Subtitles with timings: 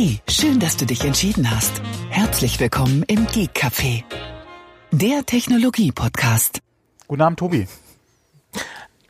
[0.00, 1.82] Hey, schön, dass du dich entschieden hast.
[2.08, 4.04] Herzlich willkommen im Geek Café,
[4.92, 6.60] der Technologie-Podcast.
[7.08, 7.66] Guten Abend, Tobi.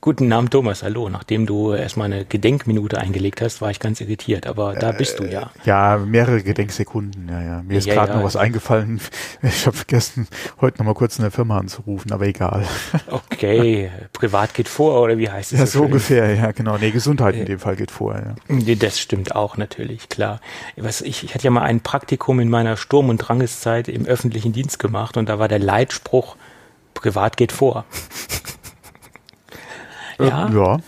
[0.00, 0.84] Guten Abend, Thomas.
[0.84, 1.08] Hallo.
[1.08, 4.46] Nachdem du erstmal eine Gedenkminute eingelegt hast, war ich ganz irritiert.
[4.46, 5.50] Aber da bist du ja.
[5.64, 7.28] Äh, ja, mehrere Gedenksekunden.
[7.28, 7.62] Ja, ja.
[7.62, 8.18] Mir ist Ja, gerade ja.
[8.18, 9.00] noch was eingefallen.
[9.42, 10.28] Ich habe vergessen,
[10.60, 12.64] heute noch mal kurz in der Firma anzurufen, aber egal.
[13.10, 15.58] Okay, privat geht vor, oder wie heißt es?
[15.58, 15.86] Ja, so schön?
[15.86, 16.34] ungefähr.
[16.34, 16.76] Ja, genau.
[16.78, 18.14] Nee, Gesundheit in dem Fall geht vor.
[18.14, 18.74] Ja.
[18.76, 20.40] Das stimmt auch natürlich, klar.
[20.76, 24.52] Was, ich, ich hatte ja mal ein Praktikum in meiner Sturm- und Drangeszeit im öffentlichen
[24.52, 26.36] Dienst gemacht und da war der Leitspruch,
[26.94, 27.84] privat geht vor.
[30.18, 30.78] ja, Äh, ja.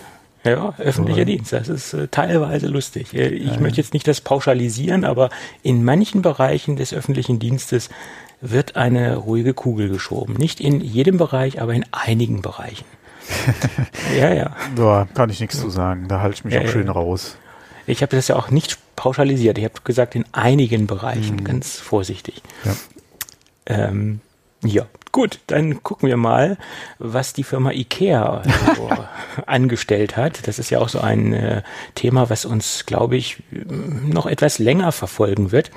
[0.42, 3.12] Ja, öffentlicher Dienst, das ist äh, teilweise lustig.
[3.12, 5.28] Äh, ich möchte jetzt nicht das pauschalisieren, aber
[5.62, 7.90] in manchen Bereichen des öffentlichen Dienstes
[8.40, 10.34] wird eine ruhige Kugel geschoben.
[10.34, 12.86] Nicht in jedem Bereich, aber in einigen Bereichen.
[14.18, 14.56] ja, ja.
[14.78, 16.08] ja, kann ich nichts zu sagen.
[16.08, 16.70] Da halte ich mich Ja, auch ja.
[16.70, 17.36] schön raus.
[17.86, 19.58] Ich habe das ja auch nicht pauschalisiert.
[19.58, 22.42] Ich habe gesagt, in einigen Bereichen, ganz vorsichtig.
[22.64, 22.72] Ja.
[23.66, 24.20] Ähm,
[24.64, 26.56] ja, gut, dann gucken wir mal,
[26.98, 28.42] was die Firma IKEA
[28.76, 28.90] so
[29.46, 30.46] angestellt hat.
[30.46, 31.62] Das ist ja auch so ein äh,
[31.94, 35.70] Thema, was uns, glaube ich, noch etwas länger verfolgen wird.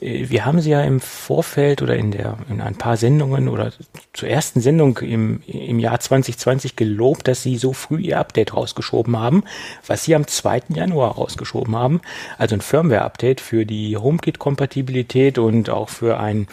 [0.00, 3.72] Äh, Wir haben sie ja im Vorfeld oder in der in ein paar Sendungen oder
[4.12, 9.18] zur ersten Sendung im, im Jahr 2020 gelobt, dass sie so früh ihr Update rausgeschoben
[9.18, 9.44] haben,
[9.86, 10.62] was sie am 2.
[10.68, 12.00] Januar rausgeschoben haben.
[12.38, 16.46] Also ein Firmware-Update für die HomeKit-Kompatibilität und auch für ein,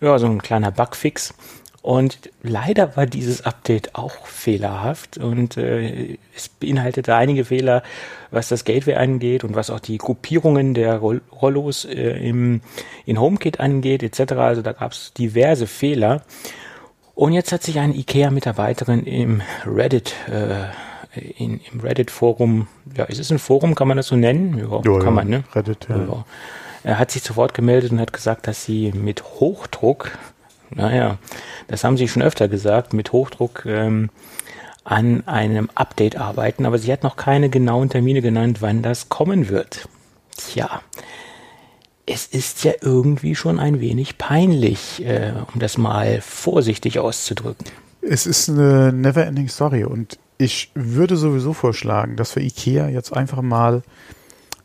[0.00, 1.34] ja, so ein kleiner Bugfix.
[1.86, 7.84] Und leider war dieses Update auch fehlerhaft und äh, es beinhaltete einige Fehler,
[8.32, 12.60] was das Gateway angeht und was auch die Gruppierungen der Roll Rollos äh, im,
[13.04, 14.32] in HomeKit angeht etc.
[14.32, 16.22] Also da gab es diverse Fehler.
[17.14, 20.64] Und jetzt hat sich eine IKEA-Mitarbeiterin im Reddit, äh,
[21.38, 22.66] in, im Reddit-Forum,
[22.96, 24.58] ja, ist es ein Forum, kann man das so nennen?
[24.58, 25.44] Ja, Ja, kann ja, man, ne?
[25.54, 25.98] Reddit, ja.
[25.98, 26.24] Ja.
[26.86, 30.16] Er hat sich zu Wort gemeldet und hat gesagt, dass sie mit Hochdruck,
[30.70, 31.18] naja,
[31.66, 34.08] das haben sie schon öfter gesagt, mit Hochdruck ähm,
[34.84, 39.48] an einem Update arbeiten, aber sie hat noch keine genauen Termine genannt, wann das kommen
[39.48, 39.88] wird.
[40.36, 40.80] Tja,
[42.06, 47.66] es ist ja irgendwie schon ein wenig peinlich, äh, um das mal vorsichtig auszudrücken.
[48.00, 53.42] Es ist eine never-ending Story und ich würde sowieso vorschlagen, dass wir Ikea jetzt einfach
[53.42, 53.82] mal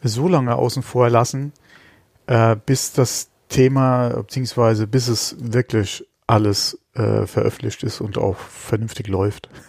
[0.03, 1.51] so lange außen vor lassen,
[2.27, 9.07] äh, bis das Thema, beziehungsweise bis es wirklich alles äh, veröffentlicht ist und auch vernünftig
[9.07, 9.49] läuft.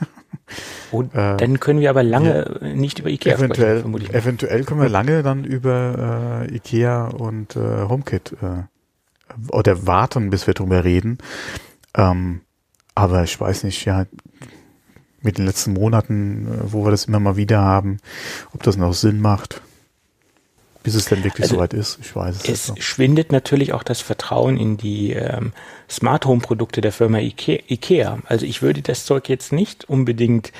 [0.90, 4.12] Und Äh, dann können wir aber lange nicht über Ikea eventuell, sprechen, vermute ich.
[4.12, 4.18] mal.
[4.18, 8.62] eventuell können wir lange dann über äh, Ikea und äh, HomeKit äh,
[9.50, 11.18] oder warten, bis wir drüber reden.
[11.94, 12.42] Ähm,
[12.94, 14.04] aber ich weiß nicht, ja,
[15.22, 17.98] mit den letzten Monaten, äh, wo wir das immer mal wieder haben,
[18.52, 19.62] ob das noch Sinn macht,
[20.82, 21.98] bis es dann wirklich Also, soweit ist.
[22.00, 22.66] Ich weiß es, Es nicht.
[22.66, 22.74] so.
[22.82, 25.52] schwindet natürlich auch das Vertrauen in die ähm,
[25.88, 28.18] Smart Home Produkte der Firma Ike Ikea.
[28.26, 30.52] Also ich würde das Zeug jetzt nicht unbedingt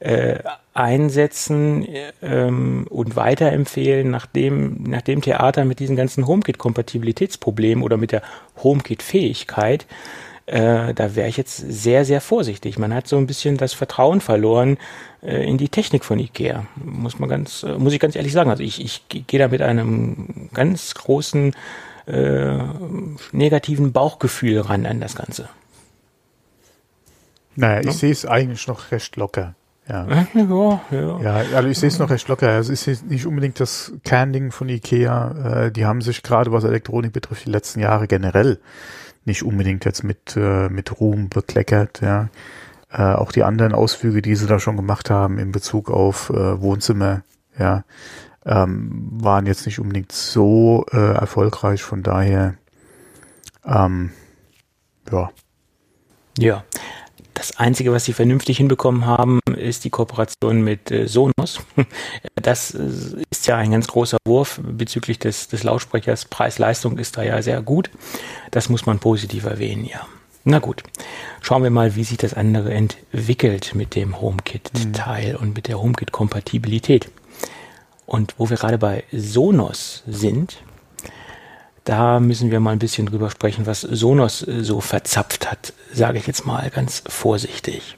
[0.00, 0.38] äh,
[0.74, 1.86] einsetzen
[2.22, 8.22] ähm, und weiterempfehlen nach dem, nach dem Theater mit diesen ganzen HomeKit-Kompatibilitätsproblemen oder mit der
[8.62, 9.86] HomeKit-Fähigkeit.
[10.48, 12.78] Äh, da wäre ich jetzt sehr, sehr vorsichtig.
[12.78, 14.78] Man hat so ein bisschen das Vertrauen verloren
[15.22, 16.64] äh, in die Technik von Ikea.
[16.76, 18.48] Muss man ganz, äh, muss ich ganz ehrlich sagen.
[18.48, 21.54] Also ich, ich ge- gehe da mit einem ganz großen
[22.06, 22.58] äh,
[23.32, 25.50] negativen Bauchgefühl ran an das Ganze.
[27.54, 29.54] Naja, ich sehe es eigentlich noch recht locker.
[29.86, 30.26] Ja.
[30.34, 31.20] Ja, ja.
[31.20, 32.58] Ja, also ich sehe es noch recht locker.
[32.58, 35.64] Es ist jetzt nicht unbedingt das Kernding von Ikea.
[35.66, 38.58] Äh, die haben sich gerade, was Elektronik betrifft, die letzten Jahre generell
[39.28, 42.00] nicht unbedingt jetzt mit, äh, mit Ruhm bekleckert.
[42.00, 42.28] Ja.
[42.90, 46.60] Äh, auch die anderen Ausflüge, die sie da schon gemacht haben in Bezug auf äh,
[46.60, 47.22] Wohnzimmer,
[47.56, 47.84] ja,
[48.44, 51.82] ähm, waren jetzt nicht unbedingt so äh, erfolgreich.
[51.82, 52.54] Von daher,
[53.64, 54.10] ähm,
[55.12, 55.30] ja,
[56.38, 56.64] Ja.
[57.38, 61.60] Das Einzige, was sie vernünftig hinbekommen haben, ist die Kooperation mit äh, Sonos.
[62.34, 62.80] Das äh,
[63.30, 66.24] ist ja ein ganz großer Wurf bezüglich des, des Lautsprechers.
[66.24, 67.90] Preis-Leistung ist da ja sehr gut.
[68.50, 70.06] Das muss man positiv erwähnen, ja.
[70.42, 70.82] Na gut,
[71.40, 77.08] schauen wir mal, wie sich das andere entwickelt mit dem HomeKit-Teil und mit der HomeKit-Kompatibilität.
[78.04, 80.58] Und wo wir gerade bei Sonos sind,
[81.88, 86.18] da müssen wir mal ein bisschen drüber sprechen, was Sonos äh, so verzapft hat, sage
[86.18, 87.96] ich jetzt mal ganz vorsichtig.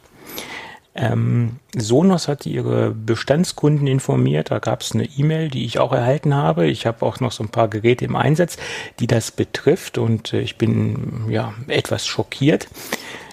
[0.95, 4.53] Ähm, Sonos hat ihre Bestandskunden informiert.
[4.53, 6.67] Da gab es eine E-Mail, die ich auch erhalten habe.
[6.69, 8.59] Ich habe auch noch so ein paar Geräte im Einsatz,
[9.01, 9.99] die das betrifft.
[9.99, 12.69] Und äh, ich bin ja etwas schockiert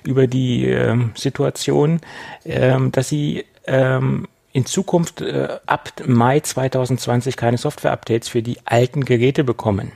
[0.03, 2.01] über die ähm, Situation,
[2.45, 9.05] ähm, dass sie ähm, in Zukunft äh, ab Mai 2020 keine Software-Updates für die alten
[9.05, 9.91] Geräte bekommen.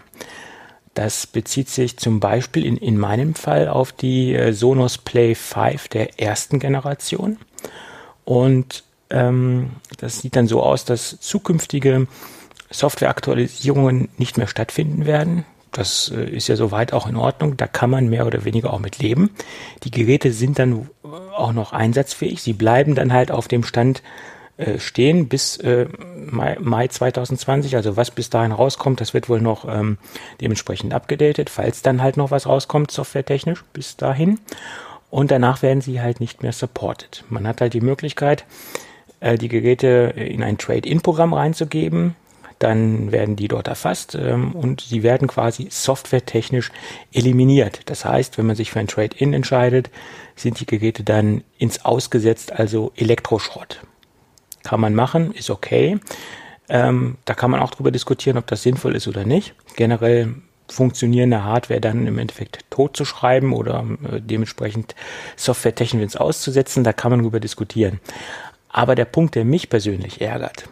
[0.93, 5.87] Das bezieht sich zum Beispiel in, in meinem Fall auf die äh, Sonos Play 5
[5.87, 7.37] der ersten Generation.
[8.25, 12.07] Und ähm, das sieht dann so aus, dass zukünftige
[12.69, 15.45] Softwareaktualisierungen nicht mehr stattfinden werden.
[15.71, 17.55] Das äh, ist ja soweit auch in Ordnung.
[17.55, 19.31] Da kann man mehr oder weniger auch mit leben.
[19.83, 20.89] Die Geräte sind dann
[21.35, 22.41] auch noch einsatzfähig.
[22.41, 24.03] Sie bleiben dann halt auf dem Stand
[24.61, 25.87] äh, stehen bis äh,
[26.29, 27.75] Mai, Mai 2020.
[27.75, 29.97] Also was bis dahin rauskommt, das wird wohl noch ähm,
[30.39, 34.39] dementsprechend abgedatet, falls dann halt noch was rauskommt, softwaretechnisch bis dahin.
[35.09, 37.23] Und danach werden sie halt nicht mehr supported.
[37.29, 38.45] Man hat halt die Möglichkeit,
[39.19, 42.15] äh, die Geräte in ein Trade-in-Programm reinzugeben
[42.61, 46.71] dann werden die dort erfasst ähm, und sie werden quasi softwaretechnisch
[47.11, 47.81] eliminiert.
[47.87, 49.89] Das heißt, wenn man sich für ein Trade-in entscheidet,
[50.35, 53.81] sind die Geräte dann ins Ausgesetzt, also Elektroschrott.
[54.63, 55.99] Kann man machen, ist okay.
[56.69, 59.55] Ähm, da kann man auch drüber diskutieren, ob das sinnvoll ist oder nicht.
[59.75, 60.35] Generell
[60.69, 64.95] funktionierende Hardware dann im Endeffekt tot zu schreiben oder äh, dementsprechend
[65.35, 67.99] softwaretechnisch ins Auszusetzen, da kann man drüber diskutieren.
[68.69, 70.69] Aber der Punkt, der mich persönlich ärgert,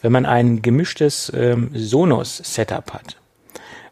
[0.00, 3.16] wenn man ein gemischtes ähm, Sonos-Setup hat,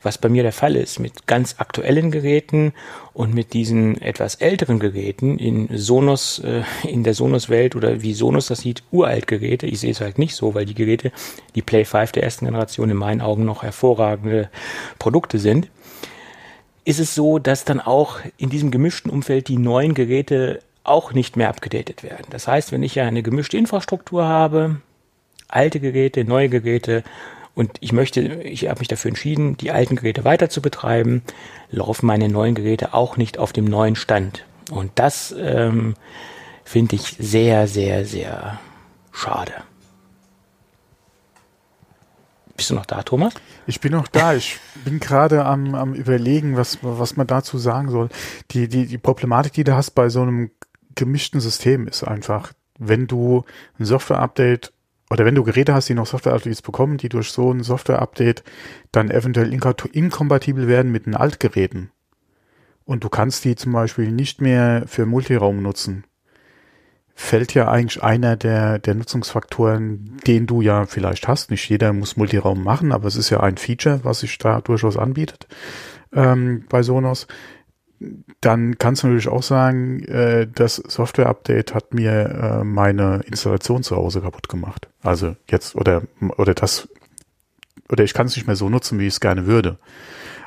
[0.02, 2.73] was bei mir der Fall ist, mit ganz aktuellen Geräten
[3.12, 8.47] und mit diesen etwas älteren Geräten in Sonos, äh, in der Sonos-Welt oder wie Sonos
[8.47, 9.67] das sieht, uralt Geräte.
[9.67, 11.12] Ich sehe es halt nicht so, weil die Geräte,
[11.55, 14.49] die Play 5 der ersten Generation in meinen Augen noch hervorragende
[14.99, 15.69] Produkte sind.
[16.85, 21.37] Ist es so, dass dann auch in diesem gemischten Umfeld die neuen Geräte auch nicht
[21.37, 22.26] mehr abgedatet werden.
[22.31, 24.81] Das heißt, wenn ich ja eine gemischte Infrastruktur habe,
[25.49, 27.05] alte Geräte, neue Geräte
[27.55, 31.23] und ich möchte, ich habe mich dafür entschieden, die alten Geräte weiter zu betreiben,
[31.70, 34.44] laufen meine neuen Geräte auch nicht auf dem neuen Stand.
[34.70, 35.94] Und das ähm,
[36.64, 38.61] finde ich sehr, sehr, sehr
[39.12, 39.52] schade.
[42.56, 43.35] Bist du noch da, Thomas?
[43.67, 44.35] Ich bin noch da.
[44.35, 48.11] Ich bin gerade am, am überlegen, was, was man dazu sagen soll.
[48.50, 50.50] Die, die, die Problematik, die du hast bei so einem
[50.94, 53.44] gemischten System, ist einfach, wenn du
[53.79, 54.73] ein Software-Update
[55.10, 58.44] oder wenn du Geräte hast, die noch Software-Updates bekommen, die durch so ein Software-Update
[58.92, 61.90] dann eventuell inkompatibel werden mit den Altgeräten.
[62.84, 66.04] Und du kannst die zum Beispiel nicht mehr für Multiraum nutzen,
[67.14, 71.50] fällt ja eigentlich einer der, der Nutzungsfaktoren, den du ja vielleicht hast.
[71.50, 74.96] Nicht jeder muss Multiraum machen, aber es ist ja ein Feature, was sich da durchaus
[74.96, 75.46] anbietet
[76.12, 77.26] ähm, bei Sonos
[78.41, 83.97] dann kannst du natürlich auch sagen, äh, das Software-Update hat mir äh, meine Installation zu
[83.97, 84.88] Hause kaputt gemacht.
[85.02, 86.02] Also jetzt oder
[86.38, 86.88] oder das
[87.91, 89.79] oder ich kann es nicht mehr so nutzen, wie ich es gerne würde.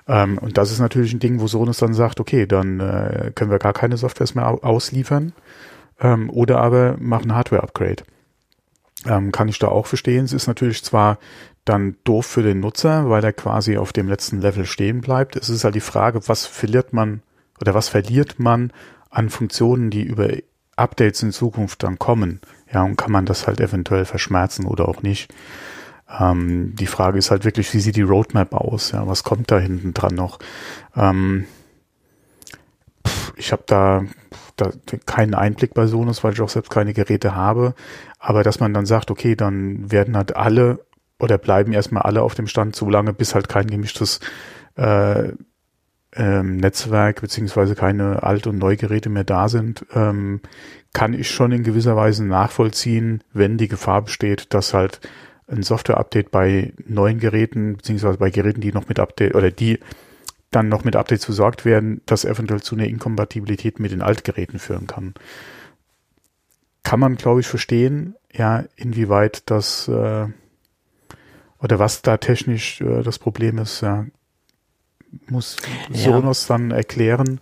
[0.08, 3.52] Ähm, und das ist natürlich ein Ding, wo Sonos dann sagt, okay, dann äh, können
[3.52, 5.34] wir gar keine Softwares mehr ausliefern
[6.00, 8.04] ähm, oder aber machen Hardware-Upgrade.
[9.06, 10.26] Ähm, kann ich da auch verstehen.
[10.26, 11.20] Es ist natürlich zwar
[11.66, 15.36] dann doof für den Nutzer, weil er quasi auf dem letzten Level stehen bleibt.
[15.36, 17.22] Es ist halt die Frage, was verliert man
[17.62, 18.72] oder was verliert man
[19.10, 20.30] an Funktionen, die über
[20.76, 22.42] Updates in Zukunft dann kommen?
[22.72, 25.34] Ja, und kann man das halt eventuell verschmerzen oder auch nicht?
[26.20, 28.92] Ähm, die Frage ist halt wirklich, wie sieht die Roadmap aus?
[28.92, 30.40] Ja, was kommt da hinten dran noch?
[30.96, 31.46] Ähm,
[33.36, 34.04] ich habe da,
[34.56, 34.72] da
[35.06, 37.74] keinen Einblick bei Sonos, weil ich auch selbst keine Geräte habe.
[38.20, 40.86] Aber dass man dann sagt, okay, dann werden halt alle
[41.20, 44.20] oder bleiben erstmal alle auf dem Stand so lange, bis halt kein gemischtes
[44.76, 45.32] äh,
[46.16, 50.42] ähm, Netzwerk beziehungsweise keine Alt- und Neugeräte mehr da sind, ähm,
[50.94, 55.02] kann ich schon in gewisser Weise nachvollziehen, wenn die Gefahr besteht, dass halt
[55.48, 59.80] ein Software-Update bei neuen Geräten beziehungsweise bei Geräten, die noch mit Update oder die
[60.52, 64.88] dann noch mit Updates versorgt werden, das eventuell zu einer Inkompatibilität mit den Altgeräten führen
[64.88, 65.16] kann.
[66.84, 70.28] Kann man, glaube ich, verstehen, ja, inwieweit das äh,
[71.60, 74.06] oder was da technisch äh, das Problem ist, ja,
[75.28, 75.58] muss
[75.92, 76.58] Sonos ja.
[76.58, 77.40] dann erklären.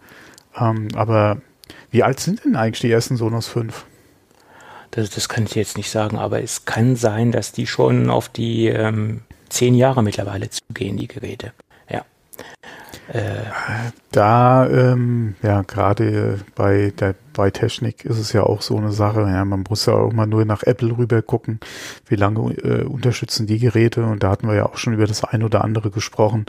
[0.58, 1.42] Ähm, aber
[1.92, 3.86] wie alt sind denn eigentlich die ersten Sonos 5?
[4.92, 8.28] Das, das kann ich jetzt nicht sagen, aber es kann sein, dass die schon auf
[8.28, 11.54] die ähm, zehn Jahre mittlerweile zugehen, die Geräte.
[11.90, 12.04] Ja.
[13.12, 13.44] Äh,
[14.12, 19.22] da, ähm, ja, gerade bei der bei Technik ist es ja auch so eine Sache.
[19.22, 21.60] Ja, man muss ja auch mal nur nach Apple rüber gucken,
[22.08, 24.06] wie lange äh, unterstützen die Geräte.
[24.06, 26.46] Und da hatten wir ja auch schon über das ein oder andere gesprochen,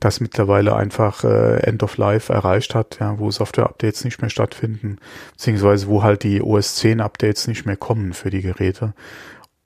[0.00, 4.96] das mittlerweile einfach äh, End of Life erreicht hat, ja, wo Software-Updates nicht mehr stattfinden,
[5.32, 8.94] beziehungsweise wo halt die OS 10 Updates nicht mehr kommen für die Geräte.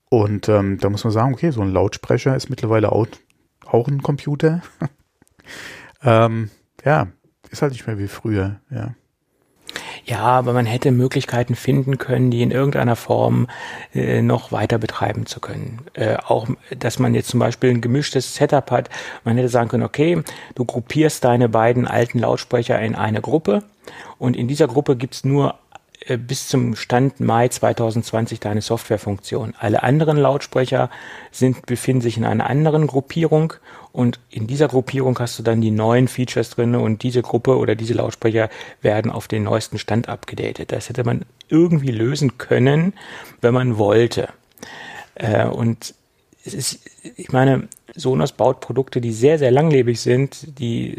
[0.09, 3.07] Und ähm, da muss man sagen, okay, so ein Lautsprecher ist mittlerweile auch,
[3.65, 4.61] auch ein Computer.
[6.03, 6.49] ähm,
[6.83, 7.07] ja,
[7.49, 8.95] ist halt nicht mehr wie früher, ja.
[10.03, 13.47] Ja, aber man hätte Möglichkeiten finden können, die in irgendeiner Form
[13.93, 15.81] äh, noch weiter betreiben zu können.
[15.93, 18.89] Äh, auch, dass man jetzt zum Beispiel ein gemischtes Setup hat.
[19.23, 20.21] Man hätte sagen können, okay,
[20.55, 23.63] du gruppierst deine beiden alten Lautsprecher in eine Gruppe
[24.17, 25.55] und in dieser Gruppe gibt's nur
[26.07, 29.53] äh, bis zum Stand Mai 2020 deine Softwarefunktion.
[29.59, 30.89] Alle anderen Lautsprecher
[31.31, 33.53] sind, befinden sich in einer anderen Gruppierung
[33.91, 37.75] und in dieser Gruppierung hast du dann die neuen Features drin und diese Gruppe oder
[37.75, 38.49] diese Lautsprecher
[38.81, 40.71] werden auf den neuesten Stand abgedatet.
[40.71, 42.93] Das hätte man irgendwie lösen können,
[43.41, 44.29] wenn man wollte.
[45.15, 45.93] Äh, und
[46.43, 46.79] es ist,
[47.17, 50.95] ich meine, Sonos baut Produkte, die sehr, sehr langlebig sind, die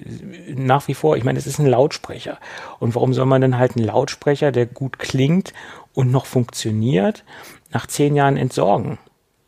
[0.54, 2.38] nach wie vor, ich meine, es ist ein Lautsprecher.
[2.78, 5.54] Und warum soll man denn halt einen Lautsprecher, der gut klingt
[5.94, 7.24] und noch funktioniert,
[7.72, 8.98] nach zehn Jahren entsorgen?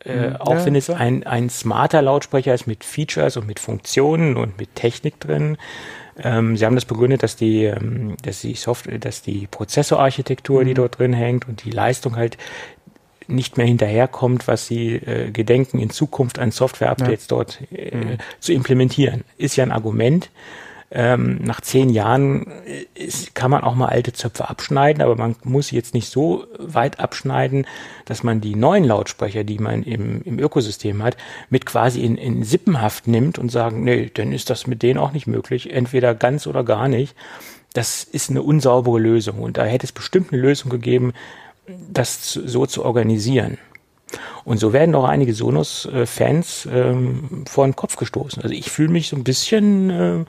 [0.05, 0.35] Äh, mhm.
[0.37, 4.57] auch ja, wenn es ein, ein smarter Lautsprecher ist mit Features und mit Funktionen und
[4.59, 5.57] mit Technik drin.
[6.17, 10.67] Ähm, sie haben das begründet, dass die, ähm, dass die Software, dass die Prozessorarchitektur, mhm.
[10.67, 12.37] die dort drin hängt und die Leistung halt
[13.27, 17.29] nicht mehr hinterherkommt, was sie äh, gedenken, in Zukunft an Software-Updates ja.
[17.29, 18.17] dort äh, mhm.
[18.39, 19.23] zu implementieren.
[19.37, 20.29] Ist ja ein Argument.
[20.91, 25.35] Ähm, nach zehn Jahren äh, ist, kann man auch mal alte Zöpfe abschneiden, aber man
[25.43, 27.65] muss jetzt nicht so weit abschneiden,
[28.05, 31.17] dass man die neuen Lautsprecher, die man im, im Ökosystem hat,
[31.49, 35.11] mit quasi in, in Sippenhaft nimmt und sagen, nee, dann ist das mit denen auch
[35.11, 37.15] nicht möglich, entweder ganz oder gar nicht.
[37.73, 41.13] Das ist eine unsaubere Lösung und da hätte es bestimmt eine Lösung gegeben,
[41.91, 43.57] das so zu organisieren.
[44.43, 48.43] Und so werden auch einige Sonos-Fans ähm, vor den Kopf gestoßen.
[48.43, 50.25] Also ich fühle mich so ein bisschen äh,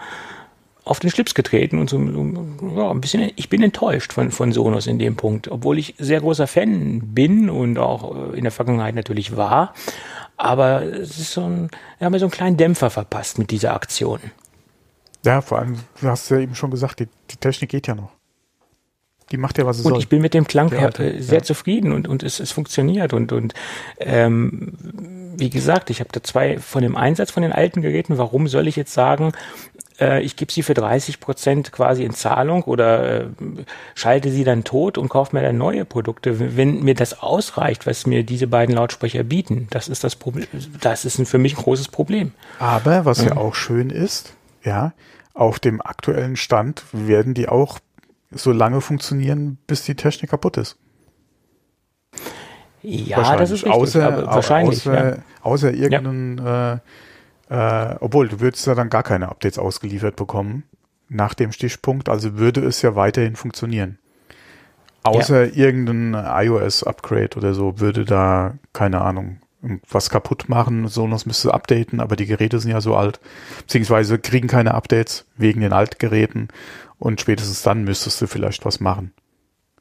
[0.86, 4.86] auf den Schlips getreten und so, ja, ein bisschen, ich bin enttäuscht von, von Sonos
[4.86, 8.94] in dem Punkt, obwohl ich sehr großer Fan bin und auch äh, in der Vergangenheit
[8.94, 9.74] natürlich war.
[10.36, 13.74] Aber es ist so ein, wir haben ja so einen kleinen Dämpfer verpasst mit dieser
[13.74, 14.20] Aktion.
[15.24, 18.12] Ja, vor allem, du hast ja eben schon gesagt, die, die Technik geht ja noch.
[19.32, 19.92] Die macht ja, was sie und soll.
[19.94, 21.42] Und ich bin mit dem Klang ja, äh, sehr ja.
[21.42, 23.12] zufrieden und, und es, es funktioniert.
[23.12, 23.54] Und, und
[23.98, 24.74] ähm,
[25.36, 28.18] wie gesagt, ich habe da zwei von dem Einsatz von den alten Geräten.
[28.18, 29.32] Warum soll ich jetzt sagen,
[30.00, 33.26] äh, ich gebe sie für 30 Prozent quasi in Zahlung oder äh,
[33.94, 38.06] schalte sie dann tot und kaufe mir dann neue Produkte, wenn mir das ausreicht, was
[38.06, 39.68] mir diese beiden Lautsprecher bieten.
[39.70, 40.46] Das ist das Problem.
[40.80, 42.32] Das ist für mich ein großes Problem.
[42.58, 44.92] Aber was ja, ja auch schön ist, ja,
[45.34, 47.78] auf dem aktuellen Stand werden die auch
[48.30, 50.76] so lange funktionieren, bis die Technik kaputt ist.
[52.82, 54.78] Ja, das ist richtig, außer, wahrscheinlich.
[54.80, 55.22] Außer, ja.
[55.42, 56.74] außer irgendeinen, ja.
[56.74, 56.78] äh,
[57.48, 60.64] äh, obwohl du würdest ja dann gar keine Updates ausgeliefert bekommen
[61.08, 63.98] nach dem Stichpunkt, also würde es ja weiterhin funktionieren.
[65.04, 65.66] Außer ja.
[65.66, 69.38] irgendein iOS-Upgrade oder so würde da, keine Ahnung,
[69.88, 70.88] was kaputt machen.
[70.88, 73.20] Sonos müsste updaten, aber die Geräte sind ja so alt,
[73.58, 76.48] beziehungsweise kriegen keine Updates wegen den Altgeräten
[76.98, 79.12] und spätestens dann müsstest du vielleicht was machen.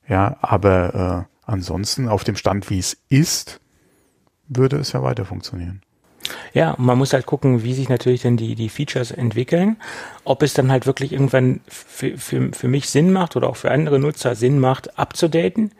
[0.07, 3.59] Ja, aber äh, ansonsten auf dem Stand, wie es ist,
[4.47, 5.81] würde es ja weiter funktionieren.
[6.53, 9.77] Ja, man muss halt gucken, wie sich natürlich dann die, die Features entwickeln.
[10.23, 13.71] Ob es dann halt wirklich irgendwann für, für, für mich Sinn macht oder auch für
[13.71, 15.71] andere Nutzer Sinn macht, abzudaten,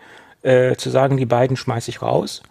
[0.43, 2.43] äh, zu sagen, die beiden schmeiße ich raus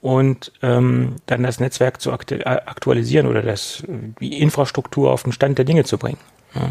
[0.00, 3.84] und ähm, dann das Netzwerk zu aktualisieren oder das,
[4.20, 6.18] die Infrastruktur auf den Stand der Dinge zu bringen.
[6.54, 6.70] Ja.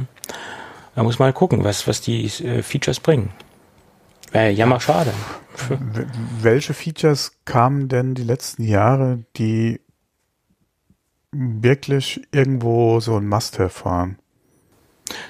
[0.95, 3.29] Da muss man halt gucken, was, was die äh, Features bringen.
[4.31, 5.13] Wäre jammer schade.
[6.41, 9.79] Welche Features kamen denn die letzten Jahre, die
[11.31, 14.17] wirklich irgendwo so ein Must-Have waren?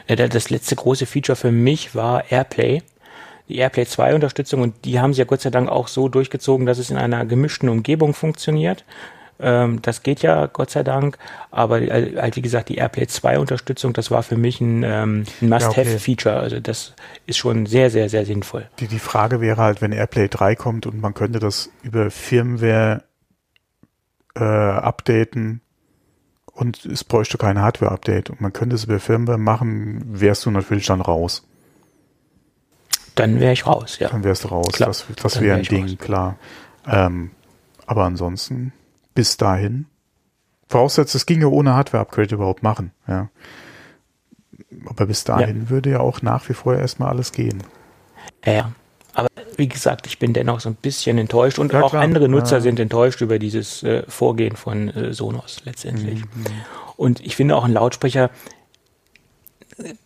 [0.08, 2.84] Ja, das letzte große Feature für mich war Airplay.
[3.48, 6.66] Die Airplay 2 Unterstützung und die haben sie ja Gott sei Dank auch so durchgezogen,
[6.66, 8.86] dass es in einer gemischten Umgebung funktioniert.
[9.40, 11.18] Ähm, das geht ja, Gott sei Dank.
[11.50, 15.50] Aber halt, wie gesagt, die AirPlay 2 Unterstützung, das war für mich ein, ähm, ein
[15.50, 16.38] Must-Have-Feature.
[16.38, 16.94] Also das
[17.26, 18.68] ist schon sehr, sehr, sehr sinnvoll.
[18.80, 23.04] Die, die Frage wäre halt, wenn AirPlay 3 kommt und man könnte das über Firmware
[24.36, 25.62] äh, updaten
[26.62, 30.86] und es bräuchte kein Hardware-Update und man könnte es über Firmware machen, wärst du natürlich
[30.86, 31.44] dann raus.
[33.16, 34.10] Dann wäre ich raus, ja.
[34.10, 34.72] Dann wärst du raus.
[34.72, 34.90] Klar.
[34.90, 35.98] Das, das wäre ein Ding, raus.
[36.00, 36.38] klar.
[36.88, 37.32] Ähm,
[37.88, 38.74] aber ansonsten
[39.16, 39.88] bis dahin.
[40.70, 43.30] Voraussetzt, es ginge ohne Hardware-Upgrade überhaupt machen, ja.
[44.86, 45.70] Aber bis dahin ja.
[45.70, 47.64] würde ja auch nach wie vor erstmal alles gehen.
[48.46, 48.72] Ja,
[49.14, 49.28] aber
[49.58, 52.04] wie gesagt, ich bin dennoch so ein bisschen enttäuscht und ja, auch klar.
[52.04, 52.62] andere Nutzer ja.
[52.62, 56.20] sind enttäuscht über dieses äh, Vorgehen von äh, Sonos letztendlich.
[56.20, 56.46] Mhm.
[56.98, 58.30] Und ich finde auch ein Lautsprecher,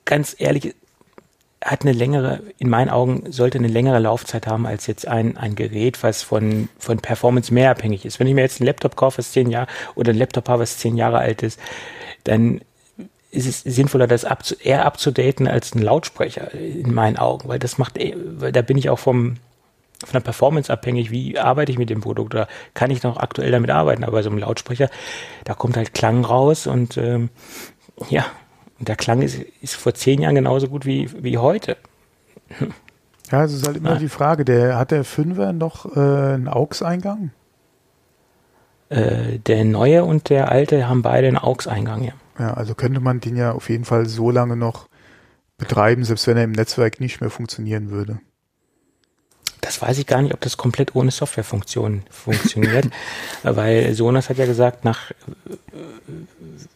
[0.05, 0.75] ganz ehrlich,
[1.63, 5.55] hat eine längere, in meinen Augen sollte eine längere Laufzeit haben als jetzt ein, ein
[5.55, 8.19] Gerät, was von, von Performance mehr abhängig ist.
[8.19, 10.77] Wenn ich mir jetzt einen Laptop kaufe, was zehn Jahre, oder ein Laptop habe, was
[10.77, 11.59] zehn Jahre alt ist,
[12.23, 12.61] dann
[13.35, 17.77] ist es sinnvoller, das abzu eher abzudaten als ein Lautsprecher in meinen Augen, weil das
[17.77, 19.37] macht, eh, weil da bin ich auch vom
[20.03, 23.51] von der Performance abhängig, wie arbeite ich mit dem Produkt oder kann ich noch aktuell
[23.51, 24.03] damit arbeiten.
[24.03, 24.89] Aber bei so einem Lautsprecher,
[25.45, 27.29] da kommt halt Klang raus und ähm,
[28.09, 28.25] ja,
[28.79, 31.77] der Klang ist, ist vor zehn Jahren genauso gut wie, wie heute.
[33.31, 33.95] Ja, es ist halt immer ah.
[33.95, 37.31] die Frage, der hat der Fünfer noch äh, einen AUX-Eingang?
[38.89, 42.13] Äh, der neue und der alte haben beide einen AUX-Eingang, ja.
[42.37, 44.89] Ja, also könnte man den ja auf jeden Fall so lange noch
[45.57, 48.19] betreiben, selbst wenn er im Netzwerk nicht mehr funktionieren würde.
[49.61, 52.89] Das weiß ich gar nicht, ob das komplett ohne Softwarefunktion funktioniert,
[53.43, 55.11] weil Sonos hat ja gesagt, nach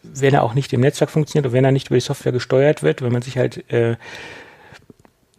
[0.02, 2.82] wenn er auch nicht im Netzwerk funktioniert und wenn er nicht über die Software gesteuert
[2.82, 3.98] wird, wenn man sich halt äh,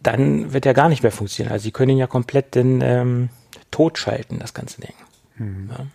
[0.01, 1.53] dann wird er gar nicht mehr funktionieren.
[1.53, 3.29] Also sie können ihn ja komplett den, ähm,
[3.69, 4.93] totschalten, das ganze Ding.
[5.37, 5.69] Mhm.
[5.71, 5.85] Ja.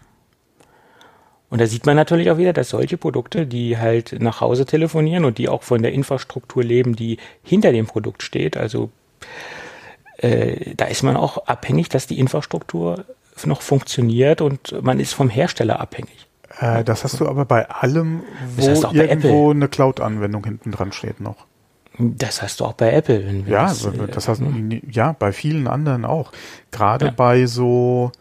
[1.56, 5.24] Und da sieht man natürlich auch wieder, dass solche Produkte, die halt nach Hause telefonieren
[5.24, 8.90] und die auch von der Infrastruktur leben, die hinter dem Produkt steht, also
[10.18, 13.06] äh, da ist man auch abhängig, dass die Infrastruktur
[13.46, 16.26] noch funktioniert und man ist vom Hersteller abhängig.
[16.60, 18.20] Äh, das hast du aber bei allem,
[18.54, 21.46] wo das heißt irgendwo eine Cloud-Anwendung hinten dran steht noch.
[21.98, 23.44] Das hast du auch bei Apple.
[23.46, 26.32] ja, das, das hast, äh, ja, bei vielen anderen auch.
[26.70, 27.12] Gerade ja.
[27.12, 28.12] bei so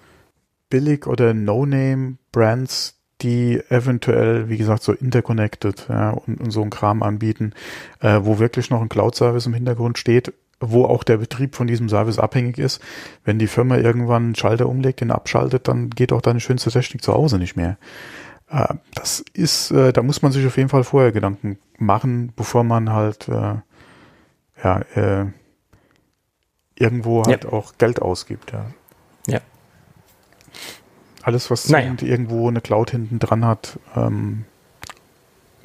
[0.70, 7.02] billig oder No-Name-Brands, die eventuell, wie gesagt, so interconnected ja, und, und so ein Kram
[7.02, 7.54] anbieten,
[8.02, 11.90] äh, wo wirklich noch ein Cloud-Service im Hintergrund steht, wo auch der Betrieb von diesem
[11.90, 12.82] Service abhängig ist.
[13.24, 17.04] Wenn die Firma irgendwann einen Schalter umlegt, den abschaltet, dann geht auch deine schönste Technik
[17.04, 17.78] zu Hause nicht mehr.
[18.50, 22.64] Äh, das ist, äh, da muss man sich auf jeden Fall vorher Gedanken machen, bevor
[22.64, 23.56] man halt äh,
[24.64, 25.26] ja, äh,
[26.78, 27.52] irgendwo halt ja.
[27.52, 28.52] auch Geld ausgibt.
[28.52, 28.66] Ja.
[29.28, 29.40] ja.
[31.26, 31.96] Alles, was naja.
[32.02, 34.46] irgendwo eine Cloud hinten dran hat, ähm,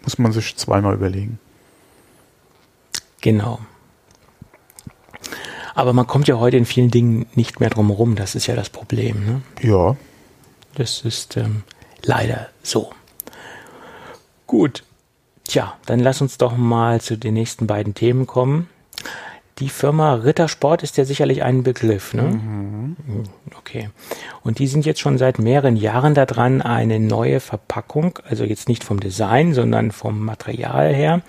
[0.03, 1.39] muss man sich zweimal überlegen.
[3.21, 3.61] Genau.
[5.75, 8.17] Aber man kommt ja heute in vielen Dingen nicht mehr drum herum.
[8.17, 9.27] Das ist ja das Problem.
[9.27, 9.43] Ne?
[9.61, 9.97] Ja.
[10.77, 11.63] Das ist ähm,
[12.03, 12.93] leider so.
[14.47, 14.83] Gut.
[15.45, 18.71] Tja, dann lass uns doch mal zu den nächsten beiden Themen kommen.
[19.61, 22.23] Die Firma Rittersport ist ja sicherlich ein Begriff, ne?
[22.23, 22.97] Mhm.
[23.59, 23.91] Okay.
[24.43, 28.83] Und die sind jetzt schon seit mehreren Jahren daran, eine neue Verpackung, also jetzt nicht
[28.83, 31.21] vom Design, sondern vom Material her,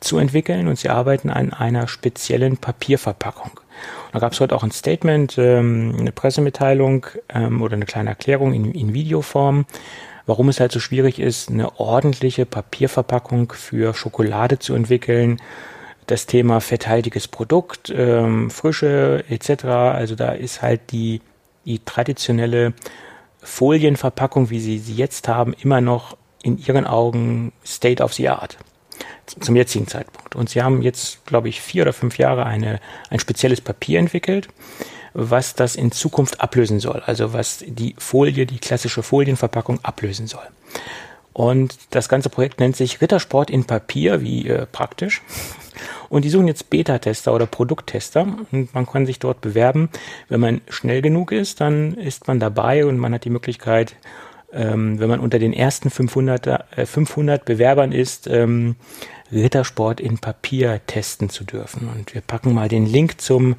[0.00, 0.66] zu entwickeln.
[0.66, 3.60] Und sie arbeiten an einer speziellen Papierverpackung.
[4.12, 8.52] Da gab es heute auch ein Statement, ähm, eine Pressemitteilung ähm, oder eine kleine Erklärung
[8.52, 9.64] in, in Videoform,
[10.26, 15.38] warum es halt so schwierig ist, eine ordentliche Papierverpackung für Schokolade zu entwickeln
[16.06, 19.64] das Thema fetthaltiges Produkt, ähm, Frische etc.
[19.64, 21.20] Also da ist halt die,
[21.64, 22.74] die traditionelle
[23.40, 28.56] Folienverpackung, wie sie sie jetzt haben, immer noch in ihren Augen State of the Art
[29.40, 30.36] zum jetzigen Zeitpunkt.
[30.36, 34.48] Und sie haben jetzt, glaube ich, vier oder fünf Jahre eine, ein spezielles Papier entwickelt,
[35.14, 37.02] was das in Zukunft ablösen soll.
[37.04, 40.46] Also was die Folie, die klassische Folienverpackung ablösen soll.
[41.32, 45.22] Und das ganze Projekt nennt sich Rittersport in Papier, wie äh, praktisch.
[46.08, 49.88] Und die suchen jetzt Beta-Tester oder Produkttester und man kann sich dort bewerben.
[50.28, 53.96] Wenn man schnell genug ist, dann ist man dabei und man hat die Möglichkeit,
[54.52, 58.76] ähm, wenn man unter den ersten 500, äh, 500 Bewerbern ist, ähm,
[59.32, 61.88] Rittersport in Papier testen zu dürfen.
[61.88, 63.56] Und wir packen mal den Link zum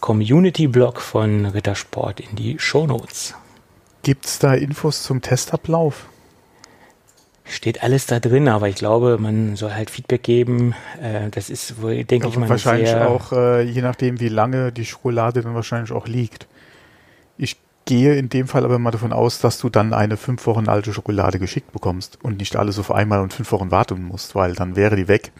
[0.00, 3.34] Community-Blog von Rittersport in die Show Notes.
[4.02, 6.06] Gibt es da Infos zum Testablauf?
[7.44, 10.74] Steht alles da drin, aber ich glaube, man soll halt Feedback geben.
[11.00, 14.86] Äh, das ist, denke ja, ich mal, wahrscheinlich auch äh, je nachdem, wie lange die
[14.86, 16.46] Schokolade dann wahrscheinlich auch liegt.
[17.36, 20.68] Ich gehe in dem Fall aber mal davon aus, dass du dann eine fünf Wochen
[20.68, 24.54] alte Schokolade geschickt bekommst und nicht alles auf einmal und fünf Wochen warten musst, weil
[24.54, 25.32] dann wäre die weg.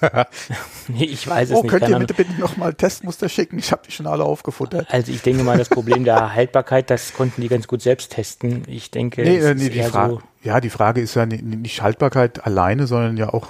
[0.88, 1.70] nee, ich weiß es oh, nicht.
[1.70, 3.58] Könnt ihr bitte, bitte nochmal Testmuster schicken?
[3.58, 4.86] Ich habe die schon alle aufgefuttert.
[4.90, 8.64] Also ich denke mal, das Problem der Haltbarkeit, das konnten die ganz gut selbst testen.
[8.66, 12.44] Ich denke, nee, äh, nee, die Frage, so ja, die Frage ist ja nicht Haltbarkeit
[12.44, 13.48] alleine, sondern ja auch,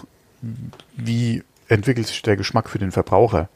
[0.97, 3.49] wie entwickelt sich der Geschmack für den Verbraucher?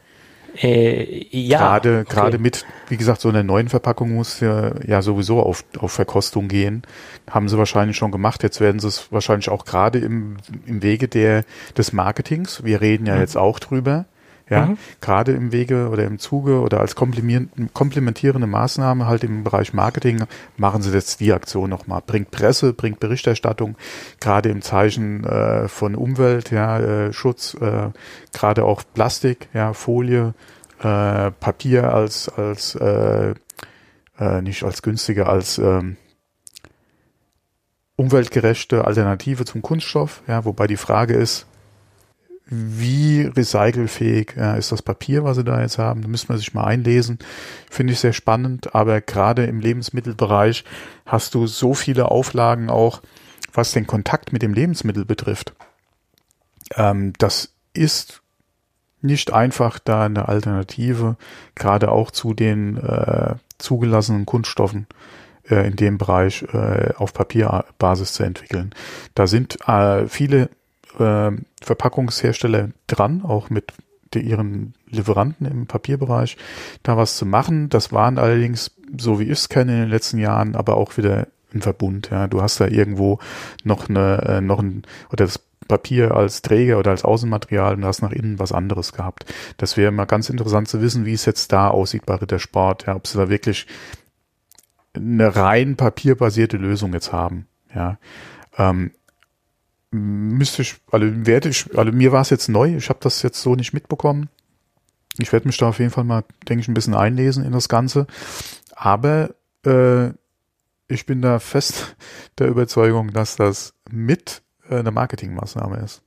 [0.57, 1.59] Äh, ja.
[1.59, 2.14] Gerade, okay.
[2.14, 6.49] gerade mit, wie gesagt, so einer neuen Verpackung muss ja, ja sowieso auf, auf Verkostung
[6.49, 6.83] gehen.
[7.29, 8.43] Haben sie wahrscheinlich schon gemacht.
[8.43, 10.37] Jetzt werden sie es wahrscheinlich auch gerade im,
[10.67, 11.45] im Wege der,
[11.77, 12.64] des Marketings.
[12.64, 13.21] Wir reden ja mhm.
[13.21, 14.07] jetzt auch drüber.
[14.50, 14.78] Ja, mhm.
[15.00, 20.24] gerade im Wege oder im Zuge oder als komplementierende Maßnahme halt im Bereich Marketing
[20.59, 22.02] machen sie jetzt die Aktion nochmal.
[22.07, 23.76] Bringt Presse, bringt Berichterstattung,
[24.20, 27.88] gerade im Zeichen äh, von Umwelt, ja, äh, Schutz, äh,
[28.35, 30.35] gerade auch Plastik, ja, Folie,
[30.80, 33.35] äh, Papier als, als äh,
[34.18, 35.96] äh, nicht als günstige, als ähm,
[37.96, 41.46] umweltgerechte Alternative zum Kunststoff, ja, wobei die Frage ist,
[42.46, 46.02] wie recycelfähig äh, ist das Papier, was sie da jetzt haben.
[46.02, 47.18] Da müssen wir sich mal einlesen.
[47.70, 50.64] Finde ich sehr spannend, aber gerade im Lebensmittelbereich
[51.07, 53.00] hast du so viele Auflagen auch,
[53.52, 55.54] was den Kontakt mit dem Lebensmittel betrifft.
[56.76, 58.20] Ähm, das ist
[59.00, 61.16] nicht einfach da eine Alternative,
[61.54, 64.87] gerade auch zu den äh, zugelassenen Kunststoffen
[65.48, 68.74] äh, in dem Bereich äh, auf Papierbasis zu entwickeln.
[69.14, 70.50] Da sind äh, viele
[70.98, 73.72] äh, Verpackungshersteller dran, auch mit
[74.14, 76.37] ihren Lieferanten im Papierbereich,
[76.85, 77.68] da was zu machen.
[77.68, 81.26] Das waren allerdings, so wie ich es kenne in den letzten Jahren, aber auch wieder
[81.52, 82.11] ein Verbund.
[82.11, 83.18] Ja, du hast da irgendwo
[83.62, 88.02] noch eine, äh, noch ein oder das Papier als Träger oder als Außenmaterial und hast
[88.02, 89.24] nach innen was anderes gehabt.
[89.57, 92.87] Das wäre mal ganz interessant zu wissen, wie es jetzt da aussieht bei der Sport,
[92.87, 93.66] ja, ob sie da wirklich
[94.94, 97.46] eine rein papierbasierte Lösung jetzt haben.
[97.74, 97.98] Ja,
[98.59, 98.92] ähm,
[99.94, 103.40] müsste ich, also werde ich, also mir war es jetzt neu, ich habe das jetzt
[103.40, 104.28] so nicht mitbekommen.
[105.18, 107.68] Ich werde mich da auf jeden Fall mal, denke ich, ein bisschen einlesen in das
[107.68, 108.07] Ganze.
[108.74, 109.30] Aber
[109.64, 110.09] äh,
[110.88, 111.96] ich bin da fest
[112.38, 116.02] der Überzeugung, dass das mit äh, eine Marketingmaßnahme ist.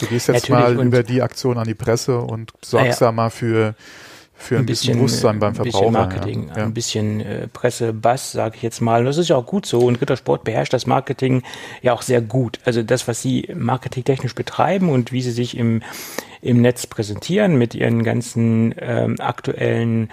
[0.00, 3.10] Du gehst jetzt Natürlich mal über die Aktion an die Presse und sorgst ah, ja.
[3.10, 3.74] da mal für
[4.34, 5.78] für ein, ein bisschen, bisschen, Bewusstsein beim Verbraucher.
[5.78, 6.62] Ein bisschen Marketing, ja.
[6.64, 9.04] ein bisschen äh, Presse, Bass, sage ich jetzt mal.
[9.04, 9.80] das ist ja auch gut so.
[9.80, 11.42] Und Rittersport beherrscht das Marketing
[11.82, 12.58] ja auch sehr gut.
[12.64, 15.82] Also das, was sie marketingtechnisch betreiben und wie sie sich im,
[16.40, 20.10] im Netz präsentieren mit ihren ganzen ähm, aktuellen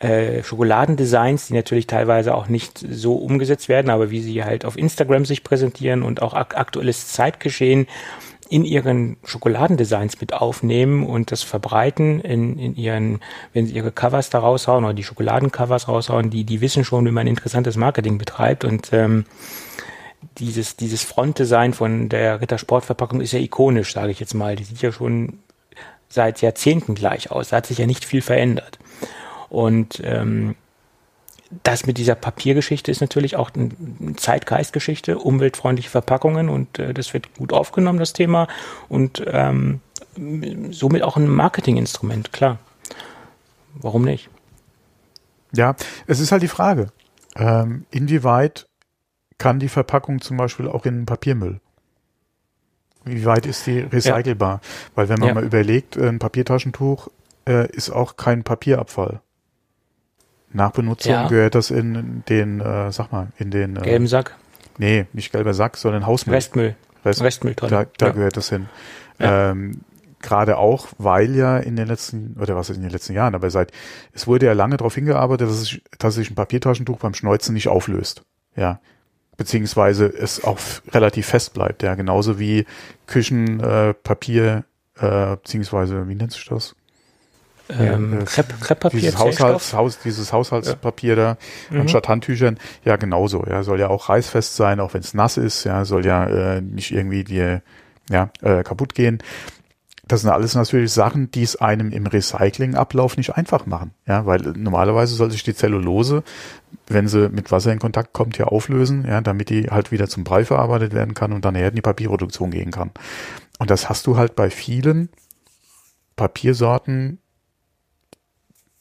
[0.00, 4.76] äh, Schokoladendesigns, die natürlich teilweise auch nicht so umgesetzt werden, aber wie sie halt auf
[4.76, 7.86] Instagram sich präsentieren und auch ak aktuelles Zeitgeschehen
[8.50, 13.20] in ihren Schokoladendesigns mit aufnehmen und das verbreiten in, in ihren,
[13.52, 17.10] wenn sie ihre Covers da raushauen oder die Schokoladencovers raushauen, die, die wissen schon, wie
[17.10, 19.24] man interessantes Marketing betreibt und ähm,
[20.38, 24.56] dieses, dieses Frontdesign von der Rittersportverpackung ist ja ikonisch, sage ich jetzt mal.
[24.56, 25.40] Die sieht ja schon
[26.08, 27.50] seit Jahrzehnten gleich aus.
[27.50, 28.78] Da hat sich ja nicht viel verändert.
[29.48, 30.56] Und ähm,
[31.62, 33.70] das mit dieser Papiergeschichte ist natürlich auch eine
[34.16, 38.48] Zeitgeistgeschichte, umweltfreundliche Verpackungen und äh, das wird gut aufgenommen, das Thema.
[38.88, 39.80] Und ähm,
[40.70, 42.58] somit auch ein Marketinginstrument, klar.
[43.74, 44.28] Warum nicht?
[45.54, 45.74] Ja,
[46.06, 46.88] es ist halt die Frage,
[47.36, 48.66] ähm, inwieweit
[49.38, 51.60] kann die Verpackung zum Beispiel auch in Papiermüll?
[53.04, 54.60] Wie weit ist die recycelbar?
[54.62, 54.68] Ja.
[54.94, 55.34] Weil wenn man ja.
[55.34, 57.08] mal überlegt, ein Papiertaschentuch
[57.46, 59.20] äh, ist auch kein Papierabfall.
[60.52, 61.28] Nach Benutzung ja.
[61.28, 64.36] gehört das in den, äh, sag mal, in den äh, gelben Sack.
[64.78, 66.34] Nee, nicht gelber Sack, sondern Hausmüll.
[66.34, 66.76] Restmüll.
[67.04, 67.70] Rest, Restmüll drin.
[67.70, 68.12] Da, da ja.
[68.12, 68.68] gehört das hin.
[69.18, 69.50] Ja.
[69.50, 69.80] Ähm,
[70.20, 73.50] Gerade auch, weil ja in den letzten, oder was ist in den letzten Jahren, aber
[73.50, 73.70] seit,
[74.12, 77.68] es wurde ja lange darauf hingearbeitet, dass, es, dass sich ein Papiertaschentuch beim Schneuzen nicht
[77.68, 78.22] auflöst.
[78.56, 78.80] Ja.
[79.36, 80.58] Beziehungsweise es auch
[80.92, 81.94] relativ fest bleibt, ja.
[81.94, 82.66] Genauso wie
[83.06, 84.64] Küchenpapier,
[85.00, 86.74] äh, äh, beziehungsweise, wie nennt sich das?
[87.68, 91.36] Ähm, Krepp, Krepppapier, dieses, Haushalts, Haus, dieses Haushaltspapier ja.
[91.70, 91.82] da, mhm.
[91.82, 95.64] anstatt Handtüchern, ja genauso, ja, soll ja auch reißfest sein, auch wenn es nass ist,
[95.64, 97.62] ja, soll ja äh, nicht irgendwie dir
[98.10, 99.22] ja, äh, kaputt gehen.
[100.06, 104.40] Das sind alles natürlich Sachen, die es einem im Recyclingablauf nicht einfach machen, ja, weil
[104.56, 106.22] normalerweise soll sich die Zellulose,
[106.86, 110.24] wenn sie mit Wasser in Kontakt kommt, ja auflösen, ja, damit die halt wieder zum
[110.24, 112.90] Brei verarbeitet werden kann und dann in die Papierproduktion gehen kann.
[113.58, 115.10] Und das hast du halt bei vielen
[116.16, 117.18] Papiersorten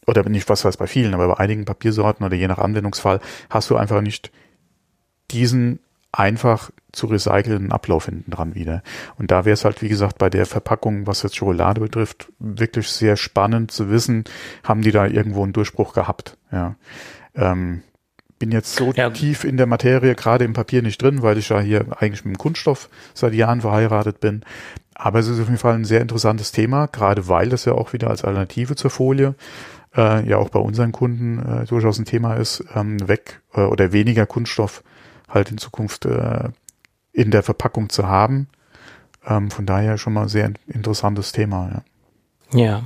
[0.08, 3.70] oder nicht was heißt bei vielen, aber bei einigen Papiersorten oder je nach Anwendungsfall hast
[3.70, 4.32] du einfach nicht
[5.30, 5.80] diesen
[6.14, 8.82] einfach zu recycelnden Ablauf hinten dran wieder.
[9.18, 12.90] Und da wäre es halt, wie gesagt, bei der Verpackung, was jetzt Schokolade betrifft, wirklich
[12.90, 14.24] sehr spannend zu wissen,
[14.64, 16.38] haben die da irgendwo einen Durchbruch gehabt.
[16.52, 16.76] Ja.
[17.36, 17.84] Ähm,
[18.40, 19.10] bin jetzt so ja.
[19.10, 22.36] tief in der Materie, gerade im Papier nicht drin, weil ich ja hier eigentlich mit
[22.36, 24.44] dem Kunststoff seit Jahren verheiratet bin.
[24.96, 27.94] Aber es ist auf jeden Fall ein sehr interessantes Thema, gerade weil das ja auch
[27.94, 29.36] wieder als Alternative zur Folie
[29.98, 33.92] äh, ja auch bei unseren Kunden äh, durchaus ein Thema ist, ähm, weg äh, oder
[33.92, 34.84] weniger Kunststoff
[35.28, 36.50] halt in Zukunft äh,
[37.12, 38.48] in der Verpackung zu haben.
[39.26, 41.70] Ähm, von daher schon mal sehr interessantes Thema.
[41.74, 41.82] Ja.
[42.54, 42.84] Ja,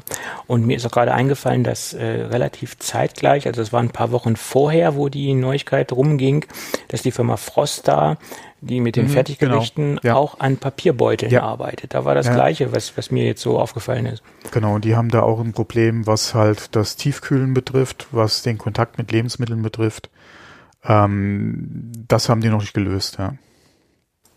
[0.47, 4.11] und mir ist auch gerade eingefallen, dass äh, relativ zeitgleich, also es war ein paar
[4.11, 6.45] Wochen vorher, wo die Neuigkeit rumging,
[6.87, 8.17] dass die Firma Frosta,
[8.61, 10.15] die mit den mhm, Fertiggerichten genau, ja.
[10.15, 11.43] auch an Papierbeuteln ja.
[11.43, 11.93] arbeitet.
[11.93, 12.33] Da war das ja.
[12.33, 14.23] Gleiche, was, was mir jetzt so aufgefallen ist.
[14.51, 18.57] Genau, und die haben da auch ein Problem, was halt das Tiefkühlen betrifft, was den
[18.57, 20.09] Kontakt mit Lebensmitteln betrifft.
[20.83, 23.35] Ähm, das haben die noch nicht gelöst, ja.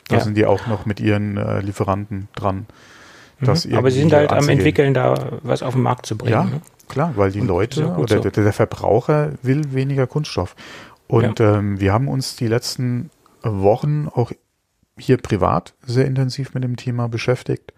[0.08, 2.66] Da sind die auch noch mit ihren äh, Lieferanten dran.
[3.40, 3.76] Mhm.
[3.76, 6.32] Aber sie sind halt am entwickeln, da was auf den Markt zu bringen.
[6.32, 6.60] Ja, ne?
[6.88, 8.28] klar, weil die Und Leute oder so.
[8.28, 10.54] der, der, Verbraucher will weniger Kunststoff.
[11.06, 11.58] Und ja.
[11.58, 13.10] ähm, wir haben uns die letzten
[13.42, 14.32] Wochen auch
[14.98, 17.72] hier privat sehr intensiv mit dem Thema beschäftigt,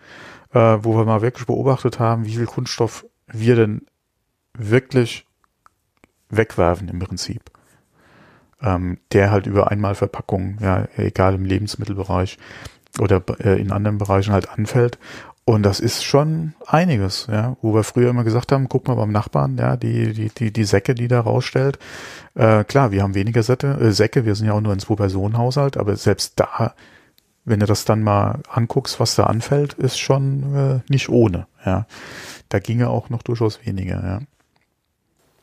[0.53, 3.83] äh, wo wir mal wirklich beobachtet haben, wie viel Kunststoff wir denn
[4.55, 5.27] wirklich
[6.29, 7.51] wegwerfen im Prinzip.
[8.63, 12.39] Ähm, der halt über Einmalverpackungen, ja, egal im Lebensmittelbereich
[12.99, 14.99] oder äh, in anderen Bereichen halt anfällt.
[15.49, 19.13] Und das ist schon einiges, ja, wo wir früher immer gesagt haben, guck mal beim
[19.13, 21.79] Nachbarn, ja, die, die, die, die Säcke, die da rausstellt.
[22.35, 25.77] Äh, klar, wir haben weniger Säcke, äh, Säcke, wir sind ja auch nur ein Zwei-Personen-Haushalt,
[25.77, 26.75] aber selbst da,
[27.45, 31.87] wenn du das dann mal anguckst, was da anfällt, ist schon äh, nicht ohne, ja.
[32.49, 34.21] Da ginge auch noch durchaus weniger, ja.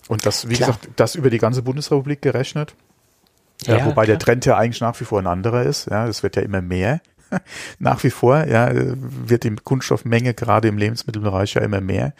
[0.10, 0.72] Und das, wie klar.
[0.72, 2.76] gesagt, das über die ganze Bundesrepublik gerechnet.
[3.62, 4.06] Ja, ja, wobei klar.
[4.06, 6.62] der Trend ja eigentlich nach wie vor ein anderer ist, ja, es wird ja immer
[6.62, 7.00] mehr.
[7.80, 12.14] nach wie vor, ja, wird die Kunststoffmenge gerade im Lebensmittelbereich ja immer mehr.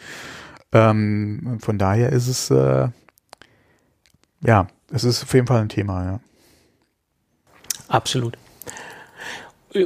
[0.72, 2.88] Ähm, von daher ist es, äh,
[4.42, 6.20] ja, es ist auf jeden Fall ein Thema, ja.
[7.88, 8.36] Absolut.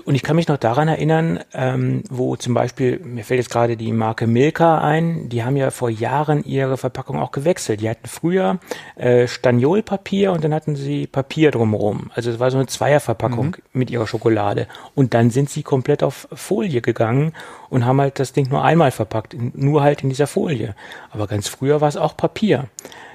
[0.04, 3.74] Und ich kann mich noch daran erinnern, ähm, wo zum Beispiel, mir fällt jetzt gerade
[3.78, 7.80] die Marke Milka ein, die haben ja vor Jahren ihre Verpackung auch gewechselt.
[7.80, 8.58] Die hatten früher
[8.96, 12.10] äh, Staniolpapier und dann hatten sie Papier drumherum.
[12.14, 13.62] Also es war so eine Zweierverpackung mhm.
[13.72, 14.66] mit ihrer Schokolade.
[14.94, 17.32] Und dann sind sie komplett auf Folie gegangen
[17.70, 20.74] und haben halt das Ding nur einmal verpackt, nur halt in dieser Folie.
[21.10, 22.68] Aber ganz früher war es auch Papier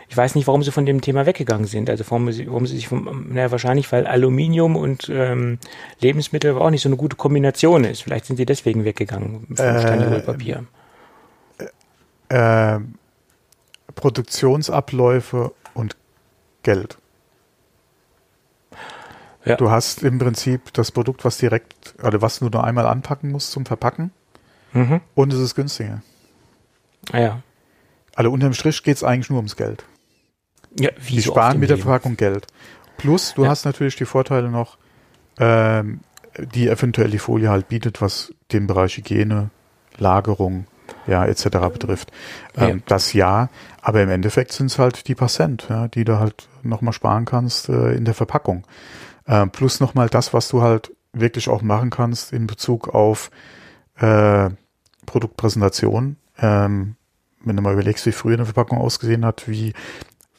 [0.10, 1.90] ich weiß nicht, warum sie von dem Thema weggegangen sind.
[1.90, 5.60] Also warum sie, warum sie sich vom, naja, wahrscheinlich, weil Aluminium und ähm,
[6.00, 8.04] Lebensmittel auch nicht so eine gute Kombination ist.
[8.04, 10.66] Vielleicht sind sie deswegen weggegangen vom äh, Staniolpapier.
[12.30, 12.80] Äh, äh,
[13.96, 15.96] Produktionsabläufe und
[16.64, 16.98] Geld.
[19.46, 19.58] Ja.
[19.58, 23.52] Du hast im Prinzip das Produkt, was direkt, oder was du nur einmal anpacken musst
[23.52, 24.12] zum Verpacken.
[24.72, 25.02] Mhm.
[25.16, 26.02] Und es ist günstiger.
[27.12, 27.42] Ah ja.
[28.16, 29.84] Also unterm Strich geht es eigentlich nur ums Geld.
[30.80, 32.48] Ja, wie die so sparen mit der Verpackung Geld.
[32.98, 33.50] Plus, du ja.
[33.50, 34.78] hast natürlich die Vorteile noch,
[35.40, 36.02] ähm,
[36.38, 39.50] die eventuell die Folie halt bietet, was den Bereich Hygiene,
[39.98, 40.66] Lagerung,
[41.08, 41.44] ja, etc.
[41.72, 42.12] betrifft.
[42.58, 42.84] Ähm, ja.
[42.88, 43.50] Das ja,
[43.82, 47.70] aber im Endeffekt sind es halt die Prozent, ja, die du halt nochmal sparen kannst
[47.70, 48.66] äh, in der Verpackung.
[49.28, 53.30] Ähm, plus nochmal das, was du halt wirklich auch machen kannst in Bezug auf
[53.98, 54.50] äh,
[55.06, 56.18] Produktpräsentation.
[56.40, 56.96] Ähm,
[57.44, 59.74] wenn du mal überlegst, wie früher eine Verpackung ausgesehen hat, wie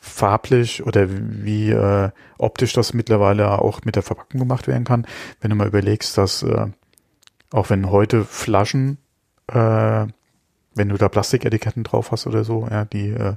[0.04, 5.06] farblich oder wie äh, optisch das mittlerweile auch mit der Verpackung gemacht werden kann.
[5.40, 6.66] Wenn du mal überlegst, dass äh,
[7.50, 8.98] auch wenn heute Flaschen,
[9.48, 10.06] äh,
[10.74, 13.36] wenn du da Plastiketiketten drauf hast oder so, ja, die, äh,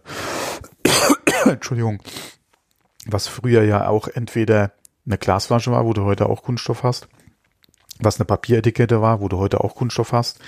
[1.45, 1.99] Entschuldigung,
[3.05, 4.73] was früher ja auch entweder
[5.05, 7.07] eine Glasflasche war, wo du heute auch Kunststoff hast,
[7.99, 10.39] was eine Papieretikette war, wo du heute auch Kunststoff hast.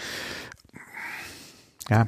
[1.90, 2.08] Ja,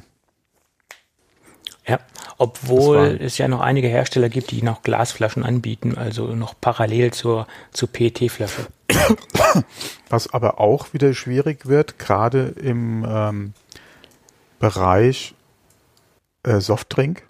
[1.86, 1.98] ja,
[2.38, 7.46] obwohl es ja noch einige Hersteller gibt, die noch Glasflaschen anbieten, also noch parallel zur,
[7.72, 8.66] zur PET-Flasche.
[10.08, 13.54] Was aber auch wieder schwierig wird, gerade im ähm,
[14.60, 15.34] Bereich
[16.44, 17.24] äh, Softdrink.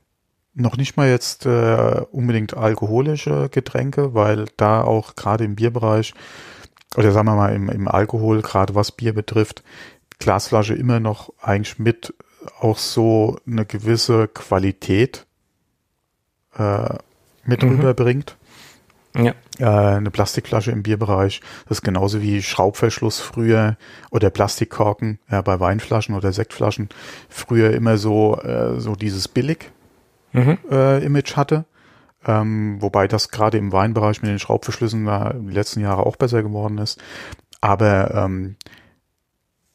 [0.54, 6.12] Noch nicht mal jetzt äh, unbedingt alkoholische Getränke, weil da auch gerade im Bierbereich
[6.96, 9.62] oder sagen wir mal im, im Alkohol, gerade was Bier betrifft,
[10.18, 12.14] Glasflasche immer noch eigentlich mit
[12.60, 15.26] auch so eine gewisse Qualität
[16.56, 16.94] äh,
[17.44, 17.70] mit mhm.
[17.70, 18.36] rüberbringt.
[19.14, 19.34] Ja.
[19.58, 23.76] Äh, eine Plastikflasche im Bierbereich, das ist genauso wie Schraubverschluss früher
[24.10, 26.88] oder Plastikkorken ja, bei Weinflaschen oder Sektflaschen
[27.28, 29.70] früher immer so äh, so dieses billig
[30.32, 30.56] mhm.
[30.70, 31.66] äh, Image hatte.
[32.24, 36.42] Ähm, wobei das gerade im Weinbereich mit den Schraubverschlüssen da die letzten Jahre auch besser
[36.42, 37.02] geworden ist.
[37.60, 38.56] Aber ähm,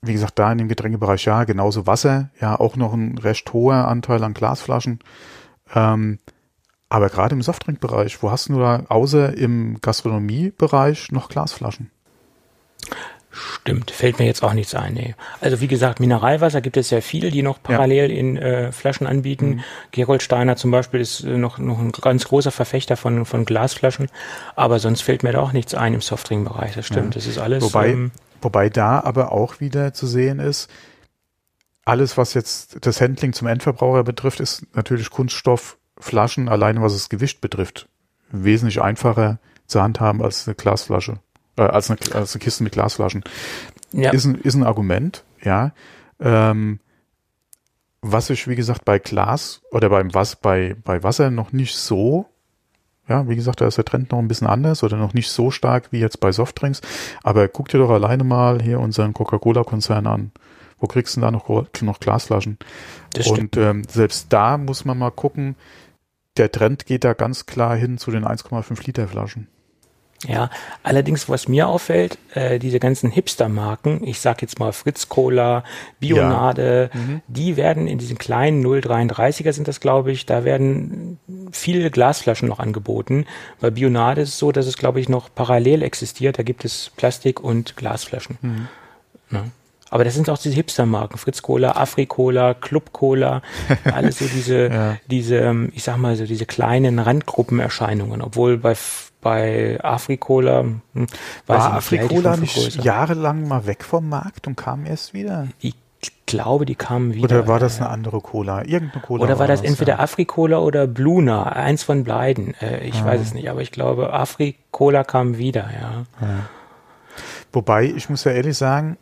[0.02, 3.88] wie gesagt, da in dem Getränkebereich ja, genauso Wasser, ja, auch noch ein recht hoher
[3.88, 5.00] Anteil an Glasflaschen.
[5.74, 6.20] Ähm,
[6.90, 11.92] aber gerade im Softdrinkbereich, wo hast du da außer im Gastronomiebereich noch Glasflaschen?
[13.30, 14.94] Stimmt, fällt mir jetzt auch nichts ein.
[14.94, 15.16] Nee.
[15.42, 18.18] Also wie gesagt, Mineralwasser gibt es sehr viele, die noch parallel ja.
[18.18, 19.48] in äh, Flaschen anbieten.
[19.48, 19.64] Mhm.
[19.92, 24.08] Gerold Steiner zum Beispiel ist äh, noch, noch ein ganz großer Verfechter von, von Glasflaschen.
[24.56, 26.74] Aber sonst fällt mir da auch nichts ein im Softdrinkbereich.
[26.76, 27.20] Das stimmt, ja.
[27.20, 27.64] das ist alles.
[27.64, 30.70] Wobei, ähm, Wobei da aber auch wieder zu sehen ist,
[31.86, 37.40] alles, was jetzt das Handling zum Endverbraucher betrifft, ist natürlich Kunststoffflaschen, alleine was das Gewicht
[37.40, 37.88] betrifft,
[38.30, 41.20] wesentlich einfacher zu handhaben als eine Glasflasche,
[41.56, 43.24] äh, als, eine, als eine Kiste mit Glasflaschen.
[43.94, 44.12] Ja.
[44.12, 45.72] Ist, ein, ist ein Argument, ja.
[46.20, 46.80] Ähm,
[48.02, 52.28] was ich, wie gesagt, bei Glas oder beim was, bei, bei Wasser noch nicht so
[53.08, 55.52] ja, wie gesagt, da ist der Trend noch ein bisschen anders oder noch nicht so
[55.52, 56.82] stark wie jetzt bei Softdrinks.
[57.24, 60.32] Aber guck dir doch alleine mal hier unseren Coca-Cola-Konzern an.
[60.80, 62.58] Wo kriegst du denn da noch, noch Glasflaschen?
[63.14, 65.56] Das Und ähm, selbst da muss man mal gucken,
[66.38, 69.48] der Trend geht da ganz klar hin zu den 1,5 Liter Flaschen.
[70.26, 70.50] Ja,
[70.82, 75.64] allerdings, was mir auffällt, äh, diese ganzen Hipster-Marken, ich sag jetzt mal Fritz Cola,
[76.00, 77.00] Bionade, ja.
[77.00, 77.22] mhm.
[77.28, 81.20] die werden in diesen kleinen 0,33er sind das, glaube ich, da werden
[81.52, 83.26] viele Glasflaschen noch angeboten.
[83.60, 86.40] Bei Bionade ist es so, dass es, glaube ich, noch parallel existiert.
[86.40, 88.40] Da gibt es Plastik- und Glasflaschen.
[88.42, 88.68] Mhm.
[89.30, 89.44] Ja.
[89.90, 93.42] Aber das sind auch diese Hipster-Marken, Fritz Cola, Afri Cola, Club Cola,
[93.86, 94.98] alles so diese, ja.
[95.10, 98.76] diese, ähm, ich sag mal so diese kleinen Randgruppenerscheinungen, obwohl bei
[99.22, 100.62] bei Afrikola.
[100.62, 101.08] Hm,
[101.46, 105.48] War Afrikola nicht jahrelang mal weg vom Markt und kam erst wieder?
[105.60, 105.76] Ich
[106.26, 107.24] glaube, die kamen wieder.
[107.24, 108.64] Oder war das eine andere Cola?
[108.64, 109.24] Irgendeine Cola.
[109.24, 110.00] Oder war das entweder ja.
[110.00, 111.44] Afrikola oder Bluna?
[111.44, 112.54] Eins von beiden.
[112.62, 113.06] Äh, ich ja.
[113.06, 116.06] weiß es nicht, aber ich glaube, Afrikola kam wieder, ja.
[116.22, 116.50] ja.
[117.52, 118.98] Wobei, ich muss ja ehrlich sagen,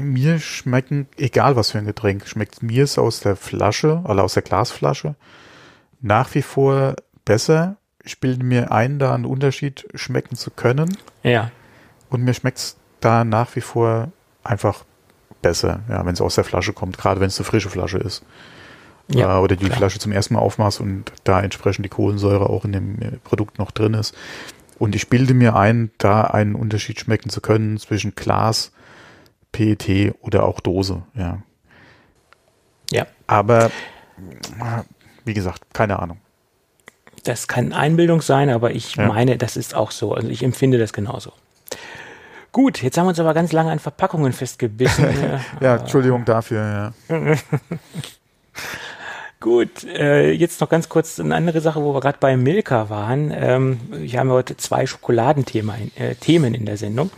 [0.00, 4.34] mir schmecken, egal was für ein Getränk, schmeckt mir es aus der Flasche, oder aus
[4.34, 5.14] der Glasflasche,
[6.00, 6.94] nach wie vor
[7.24, 10.96] besser ich bilde mir ein, da einen Unterschied schmecken zu können.
[11.22, 11.50] Ja.
[12.08, 14.12] Und mir schmeckt es da nach wie vor
[14.44, 14.84] einfach
[15.42, 18.24] besser, ja, wenn es aus der Flasche kommt, gerade wenn es eine frische Flasche ist.
[19.08, 19.78] Ja, äh, oder die klar.
[19.78, 23.58] Flasche zum ersten Mal aufmachst und da entsprechend die Kohlensäure auch in dem äh, Produkt
[23.58, 24.14] noch drin ist.
[24.78, 28.72] Und ich bilde mir ein, da einen Unterschied schmecken zu können zwischen Glas,
[29.50, 31.42] PET oder auch Dose, ja.
[32.92, 33.06] Ja.
[33.26, 33.72] Aber
[35.24, 36.18] wie gesagt, keine Ahnung
[37.28, 39.06] das kann Einbildung sein, aber ich ja.
[39.06, 40.14] meine, das ist auch so.
[40.14, 41.32] Also ich empfinde das genauso.
[42.52, 45.06] Gut, jetzt haben wir uns aber ganz lange an Verpackungen festgebissen.
[45.60, 47.16] ja, Entschuldigung dafür, ja.
[49.46, 53.32] Gut, äh, jetzt noch ganz kurz eine andere Sache, wo wir gerade bei Milka waren.
[53.32, 53.78] Ähm,
[54.12, 57.10] haben wir heute zwei Schokoladenthemen äh, Themen in der Sendung.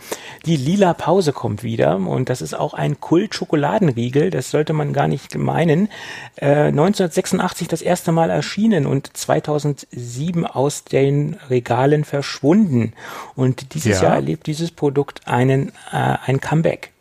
[0.45, 5.07] Die lila Pause kommt wieder und das ist auch ein Kult-Schokoladenriegel, das sollte man gar
[5.07, 5.89] nicht meinen.
[6.35, 12.93] Äh, 1986 das erste Mal erschienen und 2007 aus den Regalen verschwunden.
[13.35, 14.09] Und dieses ja.
[14.09, 16.91] Jahr erlebt dieses Produkt einen äh, ein Comeback.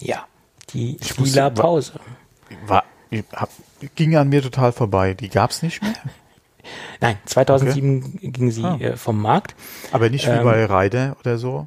[0.00, 0.24] Ja,
[0.70, 1.92] die ich lila wusste, Pause.
[2.66, 2.84] War, war
[3.32, 3.50] hab,
[3.94, 5.14] ging an mir total vorbei.
[5.14, 5.94] Die gab es nicht mehr?
[7.00, 8.30] Nein, 2007 okay.
[8.30, 8.78] ging sie ah.
[8.78, 9.54] äh, vom Markt.
[9.90, 11.66] Aber nicht wie ähm, bei Reide oder so?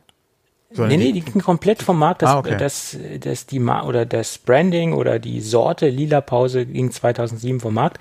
[0.77, 2.21] Nee, nee, die ging komplett vom Markt.
[2.21, 2.57] Das, ah, okay.
[2.57, 7.73] das, das, die Ma oder das Branding oder die Sorte Lila Pause ging 2007 vom
[7.73, 7.99] Markt.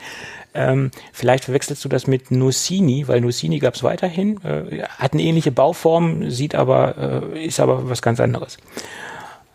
[0.54, 5.22] Ähm, vielleicht verwechselst du das mit Nussini, weil Nussini gab es weiterhin, äh, hat eine
[5.22, 8.56] ähnliche Bauform, sieht aber, äh, ist aber was ganz anderes.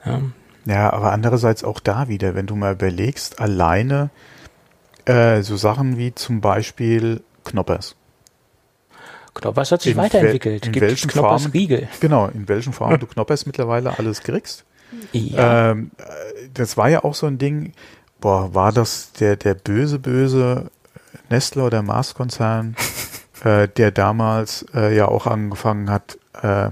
[0.06, 0.22] Ja.
[0.70, 4.12] Ja, aber andererseits auch da wieder, wenn du mal überlegst, alleine
[5.06, 7.96] äh, so Sachen wie zum Beispiel Knoppers.
[9.34, 10.68] Knoppers hat sich in weiterentwickelt.
[10.68, 11.88] in Gibt welchen Knoppers Riegel?
[12.00, 14.66] Genau, in welchen Farben du Knoppers mittlerweile alles kriegst.
[15.12, 15.72] Ja.
[15.72, 15.90] Ähm,
[16.54, 17.74] das war ja auch so ein Ding,
[18.22, 20.70] boah, war das der, der böse, böse
[21.30, 22.76] Nestle oder Mars-Konzern,
[23.44, 26.70] äh, der damals äh, ja auch angefangen hat, äh,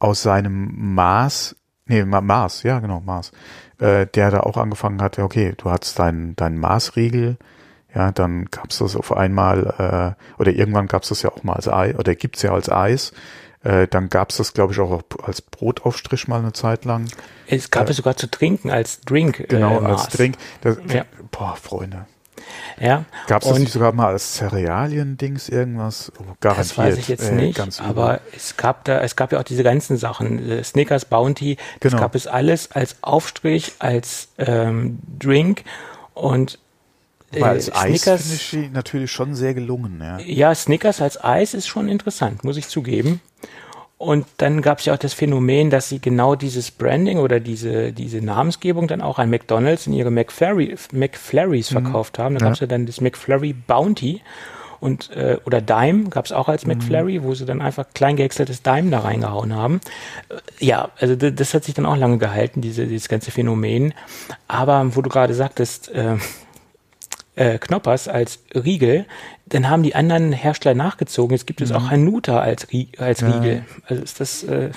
[0.00, 1.56] aus seinem Mars,
[1.88, 3.32] nee, Mars, ja genau, Mars,
[3.78, 7.36] äh, der da auch angefangen hat, okay, du hast deinen dein Maßriegel,
[7.94, 11.68] ja, dann gab's das auf einmal, äh, oder irgendwann gab's das ja auch mal als
[11.68, 13.12] Eis, oder gibt's ja als Eis.
[13.64, 17.06] Äh, dann gab's das, glaube ich, auch als Brotaufstrich mal eine Zeit lang.
[17.48, 19.48] Es gab äh, es sogar zu trinken als Drink.
[19.48, 20.36] Genau, äh, als Drink.
[20.60, 21.04] Das, ja.
[21.32, 22.06] Boah, Freunde.
[22.80, 23.04] Ja.
[23.26, 26.12] Gab es das nicht sogar mal als Cerealien-Dings irgendwas?
[26.18, 26.58] Oh, garantiert.
[26.58, 29.62] Das weiß ich jetzt äh, nicht, aber es gab da, es gab ja auch diese
[29.62, 32.02] ganzen Sachen, äh, Snickers, Bounty, das genau.
[32.02, 35.64] gab es alles als Aufstrich, als ähm, Drink
[36.14, 36.58] und
[37.32, 40.00] äh, als Snickers, Eis ich natürlich schon sehr gelungen.
[40.00, 40.18] Ja.
[40.18, 43.20] ja, Snickers als Eis ist schon interessant, muss ich zugeben.
[43.98, 47.92] Und dann gab es ja auch das Phänomen, dass sie genau dieses Branding oder diese,
[47.92, 51.82] diese Namensgebung dann auch an McDonalds in ihre McFlurry, McFlurries mhm.
[51.82, 52.36] verkauft haben.
[52.36, 54.22] Da gab es ja dann das McFlurry Bounty
[54.80, 56.74] und äh, oder Dime gab es auch als mhm.
[56.74, 59.80] McFlurry, wo sie dann einfach klein gehäckseltes Dime da reingehauen haben.
[60.28, 63.94] Äh, ja, also das hat sich dann auch lange gehalten, diese, dieses ganze Phänomen.
[64.46, 66.16] Aber wo du gerade sagtest, äh,
[67.38, 69.06] äh, Knoppers als Riegel,
[69.48, 71.36] dann haben die anderen Hersteller nachgezogen.
[71.36, 71.90] Jetzt gibt es auch mhm.
[71.90, 72.66] Hanuta als,
[72.98, 73.56] als Riegel.
[73.56, 73.62] Ja.
[73.86, 74.70] Also ist das, äh,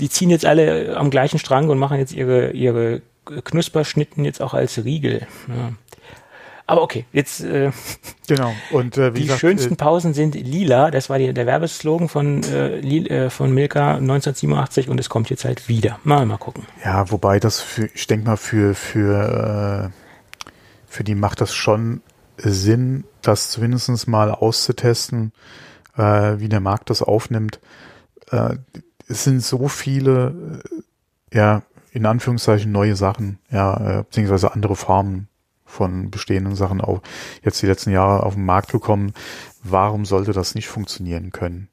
[0.00, 3.02] die ziehen jetzt alle am gleichen Strang und machen jetzt ihre, ihre
[3.44, 5.26] Knusperschnitten jetzt auch als Riegel.
[5.48, 5.72] Ja.
[6.66, 7.70] Aber okay, jetzt äh,
[8.28, 8.52] genau.
[8.70, 10.90] Und äh, wie die gesagt, schönsten äh, Pausen sind lila.
[10.90, 15.44] Das war die, der Werbeslogan von äh, äh, von Milka 1987 und es kommt jetzt
[15.44, 15.98] halt wieder.
[16.04, 16.66] Mal mal gucken.
[16.84, 20.02] Ja, wobei das für, ich denke mal für für äh,
[20.88, 22.00] für die macht das schon
[22.36, 25.32] Sinn, das zumindest mal auszutesten,
[25.96, 27.60] äh, wie der Markt das aufnimmt.
[28.30, 28.56] Äh,
[29.08, 30.62] es sind so viele,
[31.32, 31.62] äh, ja,
[31.92, 35.28] in Anführungszeichen neue Sachen, ja, äh, beziehungsweise andere Formen
[35.66, 37.02] von bestehenden Sachen auch
[37.42, 39.12] jetzt die letzten Jahre auf den Markt gekommen.
[39.62, 41.68] Warum sollte das nicht funktionieren können?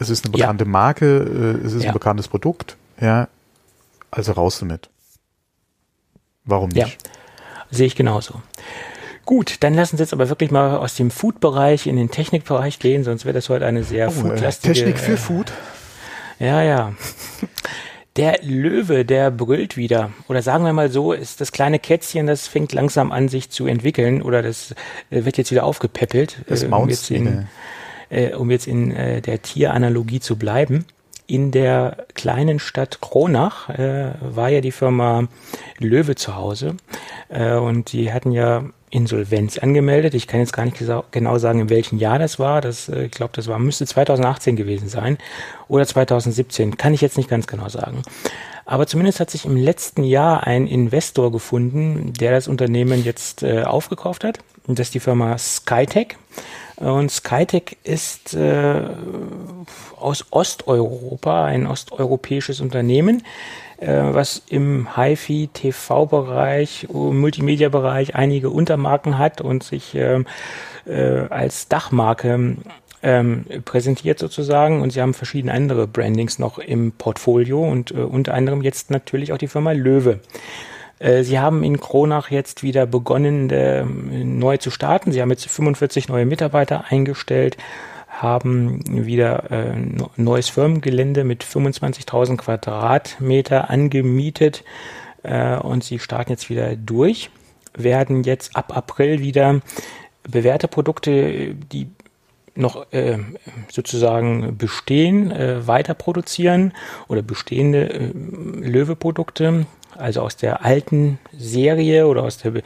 [0.00, 0.70] es ist eine bekannte ja.
[0.70, 1.90] Marke, äh, es ist ja.
[1.90, 3.28] ein bekanntes Produkt, ja,
[4.10, 4.88] also raus damit.
[6.44, 7.02] Warum nicht?
[7.04, 7.10] Ja,
[7.70, 8.42] sehe ich genauso.
[9.24, 13.04] Gut, dann lassen Sie jetzt aber wirklich mal aus dem Food-Bereich in den Technikbereich gehen,
[13.04, 14.74] sonst wird das heute eine sehr oh, foodlastige...
[14.74, 15.52] Technik für äh, Food?
[16.38, 16.94] Ja, ja.
[18.16, 20.10] Der Löwe, der brüllt wieder.
[20.28, 23.66] Oder sagen wir mal so, ist das kleine Kätzchen, das fängt langsam an, sich zu
[23.66, 24.20] entwickeln.
[24.20, 24.74] Oder das
[25.10, 26.38] äh, wird jetzt wieder aufgepäppelt.
[26.48, 27.46] Das äh, um jetzt in,
[28.08, 30.86] äh, um jetzt in äh, der Tieranalogie zu bleiben.
[31.28, 35.28] In der kleinen Stadt Kronach äh, war ja die Firma
[35.78, 36.76] Löwe zu Hause.
[37.28, 40.14] Äh, und die hatten ja Insolvenz angemeldet.
[40.14, 42.60] Ich kann jetzt gar nicht genau sagen, in welchem Jahr das war.
[42.60, 45.18] Das, äh, ich glaube, das war, müsste 2018 gewesen sein
[45.68, 46.76] oder 2017.
[46.76, 48.02] Kann ich jetzt nicht ganz genau sagen.
[48.66, 53.62] Aber zumindest hat sich im letzten Jahr ein Investor gefunden, der das Unternehmen jetzt äh,
[53.62, 54.38] aufgekauft hat.
[54.66, 56.16] Und das ist die Firma Skytech.
[56.76, 58.82] Und Skytech ist äh,
[59.96, 63.22] aus Osteuropa, ein osteuropäisches Unternehmen,
[63.86, 70.26] was im HiFi-TV-Bereich, Multimedia-Bereich einige Untermarken hat und sich ähm,
[70.86, 72.56] äh, als Dachmarke
[73.02, 78.34] ähm, präsentiert sozusagen und sie haben verschiedene andere Brandings noch im Portfolio und äh, unter
[78.34, 80.20] anderem jetzt natürlich auch die Firma Löwe.
[80.98, 85.12] Äh, sie haben in Kronach jetzt wieder begonnen, äh, neu zu starten.
[85.12, 87.56] Sie haben jetzt 45 neue Mitarbeiter eingestellt
[88.22, 89.74] haben wieder äh,
[90.16, 94.64] neues Firmengelände mit 25.000 Quadratmeter angemietet
[95.22, 97.30] äh, und sie starten jetzt wieder durch,
[97.74, 99.60] werden jetzt ab April wieder
[100.22, 101.88] bewährte Produkte, die
[102.54, 103.18] noch äh,
[103.70, 106.72] sozusagen bestehen, äh, weiter produzieren
[107.08, 109.66] oder bestehende äh, Löwe-Produkte
[110.00, 112.62] also aus der alten Serie oder aus, der,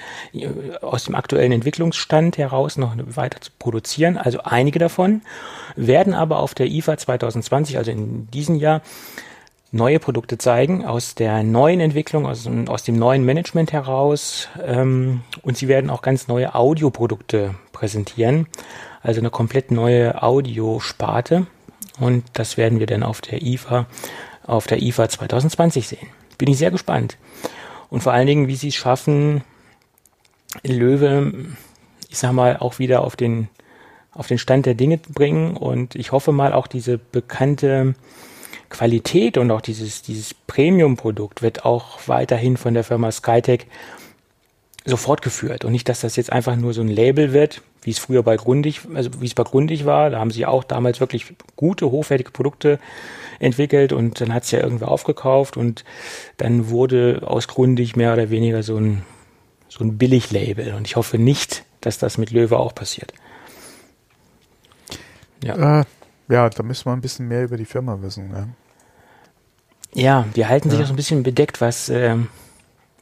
[0.81, 4.17] aus dem aktuellen Entwicklungsstand heraus noch weiter zu produzieren.
[4.17, 5.23] Also einige davon
[5.77, 8.83] werden aber auf der IFA 2020, also in diesem Jahr,
[9.75, 14.49] neue Produkte zeigen aus der neuen Entwicklung, aus, aus dem neuen Management heraus.
[14.65, 18.47] Ähm, und sie werden auch ganz neue Audioprodukte präsentieren,
[19.03, 21.47] also eine komplett neue Audiosparte.
[21.99, 23.87] Und das werden wir dann auf der IFA,
[24.47, 26.09] auf der IFA 2020 sehen.
[26.39, 27.19] Bin ich sehr gespannt.
[27.91, 29.45] Und vor allen Dingen, wie sie es schaffen,
[30.63, 31.33] Löwe,
[32.09, 33.49] ich sag mal, auch wieder auf den,
[34.13, 35.57] auf den Stand der Dinge bringen.
[35.57, 37.95] Und ich hoffe mal, auch diese bekannte
[38.71, 43.67] Qualität und auch dieses, dieses Premium-Produkt wird auch weiterhin von der Firma Skytech
[44.85, 45.65] so fortgeführt.
[45.65, 48.37] Und nicht, dass das jetzt einfach nur so ein Label wird, wie es früher bei
[48.37, 50.11] Grundig, also wie es bei Grundig war.
[50.11, 51.27] Da haben sie auch damals wirklich
[51.57, 52.79] gute, hochwertige Produkte
[53.39, 55.85] entwickelt und dann hat es ja irgendwer aufgekauft und
[56.37, 59.03] dann wurde aus Grundig mehr oder weniger so ein,
[59.69, 60.75] so ein Billig-Label.
[60.75, 63.13] Und ich hoffe nicht, dass das mit Löwe auch passiert.
[65.43, 65.81] Ja.
[65.81, 65.85] Äh,
[66.29, 68.31] ja, da müssen wir ein bisschen mehr über die Firma wissen.
[68.33, 68.49] Ja,
[69.95, 70.75] ja die halten ja.
[70.75, 72.17] sich auch so ein bisschen bedeckt, was, äh,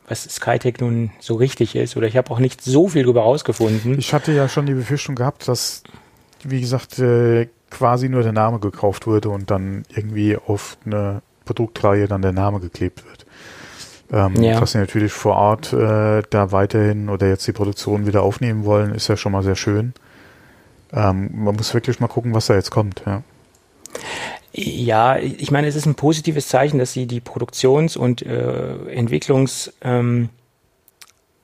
[0.09, 1.97] was Skytech nun so richtig ist.
[1.97, 3.99] Oder ich habe auch nicht so viel darüber rausgefunden.
[3.99, 5.85] Ich hatte ja schon die Befürchtung gehabt, dass,
[6.43, 12.07] wie gesagt, äh, quasi nur der Name gekauft wurde und dann irgendwie auf eine Produktreihe
[12.07, 13.27] dann der Name geklebt wird.
[14.13, 14.61] Ähm, ja.
[14.61, 18.95] Dass sie natürlich vor Ort äh, da weiterhin oder jetzt die Produktion wieder aufnehmen wollen,
[18.95, 19.95] ist ja schon mal sehr schön.
[20.93, 23.03] Ähm, man muss wirklich mal gucken, was da jetzt kommt.
[23.07, 23.23] Ja.
[24.55, 29.73] Ja, ich meine, es ist ein positives Zeichen, dass sie die Produktions- und äh, Entwicklungs-
[29.81, 30.29] ähm,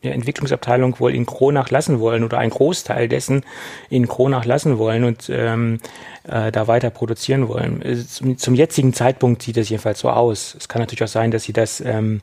[0.03, 3.45] der Entwicklungsabteilung wohl in Kronach lassen wollen oder einen Großteil dessen
[3.91, 5.81] in Kronach lassen wollen und ähm,
[6.25, 7.83] äh, da weiter produzieren wollen.
[8.07, 10.55] Zum, zum, jetzigen Zeitpunkt sieht das jedenfalls so aus.
[10.57, 12.21] Es kann natürlich auch sein, dass sie das ähm,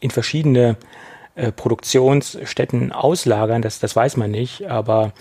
[0.00, 0.76] in verschiedene
[1.34, 5.12] äh, Produktionsstätten auslagern, das, das weiß man nicht, aber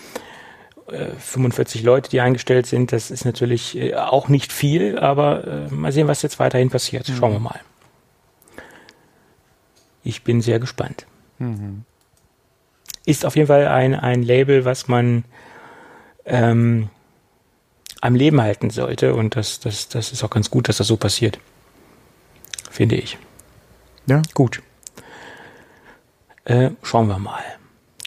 [0.88, 5.74] 45 äh, Leute, die eingestellt sind, das ist natürlich äh, auch nicht viel, aber äh,
[5.74, 7.08] mal sehen, was jetzt weiterhin passiert.
[7.08, 7.46] Schauen wir mhm.
[7.46, 7.60] mal.
[10.04, 11.08] Ich bin sehr gespannt.
[11.40, 11.84] Mhm.
[13.06, 15.26] Ist auf jeden Fall ein, ein Label, was man
[16.26, 16.90] ähm,
[18.02, 19.14] am Leben halten sollte.
[19.14, 21.40] Und das, das, das ist auch ganz gut, dass das so passiert.
[22.70, 23.18] Finde ich.
[24.08, 24.22] Ja.
[24.34, 24.62] Gut.
[26.46, 27.44] Äh, schauen wir mal.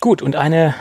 [0.01, 0.75] Gut, und eine,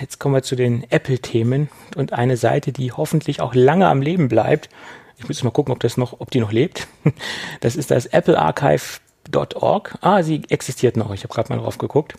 [0.00, 4.28] jetzt kommen wir zu den Apple-Themen und eine Seite, die hoffentlich auch lange am Leben
[4.28, 4.68] bleibt.
[5.16, 6.88] Ich muss mal gucken, ob das noch, ob die noch lebt.
[7.60, 8.98] Das ist das Apple Archive
[9.34, 9.96] Org.
[10.00, 11.12] Ah, sie existiert noch.
[11.12, 12.14] Ich habe gerade mal drauf geguckt.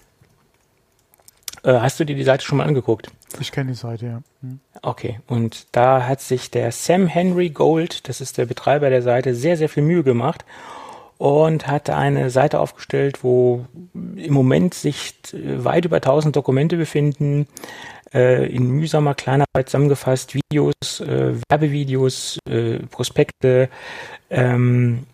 [1.64, 3.10] Äh, hast du dir die Seite schon mal angeguckt?
[3.39, 4.22] Ich kenne die Seite, ja.
[4.41, 4.60] Hm.
[4.82, 9.34] Okay, und da hat sich der Sam Henry Gold, das ist der Betreiber der Seite,
[9.34, 10.45] sehr, sehr viel Mühe gemacht
[11.18, 17.47] und hat eine Seite aufgestellt, wo im Moment sich weit über 1000 Dokumente befinden,
[18.14, 23.70] äh, in mühsamer Kleinarbeit zusammengefasst, Videos, äh, Werbevideos, äh, Prospekte,
[24.30, 25.06] ähm,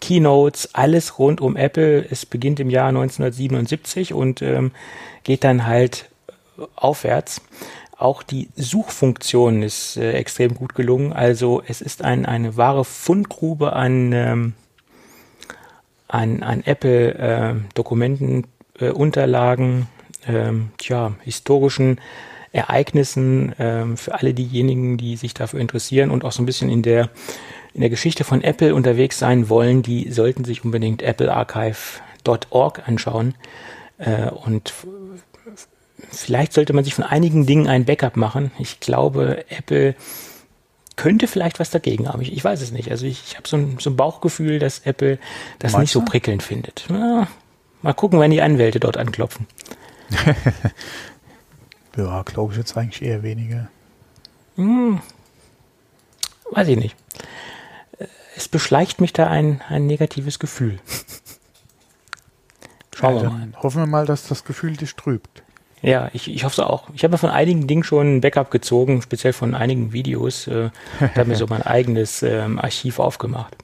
[0.00, 2.04] Keynotes, alles rund um Apple.
[2.10, 4.72] Es beginnt im Jahr 1977 und ähm,
[5.24, 6.08] geht dann halt
[6.74, 7.42] aufwärts.
[7.98, 11.12] Auch die Suchfunktion ist äh, extrem gut gelungen.
[11.12, 14.52] Also es ist ein, eine wahre Fundgrube an, ähm,
[16.08, 18.46] an, an Apple-Dokumenten,
[18.78, 19.88] äh, Unterlagen,
[20.26, 22.00] ähm, tja, historischen
[22.52, 26.82] Ereignissen ähm, für alle diejenigen, die sich dafür interessieren und auch so ein bisschen in
[26.82, 27.10] der
[27.76, 33.34] in der Geschichte von Apple unterwegs sein wollen, die sollten sich unbedingt applearchive.org anschauen
[33.98, 34.72] äh, und
[36.10, 38.50] vielleicht sollte man sich von einigen Dingen ein Backup machen.
[38.58, 39.94] Ich glaube, Apple
[40.96, 42.22] könnte vielleicht was dagegen haben.
[42.22, 42.90] Ich, ich weiß es nicht.
[42.90, 45.18] Also ich, ich habe so ein, so ein Bauchgefühl, dass Apple
[45.58, 46.86] das Meinst nicht so prickelnd findet.
[46.88, 47.28] Ja,
[47.82, 49.46] mal gucken, wenn die Anwälte dort anklopfen.
[51.98, 53.68] ja, glaube ich jetzt eigentlich eher weniger.
[54.54, 55.02] Hm,
[56.52, 56.96] weiß ich nicht.
[58.36, 60.78] Es beschleicht mich da ein, ein negatives Gefühl.
[62.94, 63.48] Schauen ja, wir mal.
[63.62, 65.42] Hoffen wir mal, dass das Gefühl dich trübt.
[65.80, 66.88] Ja, ich, ich hoffe es auch.
[66.94, 70.46] Ich habe von einigen Dingen schon ein Backup gezogen, speziell von einigen Videos.
[70.48, 70.70] Äh,
[71.00, 73.56] da habe mir so mein eigenes ähm, Archiv aufgemacht.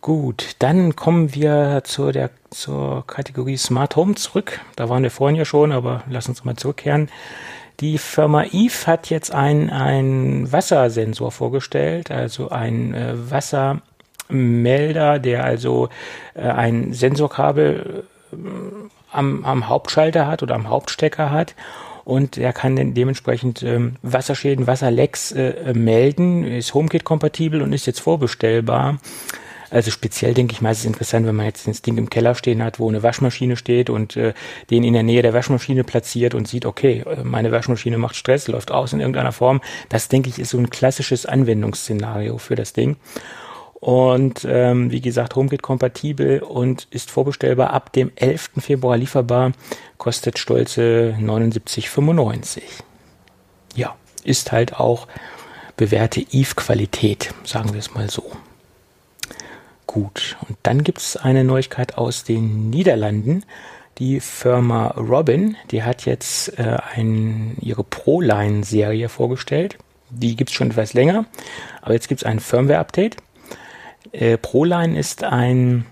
[0.00, 4.60] Gut, dann kommen wir zur, der, zur Kategorie Smart Home zurück.
[4.76, 7.08] Da waren wir vorhin ja schon, aber lass uns mal zurückkehren.
[7.80, 15.90] Die Firma Eve hat jetzt einen Wassersensor vorgestellt, also ein äh, Wassermelder, der also
[16.34, 18.36] äh, ein Sensorkabel äh,
[19.12, 21.54] am, am Hauptschalter hat oder am Hauptstecker hat
[22.06, 28.00] und er kann dann dementsprechend ähm, Wasserschäden, Wasserlecks äh, melden, ist HomeKit-kompatibel und ist jetzt
[28.00, 28.98] vorbestellbar.
[29.70, 32.34] Also speziell denke ich mal, ist es interessant, wenn man jetzt das Ding im Keller
[32.34, 34.34] stehen hat, wo eine Waschmaschine steht und äh,
[34.70, 38.48] den in der Nähe der Waschmaschine platziert und sieht, okay, äh, meine Waschmaschine macht Stress,
[38.48, 39.60] läuft aus in irgendeiner Form.
[39.88, 42.96] Das denke ich ist so ein klassisches Anwendungsszenario für das Ding.
[43.80, 48.50] Und ähm, wie gesagt, HomeKit kompatibel und ist vorbestellbar ab dem 11.
[48.58, 49.52] Februar lieferbar,
[49.98, 52.62] kostet stolze 79,95.
[53.74, 53.94] Ja,
[54.24, 55.06] ist halt auch
[55.76, 58.24] bewährte Eve-Qualität, sagen wir es mal so.
[59.86, 63.44] Gut, und dann gibt es eine Neuigkeit aus den Niederlanden.
[63.98, 69.78] Die Firma Robin, die hat jetzt äh, ein, ihre Proline-Serie vorgestellt.
[70.10, 71.24] Die gibt es schon etwas länger,
[71.82, 73.16] aber jetzt gibt es ein Firmware-Update.
[74.12, 75.86] Äh, Proline ist ein,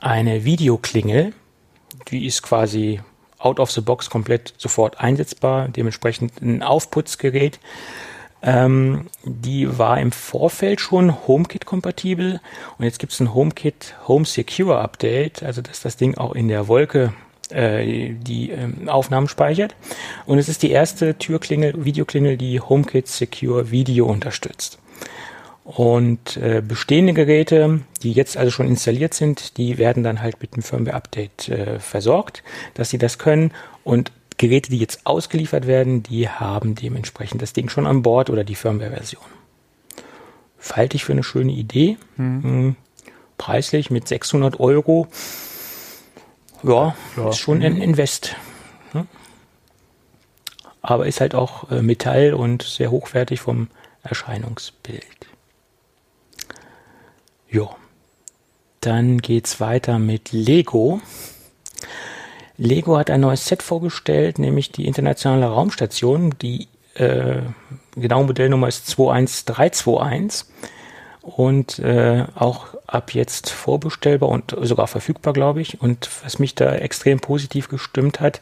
[0.00, 1.32] eine Videoklingel,
[2.08, 3.00] die ist quasi
[3.38, 7.60] out of the box komplett sofort einsetzbar, dementsprechend ein Aufputzgerät
[8.42, 12.40] ähm, die war im Vorfeld schon HomeKit-kompatibel
[12.78, 16.48] und jetzt gibt es ein HomeKit Home Secure Update, also dass das Ding auch in
[16.48, 17.12] der Wolke
[17.50, 19.74] äh, die ähm, Aufnahmen speichert.
[20.26, 24.78] Und es ist die erste Türklingel, Videoklingel, die HomeKit Secure Video unterstützt.
[25.64, 30.56] Und äh, bestehende Geräte, die jetzt also schon installiert sind, die werden dann halt mit
[30.56, 32.42] dem Firmware-Update äh, versorgt,
[32.74, 33.52] dass sie das können.
[33.84, 38.44] Und Geräte, die jetzt ausgeliefert werden, die haben dementsprechend das Ding schon an Bord oder
[38.44, 39.22] die Firmware-Version.
[40.72, 41.96] Halte ich für eine schöne Idee.
[42.16, 42.76] Mhm.
[43.36, 45.08] Preislich mit 600 Euro.
[46.62, 47.28] Ja, ja.
[47.30, 47.82] ist schon ein mhm.
[47.82, 48.36] Invest.
[48.92, 49.06] Ne?
[50.82, 53.68] Aber ist halt auch äh, Metall und sehr hochwertig vom
[54.02, 55.04] Erscheinungsbild.
[57.50, 57.68] Ja.
[58.80, 61.00] Dann geht's weiter mit Lego.
[62.58, 66.34] Lego hat ein neues Set vorgestellt, nämlich die internationale Raumstation.
[66.42, 67.40] Die äh,
[67.94, 70.46] genaue Modellnummer ist 21321
[71.22, 75.80] und äh, auch ab jetzt vorbestellbar und sogar verfügbar, glaube ich.
[75.80, 78.40] Und was mich da extrem positiv gestimmt hat,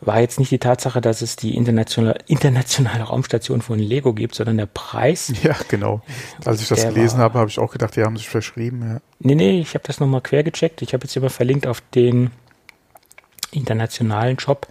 [0.00, 4.56] war jetzt nicht die Tatsache, dass es die internationale, internationale Raumstation von Lego gibt, sondern
[4.56, 5.32] der Preis.
[5.42, 6.02] Ja, genau.
[6.44, 8.82] Als ich das gelesen war, habe, habe ich auch gedacht, die haben sich verschrieben.
[8.82, 9.00] Ja.
[9.18, 10.82] Nee, nee, ich habe das nochmal quer gecheckt.
[10.82, 12.30] Ich habe jetzt immer verlinkt auf den
[13.52, 14.66] internationalen Shop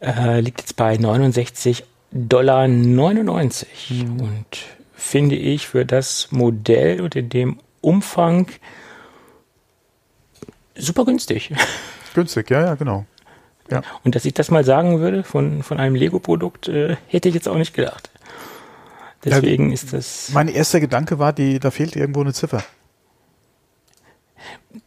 [0.00, 4.20] äh, liegt jetzt bei 69 Dollar 99 mhm.
[4.20, 4.46] und
[4.92, 8.48] finde ich für das Modell und in dem Umfang
[10.76, 11.54] super günstig.
[12.14, 13.06] Günstig, ja, ja, genau.
[13.70, 13.80] Ja.
[14.04, 17.48] Und dass ich das mal sagen würde von, von einem Lego-Produkt, äh, hätte ich jetzt
[17.48, 18.10] auch nicht gedacht.
[19.24, 20.28] Deswegen ja, ist das.
[20.34, 22.62] Mein erster Gedanke war, die, da fehlt irgendwo eine Ziffer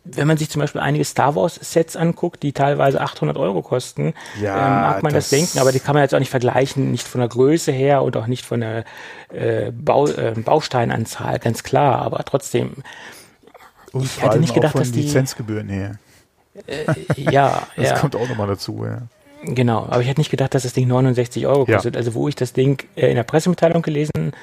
[0.03, 4.13] wenn man sich zum Beispiel einige Star Wars Sets anguckt, die teilweise 800 Euro kosten,
[4.41, 6.91] ja, ähm, mag man das, das, denken, aber die kann man jetzt auch nicht vergleichen,
[6.91, 8.85] nicht von der Größe her und auch nicht von der
[9.29, 12.73] äh, Bau, äh, Bausteinanzahl, ganz klar, aber trotzdem.
[13.91, 15.97] Und ich hätte nicht gedacht, dass die Lizenzgebühren her.
[16.67, 16.85] Äh,
[17.15, 17.97] ja, das ja.
[17.99, 19.03] kommt auch nochmal dazu, ja.
[19.47, 21.95] Genau, aber ich hätte nicht gedacht, dass das Ding 69 Euro kostet.
[21.95, 21.99] Ja.
[21.99, 24.33] Also wo ich das Ding äh, in der Pressemitteilung gelesen,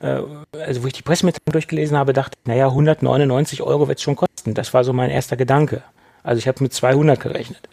[0.00, 0.20] äh,
[0.52, 4.54] also wo ich die Pressemitteilung durchgelesen habe, dachte, naja, 199 Euro wird es schon kosten.
[4.54, 5.82] Das war so mein erster Gedanke.
[6.22, 7.68] Also ich habe mit 200 gerechnet.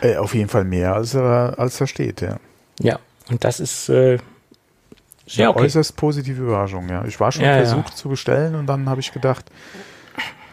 [0.00, 2.36] Äh, auf jeden Fall mehr, als er, als da steht, ja.
[2.80, 4.18] Ja, und das ist äh,
[5.26, 5.60] sehr okay.
[5.60, 7.04] äußerst positive Überraschung, ja.
[7.04, 7.96] Ich war schon ja, versucht ja.
[7.96, 9.50] zu bestellen und dann habe ich gedacht,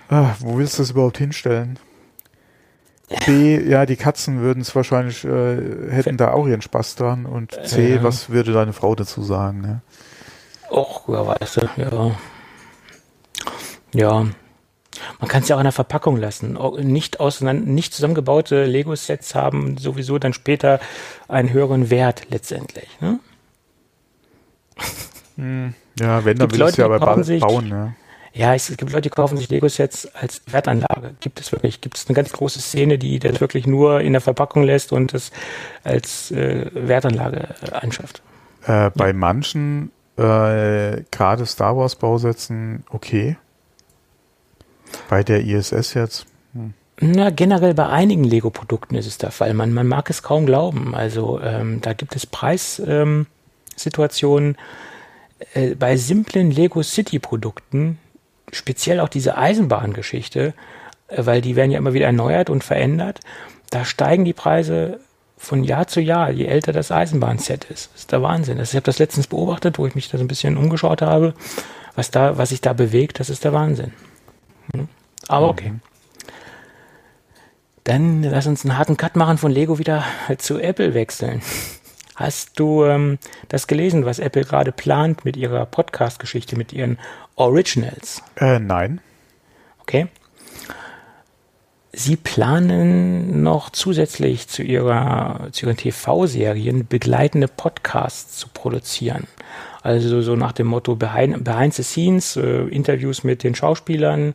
[0.10, 1.80] ah, wo willst du das überhaupt hinstellen?
[3.26, 7.26] B, ja, die Katzen würden es wahrscheinlich, äh, hätten da auch ihren Spaß dran.
[7.26, 8.04] Und C, ja.
[8.04, 9.62] was würde deine Frau dazu sagen?
[9.62, 9.82] Ne?
[10.70, 12.12] Och, ja, weißt du, ja.
[13.94, 14.26] Ja.
[15.20, 16.58] Man kann es ja auch in der Verpackung lassen.
[16.80, 20.80] Nicht, auseinander, nicht zusammengebaute Lego-Sets haben sowieso dann später
[21.28, 22.90] einen höheren Wert letztendlich.
[23.00, 23.20] Ne?
[25.36, 27.68] Hm, ja, wenn, dann will es ja aber bauen.
[27.68, 27.94] Ja.
[28.38, 31.16] Ja, es gibt Leute, die kaufen sich Lego-Sets als Wertanlage.
[31.22, 31.82] Gibt es wirklich.
[31.82, 35.16] Gibt es eine ganz große Szene, die das wirklich nur in der Verpackung lässt und
[35.16, 35.32] es
[35.84, 38.22] als äh, Wertanlage äh, anschafft.
[38.68, 39.14] Äh, bei ja.
[39.14, 43.38] manchen, äh, gerade Star Wars-Bausätzen, okay.
[45.10, 46.28] Bei der ISS jetzt.
[46.54, 46.76] Hm.
[47.00, 49.56] Na, generell bei einigen Lego-Produkten ist es der Fall.
[49.56, 50.94] Man, man mag es kaum glauben.
[50.94, 54.50] Also ähm, da gibt es Preissituationen.
[54.50, 54.58] Ähm,
[55.54, 58.00] äh, bei simplen Lego City-Produkten
[58.52, 60.54] speziell auch diese Eisenbahngeschichte,
[61.08, 63.20] äh, weil die werden ja immer wieder erneuert und verändert,
[63.70, 65.00] da steigen die Preise
[65.38, 67.92] von Jahr zu Jahr, je älter das Eisenbahnset ist.
[67.94, 68.58] Das ist der Wahnsinn.
[68.58, 71.34] Also ich habe das letztens beobachtet, wo ich mich da so ein bisschen umgeschaut habe,
[71.96, 73.94] was da, was sich da bewegt, das ist der Wahnsinn.
[74.74, 74.88] Hm?
[75.28, 75.70] Aber okay.
[75.72, 75.82] Mhm.
[77.84, 80.04] Dann lass uns einen harten Cut machen von Lego wieder
[80.40, 81.42] zu Apple wechseln.
[82.18, 86.98] Hast du ähm, das gelesen, was Apple gerade plant mit ihrer Podcast-Geschichte, mit ihren
[87.36, 88.24] Originals?
[88.38, 89.02] Äh, nein.
[89.82, 90.08] Okay.
[91.94, 99.28] Sie planen noch zusätzlich zu, ihrer, zu ihren TV-Serien begleitende Podcasts zu produzieren.
[99.84, 104.34] Also so nach dem Motto Behind, behind the Scenes, äh, Interviews mit den Schauspielern,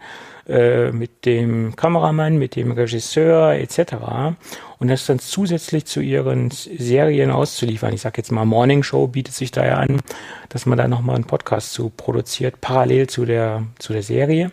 [0.48, 4.36] äh, mit dem Kameramann, mit dem Regisseur etc.
[4.82, 7.94] Und das dann zusätzlich zu ihren Serien auszuliefern.
[7.94, 10.00] Ich sage jetzt mal Morning Show bietet sich da ja an,
[10.48, 14.50] dass man da nochmal einen Podcast zu produziert, parallel zu der, zu der Serie.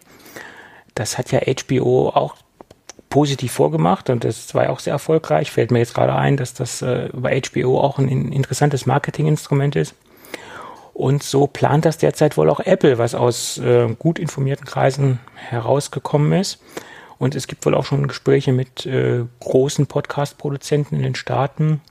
[0.93, 2.36] Das hat ja HBO auch
[3.09, 5.49] positiv vorgemacht und das war ja auch sehr erfolgreich.
[5.49, 9.95] Fällt mir jetzt gerade ein, dass das äh, bei HBO auch ein interessantes Marketinginstrument ist.
[10.93, 16.34] Und so plant das derzeit wohl auch Apple, was aus äh, gut informierten Kreisen herausgekommen
[16.34, 16.59] ist.
[17.20, 21.82] Und es gibt wohl auch schon Gespräche mit äh, großen Podcast-Produzenten in den Staaten,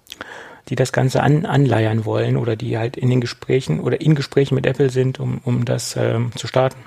[0.69, 4.55] die das Ganze an, anleiern wollen oder die halt in den Gesprächen oder in Gesprächen
[4.55, 6.79] mit Apple sind, um, um das ähm, zu starten.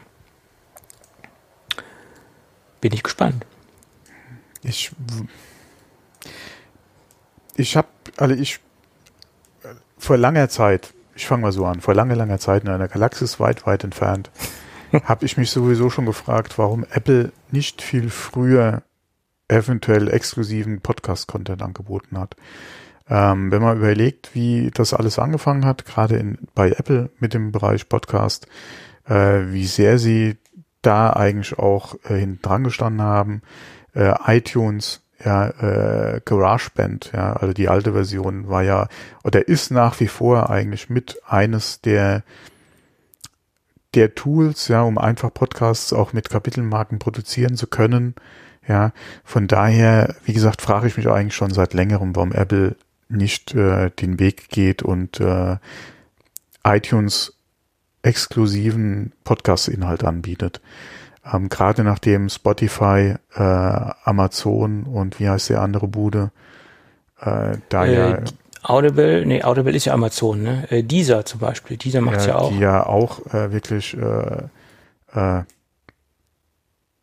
[2.81, 3.45] Bin ich gespannt.
[4.63, 4.91] Ich,
[7.55, 7.87] ich habe,
[8.17, 8.59] also ich,
[9.99, 13.39] vor langer Zeit, ich fange mal so an, vor langer, langer Zeit in einer Galaxis
[13.39, 14.31] weit, weit entfernt,
[15.03, 18.83] habe ich mich sowieso schon gefragt, warum Apple nicht viel früher
[19.47, 22.35] eventuell exklusiven Podcast-Content angeboten hat.
[23.09, 27.89] Ähm, wenn man überlegt, wie das alles angefangen hat, gerade bei Apple mit dem Bereich
[27.89, 28.47] Podcast,
[29.05, 30.37] äh, wie sehr sie
[30.81, 33.41] da eigentlich auch äh, hinten dran gestanden haben,
[33.93, 38.87] äh, iTunes, ja, äh, GarageBand, ja, also die alte Version war ja
[39.23, 42.23] oder ist nach wie vor eigentlich mit eines der
[43.93, 48.15] der Tools, ja, um einfach Podcasts auch mit Kapitelmarken produzieren zu können.
[48.67, 52.75] Ja, von daher, wie gesagt, frage ich mich eigentlich schon seit längerem, warum Apple
[53.09, 55.57] nicht äh, den Weg geht und äh,
[56.63, 57.33] iTunes
[58.03, 60.61] exklusiven Podcast-Inhalt anbietet.
[61.25, 66.31] Ähm, Gerade nachdem Spotify, äh, Amazon und wie heißt der andere Bude,
[67.19, 68.19] äh, da äh, ja.
[68.63, 70.71] Audible, nee, Audible ist ja Amazon, ne?
[70.71, 72.51] Äh, Deezer zum Beispiel, Deezer macht's ja, ja auch.
[72.51, 74.43] Die ja auch äh, wirklich äh,
[75.13, 75.43] äh,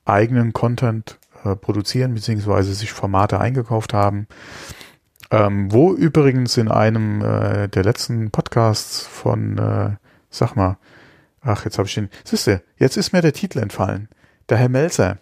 [0.05, 4.27] eigenen Content äh, produzieren, beziehungsweise sich Formate eingekauft haben.
[5.31, 9.91] Ähm, wo übrigens in einem äh, der letzten Podcasts von, äh,
[10.31, 10.79] sag mal,
[11.49, 12.11] Ach, jetzt habe ich den.
[12.25, 14.09] Siehste, jetzt ist mir der Titel entfallen.
[14.49, 15.19] Der Herr Melzer.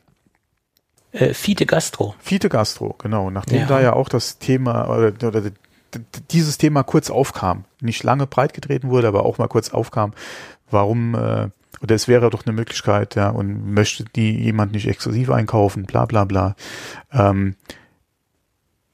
[1.12, 2.14] Äh, Fiete Gastro.
[2.18, 3.30] Fiete Gastro, genau.
[3.30, 3.66] Nachdem ja.
[3.66, 5.42] da ja auch das Thema oder, oder
[6.30, 10.12] dieses Thema kurz aufkam, nicht lange breit getreten wurde, aber auch mal kurz aufkam,
[10.70, 11.48] warum äh,
[11.82, 16.06] oder es wäre doch eine Möglichkeit, ja, und möchte die jemand nicht exklusiv einkaufen, bla
[16.06, 16.56] bla bla.
[17.12, 17.54] Ähm,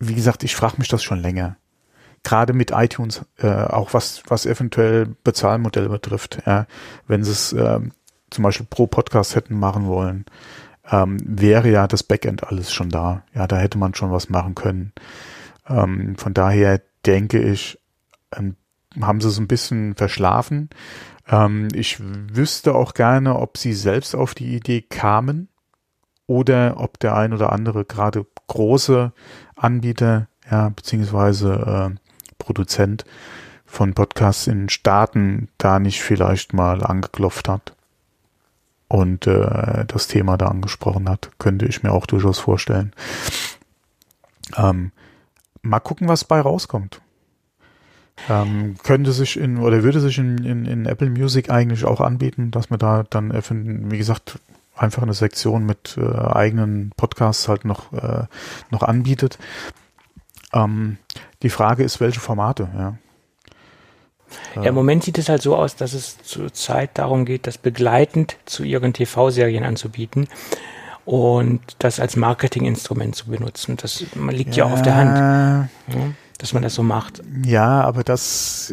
[0.00, 1.56] wie gesagt, ich frage mich das schon länger
[2.22, 6.66] gerade mit iTunes, äh, auch was, was eventuell Bezahlmodelle betrifft, ja,
[7.06, 7.80] wenn sie es äh,
[8.30, 10.24] zum Beispiel pro Podcast hätten machen wollen,
[10.90, 13.24] ähm, wäre ja das Backend alles schon da.
[13.34, 14.92] Ja, da hätte man schon was machen können.
[15.68, 17.78] Ähm, von daher denke ich,
[18.36, 18.56] ähm,
[19.00, 20.70] haben sie es ein bisschen verschlafen.
[21.28, 25.48] Ähm, ich wüsste auch gerne, ob sie selbst auf die Idee kamen
[26.26, 29.12] oder ob der ein oder andere gerade große
[29.56, 31.98] Anbieter, ja, beziehungsweise äh,
[32.38, 33.04] Produzent
[33.64, 37.74] von Podcasts in Staaten da nicht vielleicht mal angeklopft hat
[38.88, 42.92] und äh, das Thema da angesprochen hat, könnte ich mir auch durchaus vorstellen.
[44.56, 44.92] Ähm,
[45.62, 47.00] mal gucken, was bei rauskommt.
[48.28, 52.50] Ähm, könnte sich in oder würde sich in, in, in Apple Music eigentlich auch anbieten,
[52.50, 53.32] dass man da dann,
[53.90, 54.38] wie gesagt,
[54.76, 58.26] einfach eine Sektion mit äh, eigenen Podcasts halt noch, äh,
[58.70, 59.38] noch anbietet.
[60.52, 60.98] Ähm,
[61.42, 62.96] die Frage ist, welche Formate, ja.
[64.54, 68.36] Ja, im Moment sieht es halt so aus, dass es zurzeit darum geht, das begleitend
[68.46, 70.26] zu ihren TV-Serien anzubieten
[71.04, 73.76] und das als Marketinginstrument zu benutzen.
[73.76, 75.68] Das liegt ja, ja auf der Hand, ja,
[76.38, 77.22] dass man das so macht.
[77.44, 78.72] Ja, aber das,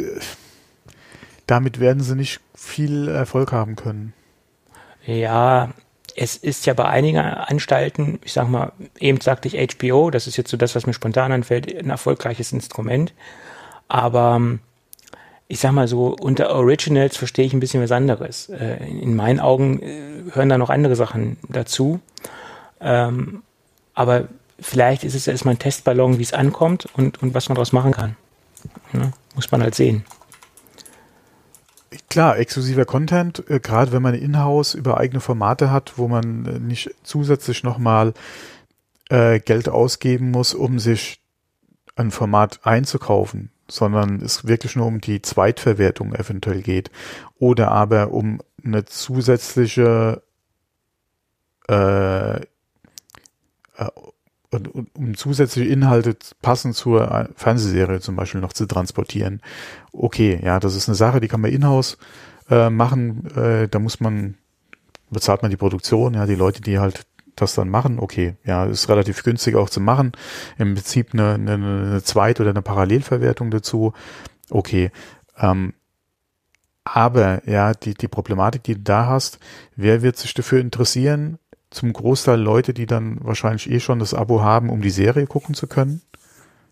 [1.48, 4.14] damit werden sie nicht viel Erfolg haben können.
[5.06, 5.70] Ja,
[6.16, 10.38] es ist ja bei einigen Anstalten, ich sag mal, eben sagte ich HBO, das ist
[10.38, 13.14] jetzt so das, was mir spontan anfällt, ein erfolgreiches Instrument.
[13.88, 14.60] Aber ähm,
[15.52, 18.50] ich sag mal so, unter Originals verstehe ich ein bisschen was anderes.
[18.50, 22.00] Äh, in meinen Augen äh, hören da noch andere Sachen dazu.
[22.80, 23.42] Ähm,
[23.96, 24.30] aber
[24.60, 27.92] vielleicht ist es erstmal ein Testballon, wie es ankommt und, und was man daraus machen
[27.92, 28.16] kann.
[28.94, 30.06] Ja, muss man halt sehen.
[32.10, 36.60] Klar, exklusiver Content, äh, gerade wenn man in-house über eigene Formate hat, wo man äh,
[36.60, 38.14] nicht zusätzlich nochmal
[39.10, 41.20] äh, Geld ausgeben muss, um sich
[41.96, 46.92] ein Format einzukaufen, sondern es wirklich nur um die Zweitverwertung eventuell geht
[47.38, 50.22] oder aber um eine zusätzliche
[51.68, 52.42] äh, äh
[54.94, 59.42] um zusätzliche Inhalte passend zur äh, Fernsehserie zum Beispiel noch zu transportieren.
[59.92, 61.98] Okay, ja, das ist eine Sache, die kann man in-house
[62.50, 63.28] äh, machen.
[63.36, 64.38] Äh, da muss man,
[65.12, 67.06] bezahlt man die Produktion, ja, die Leute, die halt
[67.40, 70.12] das dann machen, okay, ja, ist relativ günstig auch zu machen.
[70.58, 73.94] Im Prinzip eine, eine, eine Zweit- oder eine Parallelverwertung dazu,
[74.50, 74.92] okay.
[75.38, 75.74] Ähm,
[76.84, 79.40] aber ja, die, die Problematik, die du da hast,
[79.76, 81.38] wer wird sich dafür interessieren,
[81.70, 85.54] zum Großteil Leute, die dann wahrscheinlich eh schon das Abo haben, um die Serie gucken
[85.54, 86.02] zu können.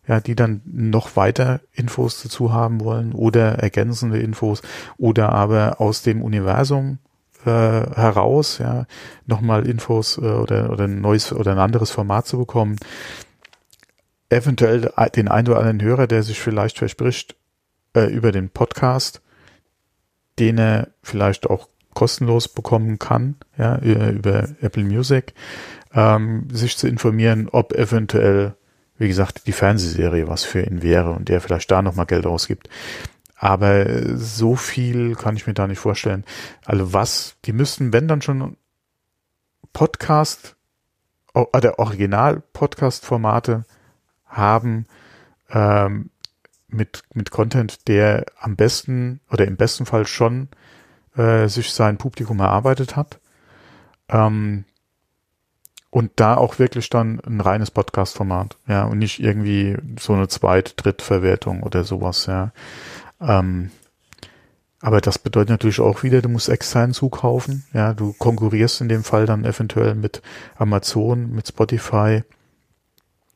[0.08, 4.62] Ja, die dann noch weiter Infos dazu haben wollen oder ergänzende Infos
[4.98, 7.00] oder aber aus dem Universum
[7.48, 8.86] äh, heraus, ja,
[9.26, 12.78] nochmal Infos äh, oder, oder ein neues oder ein anderes Format zu bekommen.
[14.30, 17.36] Eventuell den einen oder anderen Hörer, der sich vielleicht verspricht,
[17.96, 19.22] äh, über den Podcast,
[20.38, 25.34] den er vielleicht auch kostenlos bekommen kann, ja, über Apple Music,
[25.96, 28.54] ähm, sich zu informieren, ob eventuell,
[29.00, 32.70] wie gesagt, die Fernsehserie was für ihn wäre und der vielleicht da nochmal Geld ausgibt.
[33.38, 36.26] Aber so viel kann ich mir da nicht vorstellen.
[36.66, 38.58] Also was, die müssten, wenn dann schon
[39.74, 40.56] Podcast,
[41.34, 43.66] oder Original-Podcast-Formate
[44.26, 44.88] haben,
[45.52, 46.10] ähm,
[46.68, 50.50] mit, mit Content, der am besten oder im besten Fall schon
[51.16, 53.20] äh, sich sein Publikum erarbeitet hat.
[54.10, 54.66] Ähm,
[55.90, 60.74] und da auch wirklich dann ein reines Podcast-Format, ja, und nicht irgendwie so eine Zweit-,
[60.76, 62.52] Drittverwertung oder sowas, ja.
[63.22, 63.72] Ähm,
[64.80, 69.04] aber das bedeutet natürlich auch wieder, du musst extern zukaufen, ja, du konkurrierst in dem
[69.04, 70.22] Fall dann eventuell mit
[70.56, 72.22] Amazon, mit Spotify,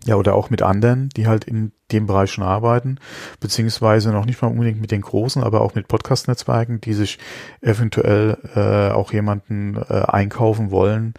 [0.06, 2.98] ja, oder auch mit anderen, die halt in dem Bereich schon arbeiten,
[3.40, 7.20] beziehungsweise noch nicht mal unbedingt mit den großen, aber auch mit Podcast-Netzwerken, die sich
[7.62, 11.14] eventuell äh, auch jemanden äh, einkaufen wollen,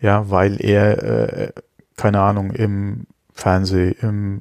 [0.00, 1.52] ja, weil er, äh,
[1.96, 4.40] keine Ahnung, im Fernseh, im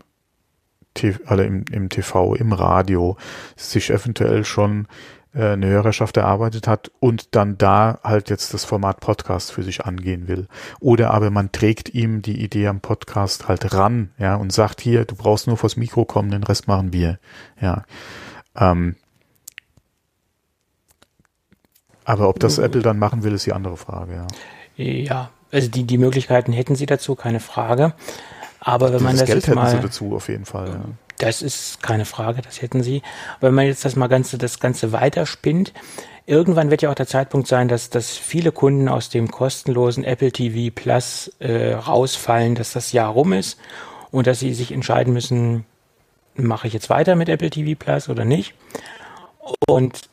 [1.26, 3.18] also im, im TV, im Radio
[3.56, 4.88] sich eventuell schon
[5.34, 9.86] äh, eine Hörerschaft erarbeitet hat und dann da halt jetzt das Format Podcast für sich
[9.86, 10.48] angehen will.
[10.80, 15.06] Oder aber man trägt ihm die Idee am Podcast halt ran, ja, und sagt hier,
[15.06, 17.20] du brauchst nur vors Mikro kommen, den Rest machen wir,
[17.62, 17.84] ja.
[18.56, 18.96] Ähm,
[22.04, 24.28] aber ob das Apple dann machen will, ist die andere Frage, ja.
[24.78, 27.94] Ja, also die, die Möglichkeiten hätten sie dazu, keine Frage.
[28.68, 30.68] Aber wenn man das Geld jetzt mal, hätten sie dazu auf jeden Fall.
[30.68, 30.82] Ja.
[31.20, 33.02] Das ist keine Frage, das hätten sie.
[33.38, 35.72] Aber wenn man jetzt das mal ganze, das Ganze weiterspinnt,
[36.26, 40.34] irgendwann wird ja auch der Zeitpunkt sein, dass, dass viele Kunden aus dem kostenlosen Apple
[40.34, 43.58] TV Plus äh, rausfallen, dass das Jahr rum ist
[44.12, 45.64] und dass sie sich entscheiden müssen,
[46.36, 48.54] mache ich jetzt weiter mit Apple TV Plus oder nicht.
[49.66, 50.10] Und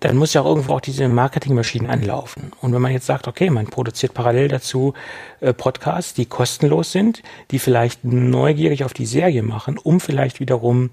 [0.00, 2.52] dann muss ja auch irgendwo auch diese Marketingmaschinen anlaufen.
[2.60, 4.94] Und wenn man jetzt sagt, okay, man produziert parallel dazu
[5.40, 10.90] äh, Podcasts, die kostenlos sind, die vielleicht neugierig auf die Serie machen, um vielleicht wiederum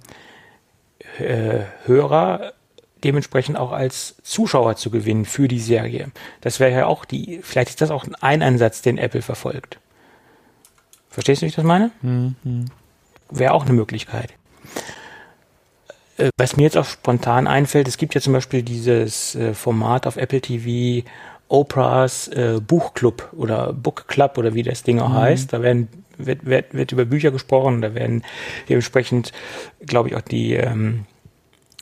[1.19, 2.53] äh, Hörer
[3.03, 6.11] dementsprechend auch als Zuschauer zu gewinnen für die Serie.
[6.41, 9.79] Das wäre ja auch die, vielleicht ist das auch ein Ansatz, den Apple verfolgt.
[11.09, 11.91] Verstehst du, wie ich das meine?
[12.01, 12.65] Mhm.
[13.29, 14.33] Wäre auch eine Möglichkeit.
[16.17, 20.07] Äh, was mir jetzt auch spontan einfällt, es gibt ja zum Beispiel dieses äh, Format
[20.07, 21.07] auf Apple TV,
[21.47, 25.17] Oprahs äh, Buchclub oder Book Club oder wie das Ding auch mhm.
[25.17, 25.53] heißt.
[25.53, 25.87] Da werden,
[26.17, 28.23] wird, wird, wird über Bücher gesprochen, da werden
[28.67, 29.31] dementsprechend,
[29.85, 31.05] glaube ich, auch die, ähm,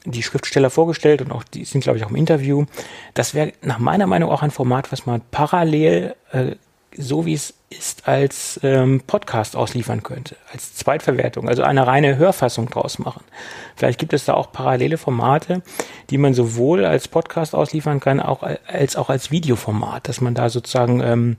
[0.06, 2.66] die Schriftsteller vorgestellt und auch die sind, glaube ich, auch im Interview.
[3.16, 6.56] Das wäre nach meiner Meinung auch ein Format, was man parallel äh,
[6.98, 12.70] so wie es ist, als ähm, Podcast ausliefern könnte, als Zweitverwertung, also eine reine Hörfassung
[12.70, 13.24] draus machen.
[13.76, 15.62] Vielleicht gibt es da auch parallele Formate,
[16.10, 20.50] die man sowohl als Podcast ausliefern kann, auch als auch als Videoformat, dass man da
[20.50, 21.38] sozusagen ähm,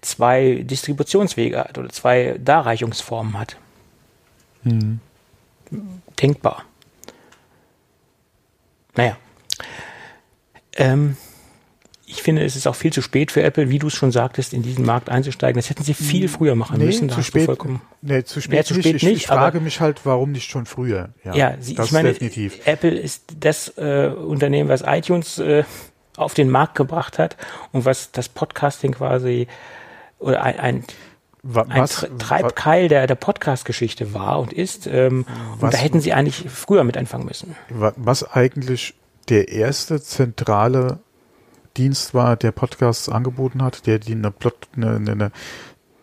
[0.00, 3.56] zwei Distributionswege hat oder zwei Darreichungsformen hat.
[4.62, 5.00] Mhm.
[6.20, 6.64] Denkbar.
[8.96, 9.16] Naja.
[10.76, 11.16] Ähm,
[12.10, 14.54] ich finde, es ist auch viel zu spät für Apple, wie du es schon sagtest,
[14.54, 15.58] in diesen Markt einzusteigen.
[15.58, 16.28] Das hätten sie viel hm.
[16.28, 17.08] früher machen nee, müssen.
[17.08, 19.02] Da zu spät, vollkommen, nee, zu spät, nee, zu spät nicht.
[19.02, 21.10] Ich, ich frage mich halt, warum nicht schon früher?
[21.22, 22.66] Ja, ja sie, ich meine, definitiv.
[22.66, 25.64] Apple ist das äh, Unternehmen, was iTunes äh,
[26.16, 27.36] auf den Markt gebracht hat
[27.72, 29.46] und was das Podcasting quasi
[30.18, 30.84] oder ein, ein
[31.42, 34.86] was, ein Treibkeil der, der Podcast-Geschichte war und ist.
[34.86, 37.54] Ähm, was, und da hätten sie eigentlich früher mit anfangen müssen.
[37.68, 38.94] Was eigentlich
[39.28, 41.00] der erste zentrale
[41.78, 44.32] Dienst war, der Podcasts angeboten hat, der die eine,
[44.76, 45.32] eine, eine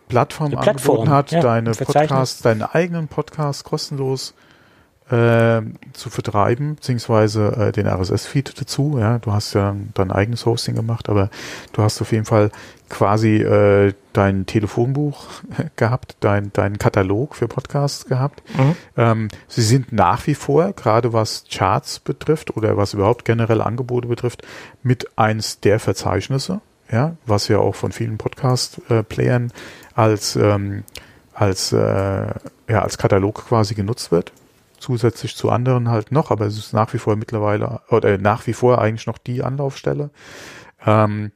[0.07, 4.34] Plattform, eine angeboten hat, ja, deine Podcasts, deinen eigenen Podcast kostenlos
[5.09, 5.61] äh,
[5.93, 8.97] zu vertreiben, beziehungsweise äh, den RSS-Feed dazu.
[8.99, 11.30] Ja, du hast ja dein eigenes Hosting gemacht, aber
[11.73, 12.51] du hast auf jeden Fall
[12.89, 15.27] quasi äh, dein Telefonbuch
[15.75, 18.43] gehabt, dein, deinen Katalog für Podcasts gehabt.
[18.57, 18.75] Mhm.
[18.97, 24.07] Ähm, sie sind nach wie vor, gerade was Charts betrifft oder was überhaupt generell Angebote
[24.07, 24.43] betrifft,
[24.83, 26.61] mit eins der Verzeichnisse,
[26.91, 29.51] ja, was ja auch von vielen Podcast-Playern
[29.93, 30.83] als ähm,
[31.33, 34.31] als äh, ja als Katalog quasi genutzt wird
[34.86, 38.53] zusätzlich zu anderen halt noch, aber es ist nach wie vor mittlerweile oder nach wie
[38.53, 40.11] vor eigentlich noch die Anlaufstelle.
[40.86, 41.31] Ähm,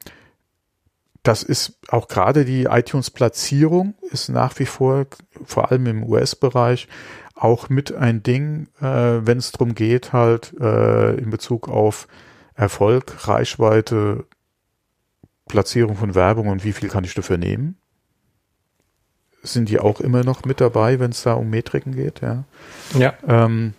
[1.23, 5.05] das ist auch gerade die iTunes-Platzierung ist nach wie vor,
[5.43, 6.87] vor allem im US-Bereich,
[7.35, 8.85] auch mit ein Ding, äh,
[9.25, 12.07] wenn es darum geht, halt äh, in Bezug auf
[12.55, 14.25] Erfolg, Reichweite,
[15.47, 17.79] Platzierung von Werbung und wie viel kann ich dafür nehmen
[19.41, 22.43] sind die auch immer noch mit dabei, wenn es da um Metriken geht, ja.
[22.97, 23.13] Ja.
[23.27, 23.73] Ähm,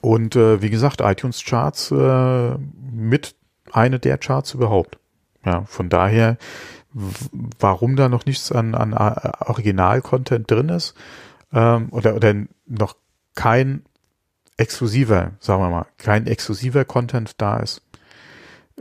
[0.00, 2.56] und äh, wie gesagt, iTunes Charts äh,
[2.92, 3.36] mit
[3.70, 4.98] eine der Charts überhaupt.
[5.44, 6.36] Ja, von daher,
[6.92, 10.94] warum da noch nichts an, an äh, Original-Content drin ist
[11.52, 12.34] ähm, oder, oder
[12.66, 12.96] noch
[13.34, 13.82] kein
[14.56, 17.82] exklusiver, sagen wir mal, kein exklusiver Content da ist.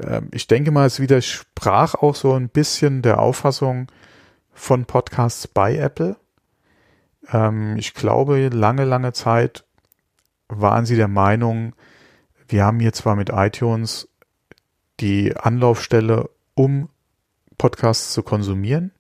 [0.02, 3.88] Ähm, ich denke mal, es widersprach auch so ein bisschen der Auffassung,
[4.54, 6.18] von Podcasts bei Apple.
[7.32, 9.66] Ähm, ich glaube, lange, lange Zeit
[10.48, 11.74] waren sie der Meinung,
[12.48, 14.10] wir haben hier zwar mit iTunes
[15.00, 16.90] die Anlaufstelle, um
[17.58, 18.92] Podcasts zu konsumieren,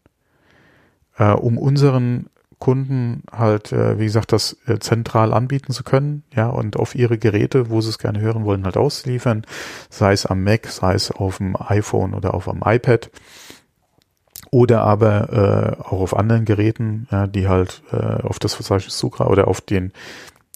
[1.17, 2.27] äh, um unseren
[2.59, 7.17] Kunden halt, äh, wie gesagt, das äh, zentral anbieten zu können, ja, und auf ihre
[7.17, 9.45] Geräte, wo sie es gerne hören wollen, halt ausliefern,
[9.89, 13.09] sei es am Mac, sei es auf dem iPhone oder auf dem iPad
[14.51, 19.31] oder aber äh, auch auf anderen Geräten, ja, die halt äh, auf das Verzeichnis zugreifen
[19.31, 19.91] oder auf den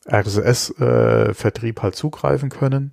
[0.08, 2.92] RSS-Vertrieb äh, halt zugreifen können.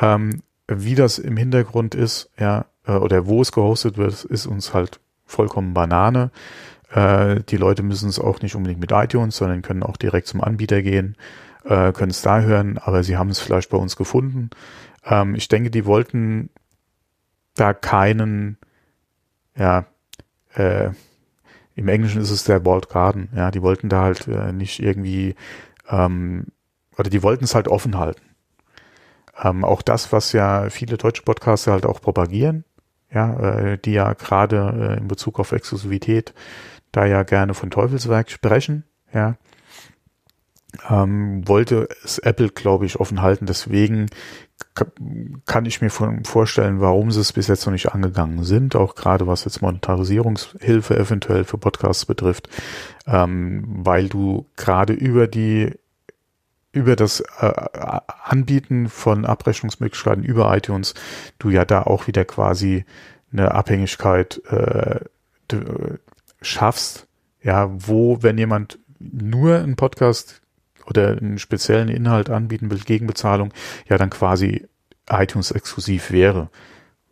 [0.00, 4.74] Ähm, wie das im Hintergrund ist, ja, äh, oder wo es gehostet wird, ist uns
[4.74, 6.30] halt vollkommen Banane.
[6.92, 10.40] Äh, die Leute müssen es auch nicht unbedingt mit iTunes, sondern können auch direkt zum
[10.40, 11.16] Anbieter gehen,
[11.64, 14.50] äh, können es da hören, aber sie haben es vielleicht bei uns gefunden.
[15.04, 16.50] Ähm, ich denke, die wollten
[17.54, 18.58] da keinen,
[19.56, 19.86] ja,
[20.54, 20.90] äh,
[21.76, 25.36] im Englischen ist es der Walled Garden, ja, die wollten da halt äh, nicht irgendwie,
[25.88, 26.46] ähm,
[26.98, 28.22] oder die wollten es halt offen halten.
[29.42, 32.64] Ähm, auch das, was ja viele deutsche Podcaster halt auch propagieren,
[33.12, 36.34] ja, äh, die ja gerade äh, in Bezug auf Exklusivität
[36.92, 39.36] da ja gerne von Teufelswerk sprechen, ja,
[40.88, 43.46] ähm, wollte es Apple, glaube ich, offen halten.
[43.46, 44.06] Deswegen
[45.46, 49.26] kann ich mir vorstellen, warum sie es bis jetzt noch nicht angegangen sind, auch gerade
[49.26, 52.48] was jetzt Monetarisierungshilfe eventuell für Podcasts betrifft,
[53.06, 55.72] ähm, weil du gerade über die
[56.72, 57.52] über das äh,
[58.24, 60.94] Anbieten von Abrechnungsmöglichkeiten über iTunes
[61.38, 62.84] du ja da auch wieder quasi
[63.32, 65.00] eine Abhängigkeit äh,
[66.42, 67.06] schaffst,
[67.42, 70.42] ja, wo, wenn jemand nur einen Podcast
[70.86, 73.52] oder einen speziellen Inhalt anbieten will gegen Bezahlung,
[73.88, 74.66] ja dann quasi
[75.08, 76.50] iTunes exklusiv wäre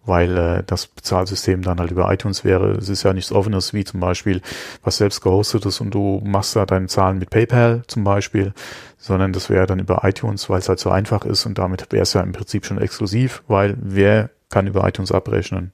[0.09, 2.73] weil äh, das Bezahlsystem dann halt über iTunes wäre.
[2.73, 4.41] Es ist ja nichts Offenes wie zum Beispiel
[4.83, 8.53] was selbst gehostet ist und du machst da deine Zahlen mit PayPal zum Beispiel,
[8.97, 12.03] sondern das wäre dann über iTunes, weil es halt so einfach ist und damit wäre
[12.03, 15.73] es ja im Prinzip schon exklusiv, weil wer kann über iTunes abrechnen?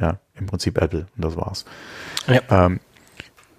[0.00, 1.64] Ja, im Prinzip Apple und das war's.
[2.26, 2.40] Ja.
[2.50, 2.80] Ähm,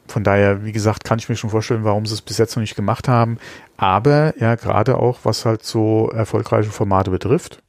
[0.08, 2.62] von daher, wie gesagt, kann ich mir schon vorstellen, warum sie es bis jetzt noch
[2.62, 3.40] nicht gemacht haben.
[3.76, 7.62] Aber ja, gerade auch, was halt so erfolgreiche Formate betrifft,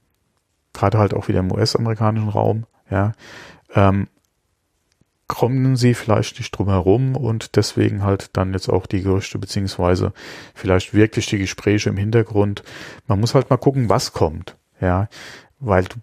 [0.78, 3.12] gerade halt auch wieder im US-amerikanischen Raum, ja,
[3.74, 4.08] ähm,
[5.26, 10.12] kommen sie vielleicht nicht drum herum und deswegen halt dann jetzt auch die Gerüchte beziehungsweise
[10.54, 12.62] vielleicht wirklich die Gespräche im Hintergrund.
[13.06, 15.08] Man muss halt mal gucken, was kommt, ja,
[15.58, 15.96] weil du,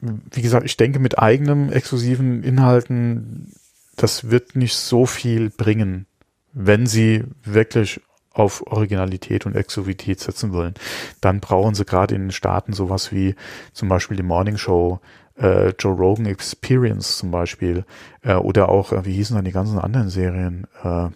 [0.00, 3.52] wie gesagt, ich denke mit eigenem exklusiven Inhalten,
[3.96, 6.06] das wird nicht so viel bringen,
[6.52, 8.00] wenn sie wirklich
[8.34, 10.74] auf Originalität und Exklusivität setzen wollen,
[11.20, 13.34] dann brauchen sie gerade in den Staaten sowas wie
[13.72, 15.00] zum Beispiel die Morning Show,
[15.38, 17.84] äh, Joe Rogan Experience zum Beispiel,
[18.22, 21.08] äh, oder auch, äh, wie hießen dann die ganzen anderen Serien, äh,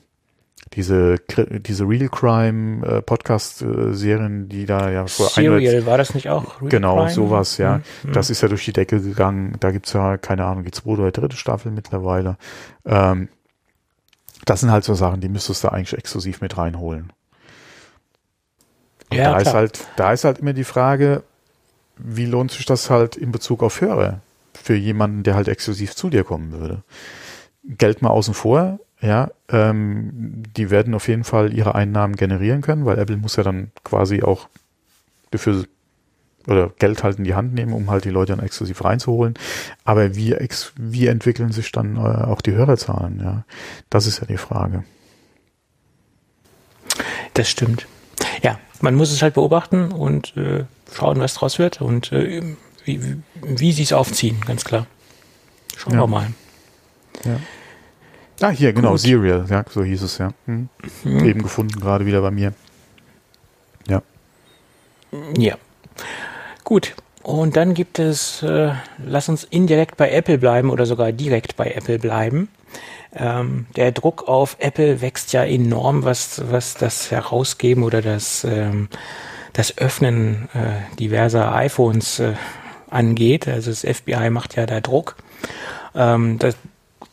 [0.74, 1.16] diese
[1.66, 6.28] diese Real Crime äh, Podcast äh, Serien, die da ja vor Serial war das nicht
[6.28, 6.60] auch?
[6.60, 7.10] Real genau Crime?
[7.10, 7.80] sowas, ja.
[8.02, 8.12] Mhm.
[8.12, 9.56] Das ist ja durch die Decke gegangen.
[9.60, 12.36] Da gibt's ja keine Ahnung, die zweite oder dritte Staffel mittlerweile.
[12.84, 13.28] Ähm,
[14.48, 17.12] das sind halt so Sachen, die müsstest du eigentlich exklusiv mit reinholen.
[19.12, 19.40] Ja, da klar.
[19.40, 21.22] ist halt, da ist halt immer die Frage,
[21.96, 24.20] wie lohnt sich das halt in Bezug auf Hörer
[24.54, 26.82] für jemanden, der halt exklusiv zu dir kommen würde?
[27.64, 32.86] Geld mal außen vor, ja, ähm, die werden auf jeden Fall ihre Einnahmen generieren können,
[32.86, 34.48] weil Apple muss ja dann quasi auch
[35.30, 35.66] dafür
[36.48, 39.34] oder Geld halt in die Hand nehmen, um halt die Leute dann exklusiv reinzuholen.
[39.84, 43.20] Aber wie, ex, wie entwickeln sich dann äh, auch die Hörerzahlen?
[43.22, 43.44] Ja,
[43.90, 44.84] das ist ja die Frage.
[47.34, 47.86] Das stimmt.
[48.42, 52.42] Ja, man muss es halt beobachten und äh, schauen, was draus wird und äh,
[52.84, 54.86] wie, wie, wie sie es aufziehen, ganz klar.
[55.76, 56.00] Schauen ja.
[56.00, 56.26] wir mal.
[57.24, 57.38] Ja.
[58.40, 59.00] Ah, hier, genau, Gut.
[59.00, 60.32] Serial, ja, so hieß es, ja.
[60.46, 60.68] Hm.
[61.04, 61.24] Mhm.
[61.24, 62.54] Eben gefunden, gerade wieder bei mir.
[63.88, 64.02] Ja.
[65.36, 65.56] Ja.
[66.68, 66.96] Gut.
[67.22, 71.70] Und dann gibt es, äh, lass uns indirekt bei Apple bleiben oder sogar direkt bei
[71.70, 72.50] Apple bleiben.
[73.16, 78.90] Ähm, der Druck auf Apple wächst ja enorm, was, was das Herausgeben oder das, ähm,
[79.54, 82.34] das Öffnen äh, diverser iPhones äh,
[82.90, 83.48] angeht.
[83.48, 85.16] Also das FBI macht ja da Druck.
[85.94, 86.54] Ähm, das,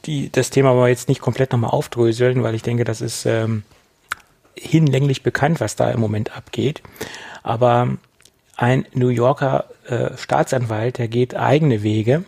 [0.03, 3.63] die, das Thema aber jetzt nicht komplett nochmal aufdröseln, weil ich denke, das ist ähm,
[4.57, 6.83] hinlänglich bekannt, was da im Moment abgeht.
[7.41, 7.97] Aber
[8.57, 12.23] ein New Yorker äh, Staatsanwalt, der geht eigene Wege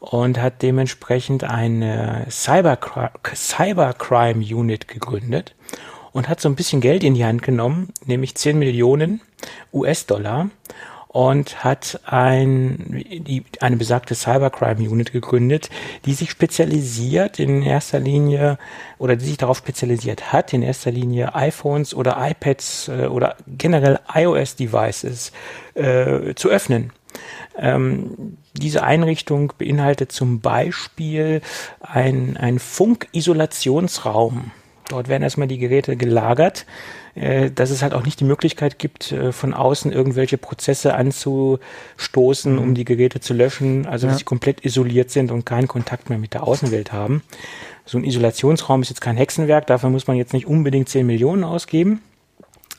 [0.00, 5.54] und hat dementsprechend eine Cybercrime, Cybercrime Unit gegründet
[6.12, 9.20] und hat so ein bisschen Geld in die Hand genommen, nämlich 10 Millionen
[9.72, 10.50] US-Dollar
[11.14, 15.70] und hat ein, die, eine besagte Cybercrime Unit gegründet,
[16.06, 18.58] die sich spezialisiert in erster Linie
[18.98, 24.00] oder die sich darauf spezialisiert hat, in erster Linie iPhones oder iPads äh, oder generell
[24.12, 25.30] iOS-Devices
[25.74, 26.92] äh, zu öffnen.
[27.56, 31.42] Ähm, diese Einrichtung beinhaltet zum Beispiel
[31.80, 34.50] ein, ein Funkisolationsraum.
[34.88, 36.66] Dort werden erstmal die Geräte gelagert
[37.14, 42.58] äh, dass es halt auch nicht die Möglichkeit gibt, äh, von außen irgendwelche Prozesse anzustoßen,
[42.58, 42.74] um mhm.
[42.74, 46.34] die Geräte zu löschen, also dass sie komplett isoliert sind und keinen Kontakt mehr mit
[46.34, 47.22] der Außenwelt haben.
[47.86, 51.44] So ein Isolationsraum ist jetzt kein Hexenwerk, dafür muss man jetzt nicht unbedingt 10 Millionen
[51.44, 52.02] ausgeben.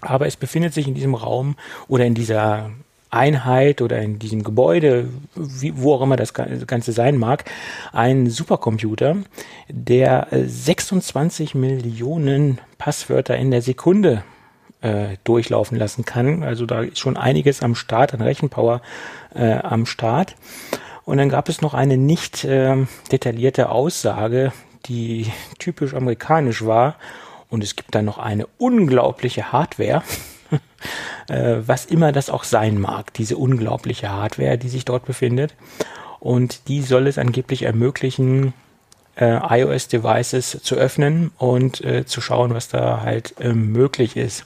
[0.02, 1.56] Aber es befindet sich in diesem Raum
[1.88, 2.72] oder in dieser
[3.16, 7.46] Einheit oder in diesem Gebäude, wie, wo auch immer das Ganze sein mag,
[7.94, 9.18] ein Supercomputer,
[9.70, 14.24] der 26 Millionen Passwörter in der Sekunde
[14.82, 16.44] äh, durchlaufen lassen kann.
[16.44, 18.82] Also da ist schon einiges am Start, an Rechenpower
[19.34, 20.36] äh, am Start.
[21.06, 24.52] Und dann gab es noch eine nicht äh, detaillierte Aussage,
[24.86, 26.96] die typisch amerikanisch war.
[27.50, 30.04] Und es gibt dann noch eine unglaubliche Hardware.
[31.28, 35.54] Äh, was immer das auch sein mag, diese unglaubliche Hardware, die sich dort befindet.
[36.20, 38.54] Und die soll es angeblich ermöglichen,
[39.16, 44.46] äh, iOS-Devices zu öffnen und äh, zu schauen, was da halt äh, möglich ist.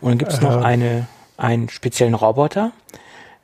[0.00, 1.06] Und dann gibt es noch eine,
[1.36, 2.72] einen speziellen Roboter,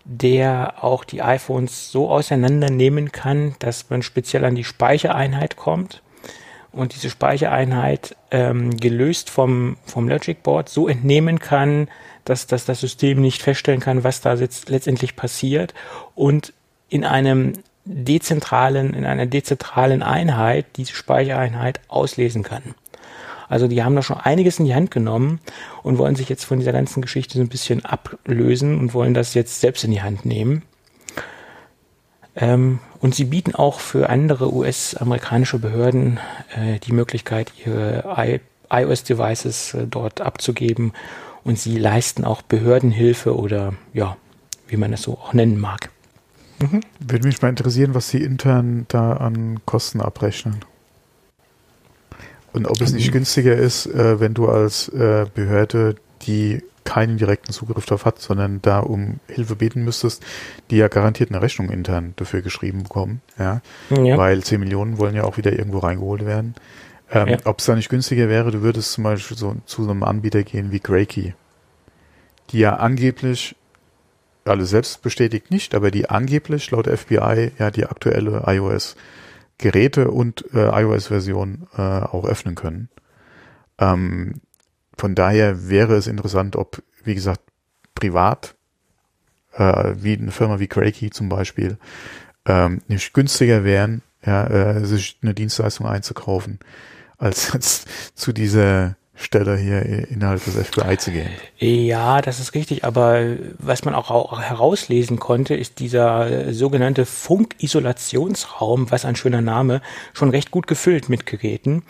[0.05, 6.03] der auch die iPhones so auseinandernehmen kann, dass man speziell an die Speichereinheit kommt
[6.77, 11.89] und diese Speichereinheit ähm, gelöst vom, vom Logic Board so entnehmen kann,
[12.25, 15.75] dass, dass das System nicht feststellen kann, was da jetzt letztendlich passiert
[16.15, 16.53] und
[16.89, 17.55] in einem
[17.85, 22.75] dezentralen, in einer dezentralen Einheit diese Speichereinheit auslesen kann.
[23.49, 25.41] Also die haben da schon einiges in die Hand genommen
[25.83, 29.35] und wollen sich jetzt von dieser ganzen Geschichte so ein bisschen ablösen und wollen das
[29.35, 30.63] jetzt selbst in die Hand nehmen.
[32.35, 36.19] Ähm, und sie bieten auch für andere US-amerikanische Behörden
[36.55, 38.05] äh, die Möglichkeit, ihre
[38.71, 40.93] iOS-Devices äh, dort abzugeben.
[41.45, 44.17] Und sie leisten auch Behördenhilfe oder ja,
[44.67, 45.91] wie man es so auch nennen mag.
[46.59, 46.81] Mhm.
[47.01, 50.57] Würde mich mal interessieren, was sie intern da an Kosten abrechnen.
[52.53, 53.13] Und ob es nicht mhm.
[53.13, 58.63] günstiger ist, äh, wenn du als äh, Behörde, die keinen direkten Zugriff darauf hat, sondern
[58.63, 60.25] da um Hilfe beten müsstest,
[60.71, 63.61] die ja garantiert eine Rechnung intern dafür geschrieben bekommen, ja,
[63.91, 64.17] ja.
[64.17, 66.55] weil 10 Millionen wollen ja auch wieder irgendwo reingeholt werden.
[67.11, 67.37] Ähm, ja.
[67.45, 70.73] Ob es da nicht günstiger wäre, du würdest zum Beispiel so zu einem Anbieter gehen
[70.73, 71.35] wie Graykey,
[72.51, 73.57] die ja angeblich
[74.45, 78.97] alle selbst bestätigt nicht, aber die angeblich laut FBI ja die aktuelle iOS
[79.59, 82.89] Geräte und äh, iOS-Version äh, auch öffnen können.
[83.79, 84.41] Ähm,
[84.97, 87.41] von daher wäre es interessant, ob, wie gesagt,
[87.95, 88.55] privat,
[89.53, 91.79] äh, wie eine Firma wie Crakey zum Beispiel,
[92.47, 96.59] ähm, nicht günstiger wären, ja, äh, sich eine Dienstleistung einzukaufen,
[97.19, 101.31] als jetzt zu dieser Stelle hier innerhalb des FBI zu gehen.
[101.59, 109.05] Ja, das ist richtig, aber was man auch herauslesen konnte, ist dieser sogenannte Funkisolationsraum, was
[109.05, 109.81] ein schöner Name,
[110.13, 111.83] schon recht gut gefüllt mit Geräten.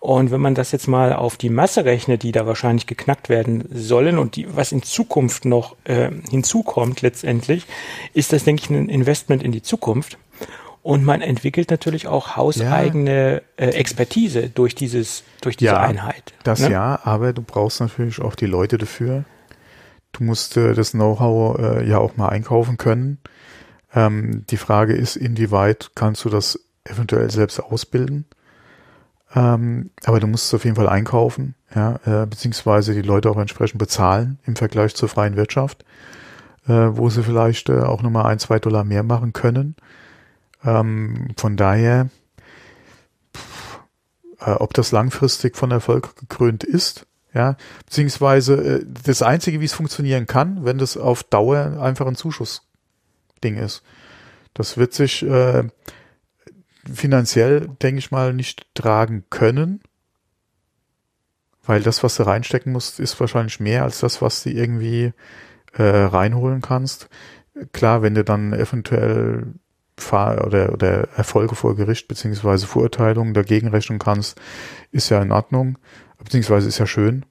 [0.00, 3.68] Und wenn man das jetzt mal auf die Masse rechnet, die da wahrscheinlich geknackt werden
[3.70, 7.66] sollen und die, was in Zukunft noch äh, hinzukommt letztendlich,
[8.14, 10.16] ist das, denke ich, ein Investment in die Zukunft.
[10.82, 13.66] Und man entwickelt natürlich auch hauseigene ja.
[13.66, 16.32] äh, Expertise durch dieses, durch diese ja, Einheit.
[16.42, 16.70] Das ne?
[16.70, 19.24] ja, aber du brauchst natürlich auch die Leute dafür.
[20.12, 23.18] Du musst äh, das Know-how äh, ja auch mal einkaufen können.
[23.94, 28.24] Ähm, die Frage ist, inwieweit kannst du das eventuell selbst ausbilden?
[29.34, 33.36] Ähm, aber du musst es auf jeden Fall einkaufen, ja, äh, beziehungsweise die Leute auch
[33.36, 35.84] entsprechend bezahlen im Vergleich zur freien Wirtschaft,
[36.66, 39.76] äh, wo sie vielleicht äh, auch nochmal ein, zwei Dollar mehr machen können.
[40.64, 42.10] Ähm, von daher,
[43.36, 43.80] pff,
[44.40, 49.72] äh, ob das langfristig von Erfolg gekrönt ist, ja, beziehungsweise äh, das Einzige, wie es
[49.72, 53.82] funktionieren kann, wenn das auf Dauer einfach ein Zuschussding ist.
[54.54, 55.64] Das wird sich äh,
[56.92, 59.80] finanziell, denke ich mal, nicht tragen können,
[61.64, 65.12] weil das, was du reinstecken musst, ist wahrscheinlich mehr als das, was du irgendwie
[65.74, 67.08] äh, reinholen kannst.
[67.72, 69.54] Klar, wenn du dann eventuell
[70.00, 74.40] Fahr oder, oder Erfolge vor Gericht beziehungsweise Verurteilungen dagegen rechnen kannst,
[74.90, 75.78] ist ja in Ordnung,
[76.18, 77.24] beziehungsweise ist ja schön,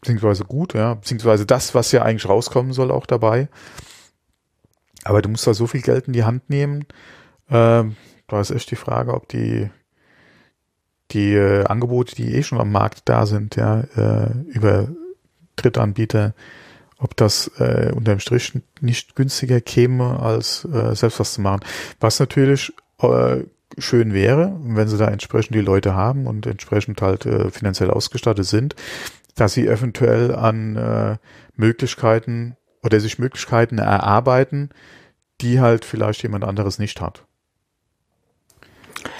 [0.00, 3.48] beziehungsweise gut, ja, beziehungsweise das, was ja eigentlich rauskommen soll, auch dabei.
[5.04, 6.84] Aber du musst da so viel Geld in die Hand nehmen.
[7.48, 7.84] Äh,
[8.28, 9.70] da ist echt die Frage, ob die
[11.12, 14.88] die äh, Angebote, die eh schon am Markt da sind, ja, äh, über
[15.56, 16.34] Drittanbieter,
[17.00, 21.60] ob das äh, unterm Strich nicht günstiger käme, als äh, selbst was zu machen.
[21.98, 23.38] Was natürlich äh,
[23.78, 28.46] schön wäre, wenn sie da entsprechend die Leute haben und entsprechend halt äh, finanziell ausgestattet
[28.46, 28.76] sind,
[29.34, 31.16] dass sie eventuell an äh,
[31.56, 34.70] Möglichkeiten oder sich Möglichkeiten erarbeiten,
[35.40, 37.24] die halt vielleicht jemand anderes nicht hat.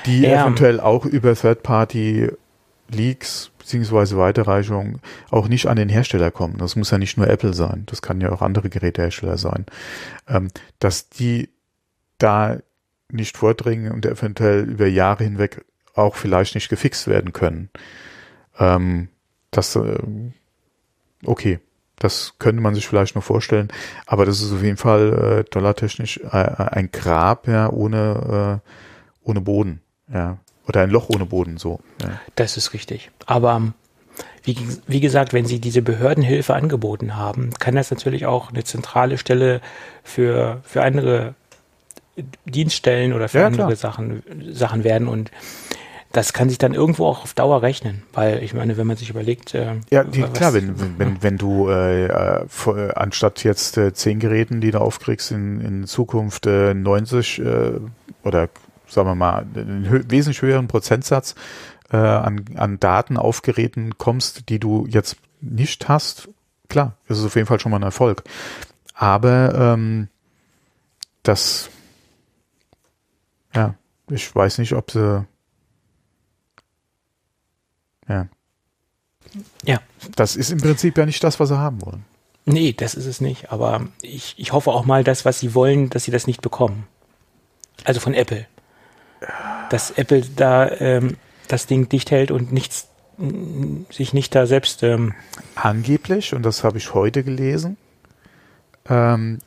[0.05, 0.43] Die ja.
[0.43, 2.31] eventuell auch über Third-Party
[2.91, 5.01] Leaks beziehungsweise Weiterreichungen
[5.31, 6.59] auch nicht an den Hersteller kommen.
[6.59, 9.65] Das muss ja nicht nur Apple sein, das kann ja auch andere Gerätehersteller sein,
[10.27, 10.49] ähm,
[10.81, 11.51] dass die
[12.19, 12.59] da
[13.13, 15.65] nicht vordringen und eventuell über Jahre hinweg
[15.95, 17.71] auch vielleicht nicht gefixt werden können.
[18.59, 19.09] Ähm,
[19.53, 19.99] das, äh,
[21.25, 21.61] okay,
[21.97, 23.69] das könnte man sich vielleicht noch vorstellen,
[24.05, 29.41] aber das ist auf jeden Fall äh, dollartechnisch äh, ein Grab, ja, ohne, äh, ohne
[29.41, 29.81] Boden,
[30.13, 30.39] ja.
[30.71, 31.81] Oder ein Loch ohne Boden, so.
[32.01, 32.21] Ja.
[32.37, 33.11] Das ist richtig.
[33.27, 33.75] Aber ähm,
[34.45, 34.57] wie,
[34.87, 39.61] wie gesagt, wenn Sie diese Behördenhilfe angeboten haben, kann das natürlich auch eine zentrale Stelle
[40.05, 41.35] für, für andere
[42.45, 44.23] Dienststellen oder für ja, andere Sachen,
[44.53, 45.33] Sachen werden und
[46.13, 49.11] das kann sich dann irgendwo auch auf Dauer rechnen, weil ich meine, wenn man sich
[49.11, 52.47] überlegt, äh, ja die, klar, wenn wenn wenn, wenn du äh, äh,
[52.95, 57.73] anstatt jetzt äh, zehn Geräten, die du aufkriegst, in, in Zukunft äh, 90 äh,
[58.25, 58.49] oder
[58.91, 61.35] sagen wir mal, einen hö wesentlich höheren Prozentsatz
[61.91, 66.29] äh, an, an Daten auf Geräten kommst, die du jetzt nicht hast,
[66.69, 68.23] klar, ist es auf jeden Fall schon mal ein Erfolg.
[68.95, 70.09] Aber ähm,
[71.23, 71.71] das,
[73.55, 73.75] ja,
[74.11, 75.27] ich weiß nicht, ob sie
[78.11, 78.29] Ja.
[79.65, 79.81] Ja.
[80.17, 82.05] Das ist im Prinzip ja nicht das, was sie haben wollen.
[82.45, 83.53] Nee, das ist es nicht.
[83.53, 86.87] Aber ich, ich hoffe auch mal, dass was sie wollen, dass sie das nicht bekommen.
[87.85, 88.47] Also von Apple.
[89.71, 91.17] Dass Apple da ähm,
[91.49, 92.89] das Ding dicht hält und nichts
[93.91, 94.83] sich nicht da selbst.
[94.83, 95.15] Ähm
[95.55, 97.77] Angeblich, und das habe ich heute gelesen,
[98.89, 99.41] ähm,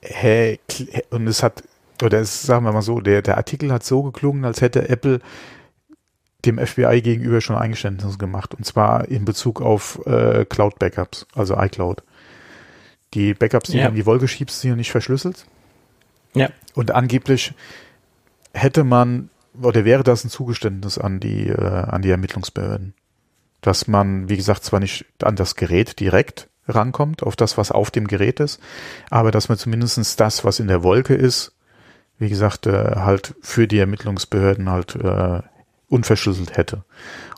[0.00, 0.58] hey,
[1.10, 1.62] und es hat,
[2.02, 5.20] oder es, sagen wir mal so, der, der Artikel hat so geklungen, als hätte Apple
[6.44, 8.54] dem FBI gegenüber schon Eingeständnisse gemacht.
[8.54, 12.02] Und zwar in Bezug auf äh, Cloud-Backups, also iCloud.
[13.14, 13.84] Die Backups, die ja.
[13.84, 15.46] du in die Wolke schiebst, sind ja nicht verschlüsselt.
[16.34, 16.48] Ja.
[16.74, 17.54] Und angeblich
[18.52, 19.30] hätte man,
[19.60, 22.94] oder wäre das ein Zugeständnis an die, äh, an die Ermittlungsbehörden.
[23.60, 27.90] Dass man, wie gesagt, zwar nicht an das Gerät direkt rankommt, auf das, was auf
[27.90, 28.60] dem Gerät ist,
[29.10, 31.52] aber dass man zumindestens das, was in der Wolke ist,
[32.18, 35.42] wie gesagt, äh, halt für die Ermittlungsbehörden halt äh,
[35.88, 36.84] unverschlüsselt hätte.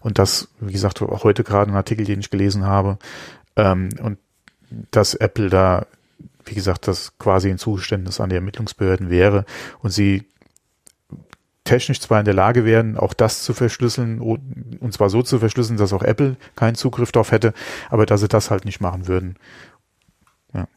[0.03, 2.99] Und das, wie gesagt, heute gerade ein Artikel, den ich gelesen habe,
[3.57, 4.19] ähm, und
[4.91, 5.86] dass Apple da,
[6.45, 9.45] wie gesagt, das quasi ein Zugeständnis an die Ermittlungsbehörden wäre
[9.81, 10.24] und sie
[11.65, 15.78] technisch zwar in der Lage wären, auch das zu verschlüsseln und zwar so zu verschlüsseln,
[15.78, 17.55] dass auch Apple keinen Zugriff darauf hätte,
[17.91, 19.36] aber dass sie das halt nicht machen würden.
[20.53, 20.69] Ja.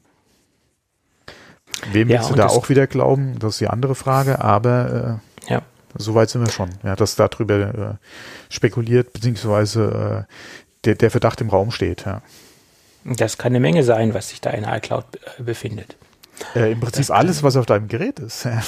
[1.91, 3.37] Wem ja, willst du da auch wieder glauben?
[3.39, 5.61] Das ist die andere Frage, aber äh, ja.
[5.97, 6.69] Soweit sind wir schon.
[6.83, 10.33] Ja, dass darüber äh, spekuliert, beziehungsweise äh,
[10.85, 12.05] der, der Verdacht im Raum steht.
[12.05, 12.21] Ja.
[13.03, 15.95] Das kann eine Menge sein, was sich da in iCloud äh, befindet.
[16.55, 18.45] Äh, Im Prinzip das alles, was auf deinem Gerät ist.
[18.45, 18.61] Ja,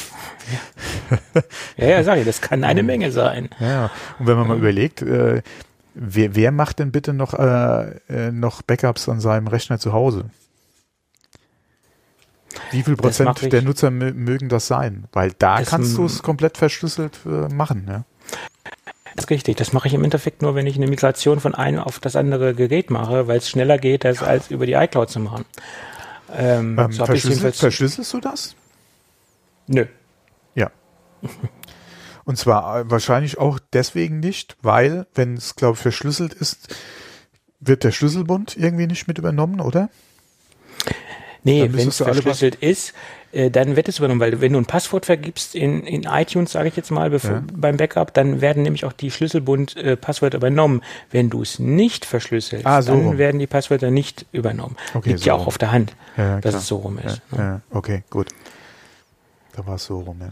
[1.77, 3.49] ja, ja sag ich, das kann eine Menge sein.
[3.59, 5.41] Ja, und wenn man mal überlegt, äh,
[5.93, 10.25] wer, wer macht denn bitte noch, äh, äh noch Backups an seinem Rechner zu Hause?
[12.71, 15.05] Wie viel Prozent der Nutzer mögen das sein?
[15.11, 17.85] Weil da kannst du es komplett verschlüsselt äh, machen.
[17.87, 18.03] Ja?
[19.15, 19.57] Das ist richtig.
[19.57, 22.53] Das mache ich im Endeffekt nur, wenn ich eine Migration von einem auf das andere
[22.53, 25.45] Gerät mache, weil es schneller geht, als, als über die iCloud zu machen.
[26.35, 28.55] Ähm, ähm, so verschlüssel verschlüsselst du das?
[29.67, 29.85] Nö.
[30.55, 30.71] Ja.
[32.25, 36.75] Und zwar äh, wahrscheinlich auch deswegen nicht, weil, wenn es, glaube ich, verschlüsselt ist,
[37.59, 39.89] wird der Schlüsselbund irgendwie nicht mit übernommen, oder?
[41.43, 42.93] Nee, wenn es verschlüsselt ist,
[43.31, 46.69] äh, dann wird es übernommen, weil wenn du ein Passwort vergibst in, in iTunes, sage
[46.69, 47.43] ich jetzt mal, bevor, ja.
[47.53, 50.81] beim Backup, dann werden nämlich auch die Schlüsselbund-Passwörter äh, übernommen.
[51.11, 53.17] Wenn du es nicht verschlüsselst, ah, so dann rum.
[53.17, 54.75] werden die Passwörter nicht übernommen.
[54.93, 57.21] Okay, Liegt so ja auch auf der Hand, ja, dass es so rum ist.
[57.31, 57.61] Ja, ne?
[57.71, 58.29] okay, gut.
[59.53, 60.31] Da war es so rum, ja.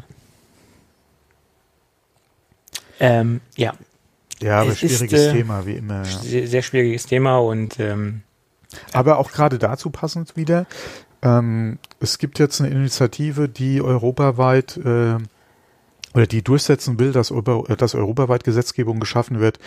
[2.99, 3.73] Ähm, ja.
[4.41, 6.05] Ja, aber es schwieriges ist, äh, Thema, wie immer.
[6.05, 8.21] Sehr, sehr schwieriges Thema und ähm,
[8.93, 10.65] aber auch gerade dazu passend wieder,
[11.21, 15.17] ähm, es gibt jetzt eine Initiative, die europaweit äh,
[16.13, 17.33] oder die durchsetzen will, dass,
[17.77, 19.59] dass europaweit Gesetzgebung geschaffen wird,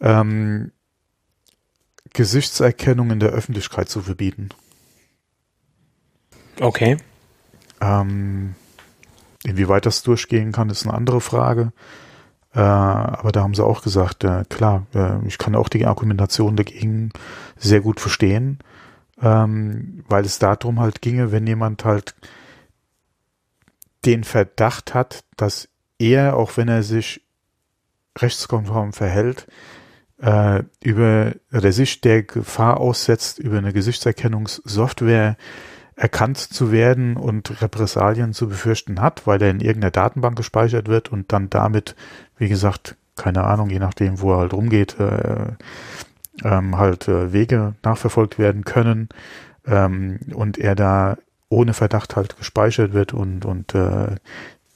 [0.00, 0.72] ähm,
[2.12, 4.50] Gesichtserkennung in der Öffentlichkeit zu verbieten.
[6.60, 6.96] Okay.
[7.80, 8.54] Ähm,
[9.44, 11.72] inwieweit das durchgehen kann, ist eine andere Frage.
[12.54, 16.56] Äh, aber da haben sie auch gesagt, äh, klar, äh, ich kann auch die Argumentation
[16.56, 17.10] dagegen
[17.56, 18.58] sehr gut verstehen,
[19.20, 22.14] ähm, weil es darum halt ginge, wenn jemand halt
[24.04, 25.68] den Verdacht hat, dass
[25.98, 27.22] er, auch wenn er sich
[28.18, 29.46] rechtskonform verhält,
[30.20, 35.36] äh, über oder sich der Gefahr aussetzt, über eine Gesichtserkennungssoftware
[35.94, 41.10] erkannt zu werden und Repressalien zu befürchten hat, weil er in irgendeiner Datenbank gespeichert wird
[41.10, 41.96] und dann damit,
[42.36, 45.52] wie gesagt, keine Ahnung, je nachdem, wo er halt rumgeht, äh,
[46.44, 49.08] ähm, halt äh, Wege nachverfolgt werden können
[49.66, 51.16] ähm, und er da
[51.48, 54.16] ohne Verdacht halt gespeichert wird und, und äh,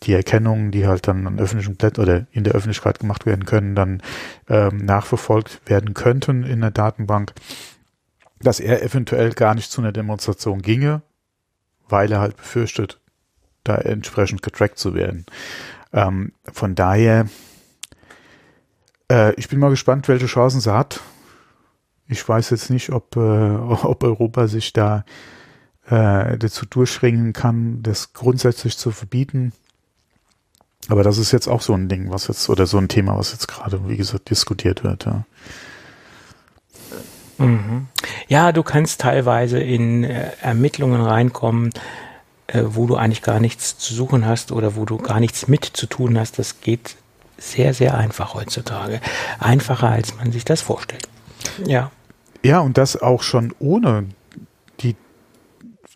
[0.02, 3.74] die Erkennungen, die halt dann an öffentlichen Plätzen oder in der Öffentlichkeit gemacht werden können,
[3.74, 4.02] dann
[4.48, 7.34] ähm, nachverfolgt werden könnten in der Datenbank,
[8.40, 11.02] dass er eventuell gar nicht zu einer Demonstration ginge,
[11.88, 12.98] weil er halt befürchtet,
[13.64, 15.26] da entsprechend getrackt zu werden.
[15.92, 17.26] Ähm, von daher,
[19.10, 21.00] äh, ich bin mal gespannt, welche Chancen sie hat.
[22.10, 25.04] Ich weiß jetzt nicht, ob, äh, ob Europa sich da
[25.86, 29.52] äh, dazu durchringen kann, das grundsätzlich zu verbieten.
[30.88, 33.32] Aber das ist jetzt auch so ein Ding, was jetzt, oder so ein Thema, was
[33.32, 35.04] jetzt gerade, wie gesagt, diskutiert wird.
[35.04, 35.24] Ja.
[37.38, 37.86] Mhm.
[38.26, 41.70] Ja, du kannst teilweise in äh, Ermittlungen reinkommen,
[42.48, 45.64] äh, wo du eigentlich gar nichts zu suchen hast oder wo du gar nichts mit
[45.64, 46.40] zu tun hast.
[46.40, 46.96] Das geht
[47.38, 49.00] sehr, sehr einfach heutzutage.
[49.38, 51.08] Einfacher, als man sich das vorstellt.
[51.64, 51.92] Ja.
[52.42, 54.06] Ja, und das auch schon ohne
[54.80, 54.96] die,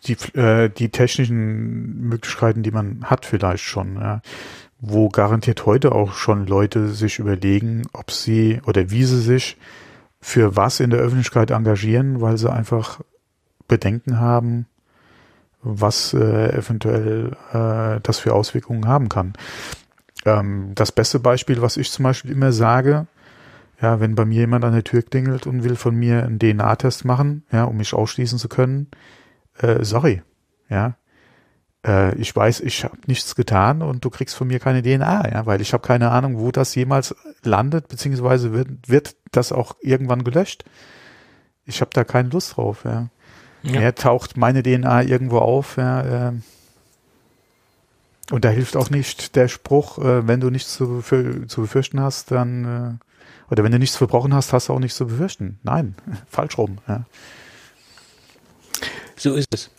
[0.05, 3.95] die, äh, die technischen Möglichkeiten, die man hat vielleicht schon.
[3.95, 4.21] Ja
[4.87, 9.57] wo garantiert heute auch schon Leute sich überlegen, ob sie oder wie sie sich
[10.19, 13.01] für was in der Öffentlichkeit engagieren, weil sie einfach
[13.67, 14.67] Bedenken haben,
[15.61, 19.33] was äh, eventuell äh, das für Auswirkungen haben kann.
[20.25, 23.07] Ähm, das beste Beispiel, was ich zum Beispiel immer sage,
[23.81, 27.05] ja, wenn bei mir jemand an der Tür klingelt und will von mir einen DNA-Test
[27.05, 28.87] machen, ja, um mich ausschließen zu können,
[29.57, 30.21] äh, sorry,
[30.69, 30.95] ja,
[31.85, 35.45] äh, ich weiß, ich habe nichts getan und du kriegst von mir keine DNA, ja,
[35.45, 40.23] weil ich habe keine Ahnung, wo das jemals landet, beziehungsweise wird, wird das auch irgendwann
[40.23, 40.65] gelöscht.
[41.65, 43.09] Ich habe da keine Lust drauf, ja.
[43.63, 43.81] Ja.
[43.81, 45.77] Er taucht meine DNA irgendwo auf.
[45.77, 46.33] Ja, äh,
[48.31, 51.99] und da hilft auch nicht der Spruch, äh, wenn du nichts zu, für, zu befürchten
[51.99, 53.04] hast, dann, äh,
[53.49, 55.59] oder wenn du nichts verbrochen hast, hast du auch nichts zu befürchten.
[55.63, 55.95] Nein,
[56.27, 56.79] falsch rum.
[56.87, 57.03] Ja.
[59.15, 59.69] So ist es.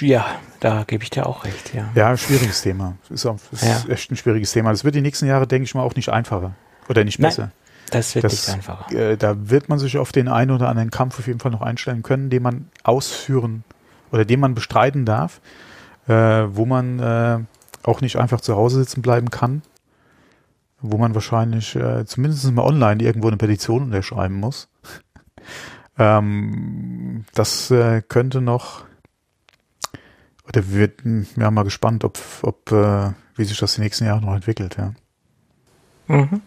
[0.00, 0.26] Ja,
[0.60, 1.90] da gebe ich dir auch recht, ja.
[1.94, 2.96] Ja, schwieriges Thema.
[3.10, 3.82] Ist, auch, ist ja.
[3.88, 4.70] echt ein schwieriges Thema.
[4.70, 6.54] Das wird die nächsten Jahre, denke ich mal, auch nicht einfacher.
[6.88, 7.42] Oder nicht besser.
[7.42, 7.52] Nein.
[7.90, 8.92] Das wird das, nicht einfacher.
[8.92, 11.60] Äh, da wird man sich auf den einen oder anderen Kampf auf jeden Fall noch
[11.60, 13.64] einstellen können, den man ausführen
[14.10, 15.40] oder den man bestreiten darf,
[16.08, 17.38] äh, wo man äh,
[17.82, 19.62] auch nicht einfach zu Hause sitzen bleiben kann,
[20.90, 24.68] wo man wahrscheinlich äh, zumindest mal online irgendwo eine Petition unterschreiben muss.
[25.98, 28.84] ähm, das äh, könnte noch
[30.48, 34.24] oder wir werden ja mal gespannt, ob, ob äh, wie sich das die nächsten Jahre
[34.24, 34.94] noch entwickelt, ja.
[36.06, 36.40] Mhm.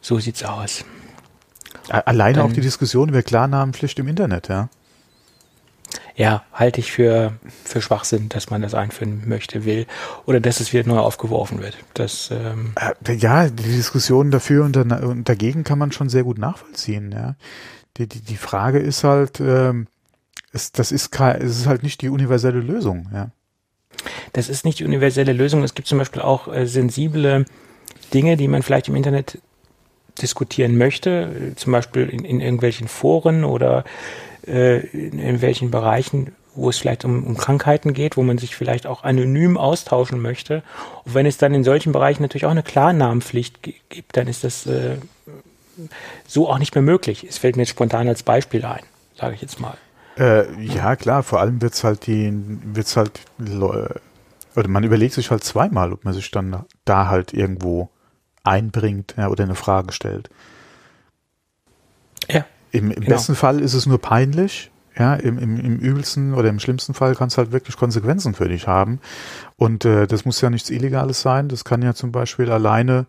[0.00, 0.84] So sieht's aus.
[1.88, 4.68] Alleine Dann, auch die Diskussion über Klarnamenpflicht im Internet, ja.
[6.16, 7.32] Ja, halte ich für,
[7.64, 9.86] für Schwachsinn, dass man das einführen möchte, will
[10.26, 11.76] oder dass es wieder neu aufgeworfen wird.
[11.94, 12.72] Das, ähm
[13.06, 17.34] äh, ja, die Diskussion dafür und, und, dagegen kann man schon sehr gut nachvollziehen, ja.
[17.98, 19.86] Die, die, die Frage ist halt, ähm,
[20.52, 23.30] es, das ist, es ist halt nicht die universelle Lösung, ja.
[24.32, 25.62] Das ist nicht die universelle Lösung.
[25.62, 27.44] Es gibt zum Beispiel auch äh, sensible
[28.14, 29.38] Dinge, die man vielleicht im Internet
[30.20, 33.84] diskutieren möchte, zum Beispiel in, in irgendwelchen Foren oder
[34.42, 38.86] in, in welchen Bereichen, wo es vielleicht um, um Krankheiten geht, wo man sich vielleicht
[38.86, 40.62] auch anonym austauschen möchte.
[41.04, 44.66] Und wenn es dann in solchen Bereichen natürlich auch eine Klarnamenpflicht gibt, dann ist das
[44.66, 44.96] äh,
[46.26, 47.24] so auch nicht mehr möglich.
[47.28, 48.82] Es fällt mir jetzt spontan als Beispiel ein,
[49.16, 49.76] sage ich jetzt mal.
[50.18, 55.42] Äh, ja, klar, vor allem wird's halt die, wird's halt, oder man überlegt sich halt
[55.42, 57.88] zweimal, ob man sich dann da halt irgendwo
[58.44, 60.28] einbringt ja, oder eine Frage stellt.
[62.28, 62.44] Ja.
[62.72, 63.06] Im, im genau.
[63.06, 67.14] besten Fall ist es nur peinlich, ja, im, im, im übelsten oder im schlimmsten Fall
[67.14, 69.00] kann es halt wirklich Konsequenzen für dich haben.
[69.56, 71.48] Und äh, das muss ja nichts Illegales sein.
[71.48, 73.06] Das kann ja zum Beispiel alleine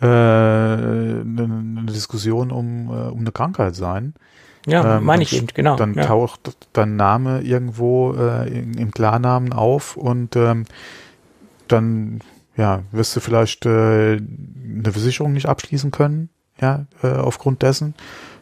[0.00, 4.14] äh, eine, eine Diskussion um, äh, um eine Krankheit sein.
[4.66, 5.76] Ja, ähm, meine ich eben, genau.
[5.76, 6.04] Dann ja.
[6.04, 10.64] taucht dein Name irgendwo äh, im Klarnamen auf und ähm,
[11.68, 12.20] dann
[12.56, 16.28] ja, wirst du vielleicht äh, eine Versicherung nicht abschließen können,
[16.60, 17.94] ja, äh, aufgrund dessen.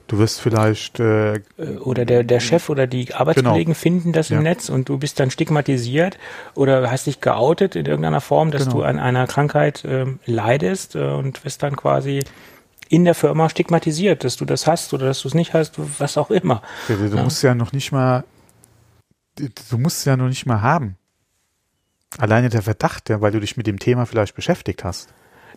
[0.08, 1.40] Du wirst vielleicht äh, äh
[1.80, 3.74] oder der der Chef oder die Arbeitskollegen genau.
[3.74, 4.42] finden das im ja.
[4.42, 6.16] Netz und du bist dann stigmatisiert
[6.54, 8.76] oder hast dich geoutet in irgendeiner Form, dass genau.
[8.76, 12.22] du an einer Krankheit äh, leidest äh, und wirst dann quasi
[12.88, 16.16] in der Firma stigmatisiert, dass du das hast oder dass du es nicht hast, was
[16.16, 16.62] auch immer.
[16.88, 17.22] Ja, du, du ja.
[17.22, 18.24] musst ja noch nicht mal,
[19.36, 20.96] du musst es ja noch nicht mal haben.
[22.18, 25.08] Alleine der Verdacht, ja, weil du dich mit dem Thema vielleicht beschäftigt hast.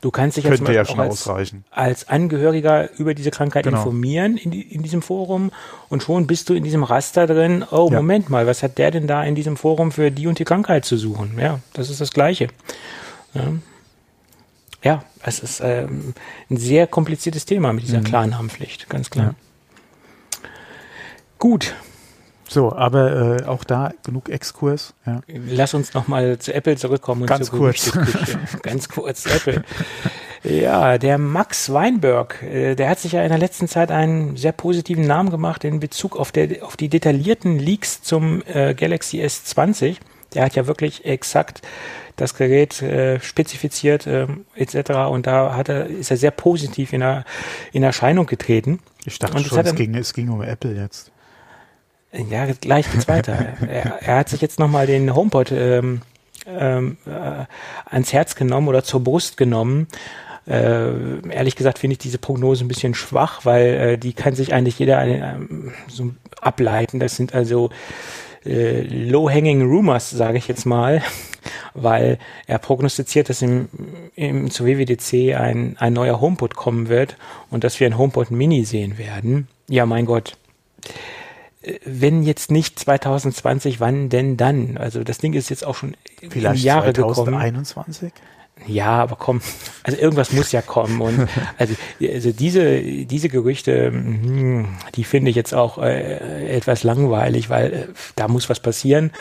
[0.02, 1.66] Du kannst dich jetzt ja schon als, ausreichen.
[1.72, 3.78] als Angehöriger über diese Krankheit genau.
[3.78, 5.52] informieren in, die, in, diesem Forum
[5.90, 7.66] und schon bist du in diesem Raster drin.
[7.70, 7.98] Oh, ja.
[7.98, 10.86] Moment mal, was hat der denn da in diesem Forum für die und die Krankheit
[10.86, 11.38] zu suchen?
[11.38, 12.48] Ja, das ist das Gleiche.
[13.34, 13.54] Ja,
[14.84, 16.14] ja es ist ähm,
[16.50, 18.06] ein sehr kompliziertes Thema mit dieser mhm.
[18.06, 19.26] Klarnamenpflicht, ganz klar.
[19.26, 19.34] Ja.
[21.40, 21.76] Gut,
[22.50, 24.96] so, aber äh, auch da genug Exkurs.
[25.06, 25.22] Ja.
[25.28, 27.22] Lass uns nochmal zu Apple zurückkommen.
[27.22, 27.92] Und Ganz kurz.
[28.64, 29.64] Ganz kurz, Apple.
[30.44, 34.52] Ja, der Max Weinberg, äh, der hat sich ja in der letzten Zeit einen sehr
[34.52, 39.98] positiven Namen gemacht in Bezug auf, der, auf die detaillierten Leaks zum äh, Galaxy S20.
[40.34, 41.62] Der hat ja wirklich exakt
[42.16, 44.92] das Gerät äh, spezifiziert äh, etc.
[45.10, 47.26] Und da hat er, ist er sehr positiv in, der,
[47.72, 48.80] in Erscheinung getreten.
[49.06, 51.09] Ich dachte schon, es ging, es ging um Apple jetzt.
[52.12, 53.34] Ja, gleich geht's weiter.
[53.62, 56.02] er, er, hat sich jetzt nochmal den HomePod ähm,
[56.48, 57.46] ähm, äh,
[57.86, 59.88] ans Herz genommen oder zur Brust genommen.
[60.48, 64.54] Äh, ehrlich gesagt finde ich diese Prognose ein bisschen schwach, weil äh, die kann sich
[64.54, 65.36] eigentlich jeder äh,
[65.88, 66.12] so
[66.42, 67.00] ableiten.
[67.00, 67.70] Das sind also
[68.44, 71.04] äh, low-hanging rumors, sage ich jetzt mal,
[71.76, 72.18] weil
[72.48, 73.70] er prognostiziert, dass im,
[74.16, 77.18] im zu WWDC ein, ein neuer HomePod kommen wird
[77.52, 79.48] und dass wir ein HomePod Mini sehen werden.
[79.68, 80.36] Ja, mein Gott
[81.84, 84.78] wenn jetzt nicht 2020, wann denn dann?
[84.78, 85.96] Also das Ding ist jetzt auch schon
[86.30, 88.14] Vielleicht Jahre 2021?
[88.14, 88.30] gekommen.
[88.68, 89.42] Ja, aber komm,
[89.84, 95.38] also irgendwas muss ja kommen und also, also diese diese Gerüchte, hm, die finde ich
[95.38, 97.88] jetzt auch äh, etwas langweilig, weil äh,
[98.18, 99.12] da muss was passieren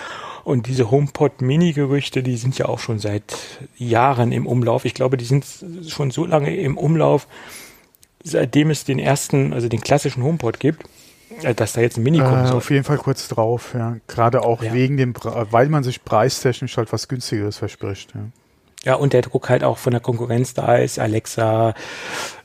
[0.42, 3.36] und diese HomePod Mini Gerüchte, die sind ja auch schon seit
[3.76, 4.84] Jahren im Umlauf.
[4.84, 5.44] Ich glaube, die sind
[5.86, 7.28] schon so lange im Umlauf,
[8.24, 10.84] seitdem es den ersten, also den klassischen HomePod gibt
[11.56, 13.96] dass da jetzt ein Mini kommen Äh, auf jeden Fall kurz drauf, ja.
[14.06, 14.72] Gerade auch Ja.
[14.72, 18.14] wegen dem, Pre- weil man sich preistechnisch halt was günstigeres verspricht.
[18.14, 18.20] Ja.
[18.84, 21.74] Ja, und der Druck halt auch von der Konkurrenz da ist, Alexa,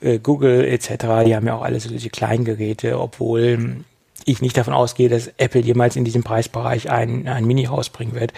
[0.01, 3.83] äh, Google etc., die haben ja auch alle solche Kleingeräte, obwohl
[4.25, 8.33] ich nicht davon ausgehe, dass Apple jemals in diesem Preisbereich ein, ein Mini rausbringen wird.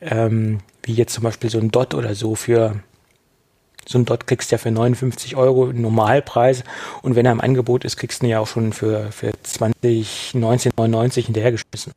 [0.00, 2.76] Ähm, wie jetzt zum Beispiel so ein Dot oder so für
[3.88, 6.62] so ein Dot kriegst du ja für 59 Euro Normalpreis
[7.00, 10.32] und wenn er im Angebot ist, kriegst du ihn ja auch schon für, für 20,
[10.34, 11.92] 19,99 hinterhergeschmissen.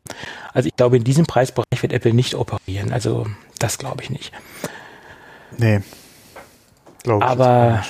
[0.54, 2.94] Also ich glaube, in diesem Preisbereich wird Apple nicht operieren.
[2.94, 3.28] Also
[3.60, 4.32] das glaube ich nicht.
[5.58, 5.82] Nee.
[7.04, 7.84] Glaube ich Aber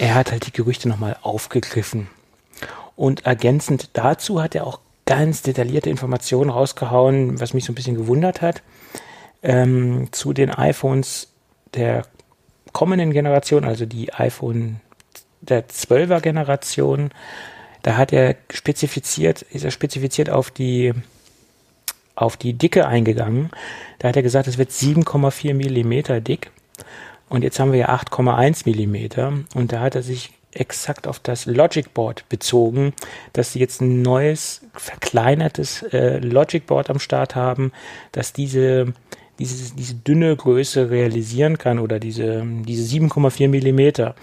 [0.00, 2.08] er hat halt die Gerüchte nochmal aufgegriffen.
[2.96, 7.96] Und ergänzend dazu hat er auch ganz detaillierte Informationen rausgehauen, was mich so ein bisschen
[7.96, 8.62] gewundert hat,
[9.44, 11.28] ähm, zu den iPhones
[11.74, 12.04] der
[12.74, 14.80] kommenden Generation, also die iPhone
[15.40, 17.10] der 12er Generation.
[17.82, 20.92] Da hat er spezifiziert, ist er spezifiziert auf die
[22.16, 23.50] auf die Dicke eingegangen.
[23.98, 26.50] Da hat er gesagt, es wird 7,4 Millimeter dick.
[27.28, 29.32] Und jetzt haben wir ja 8,1 Millimeter.
[29.54, 32.92] Und da hat er sich exakt auf das Logic Board bezogen,
[33.32, 37.72] dass sie jetzt ein neues, verkleinertes äh, Logic Board am Start haben,
[38.12, 38.92] dass diese,
[39.38, 44.14] diese, diese dünne Größe realisieren kann oder diese, diese 7,4 Millimeter.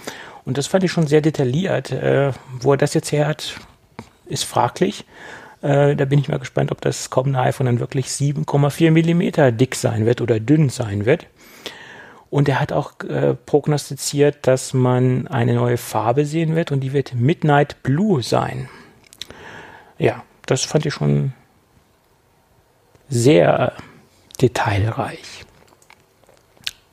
[0.46, 1.92] Und das fand ich schon sehr detailliert.
[1.92, 3.56] Äh, wo er das jetzt her hat,
[4.26, 5.06] ist fraglich.
[5.62, 9.76] Äh, da bin ich mal gespannt, ob das kommende iPhone dann wirklich 7,4 Millimeter dick
[9.76, 11.28] sein wird oder dünn sein wird.
[12.30, 16.94] Und er hat auch äh, prognostiziert, dass man eine neue Farbe sehen wird und die
[16.94, 18.70] wird Midnight Blue sein.
[20.00, 21.34] Ja, das fand ich schon
[23.10, 23.74] sehr
[24.42, 25.46] detailreich.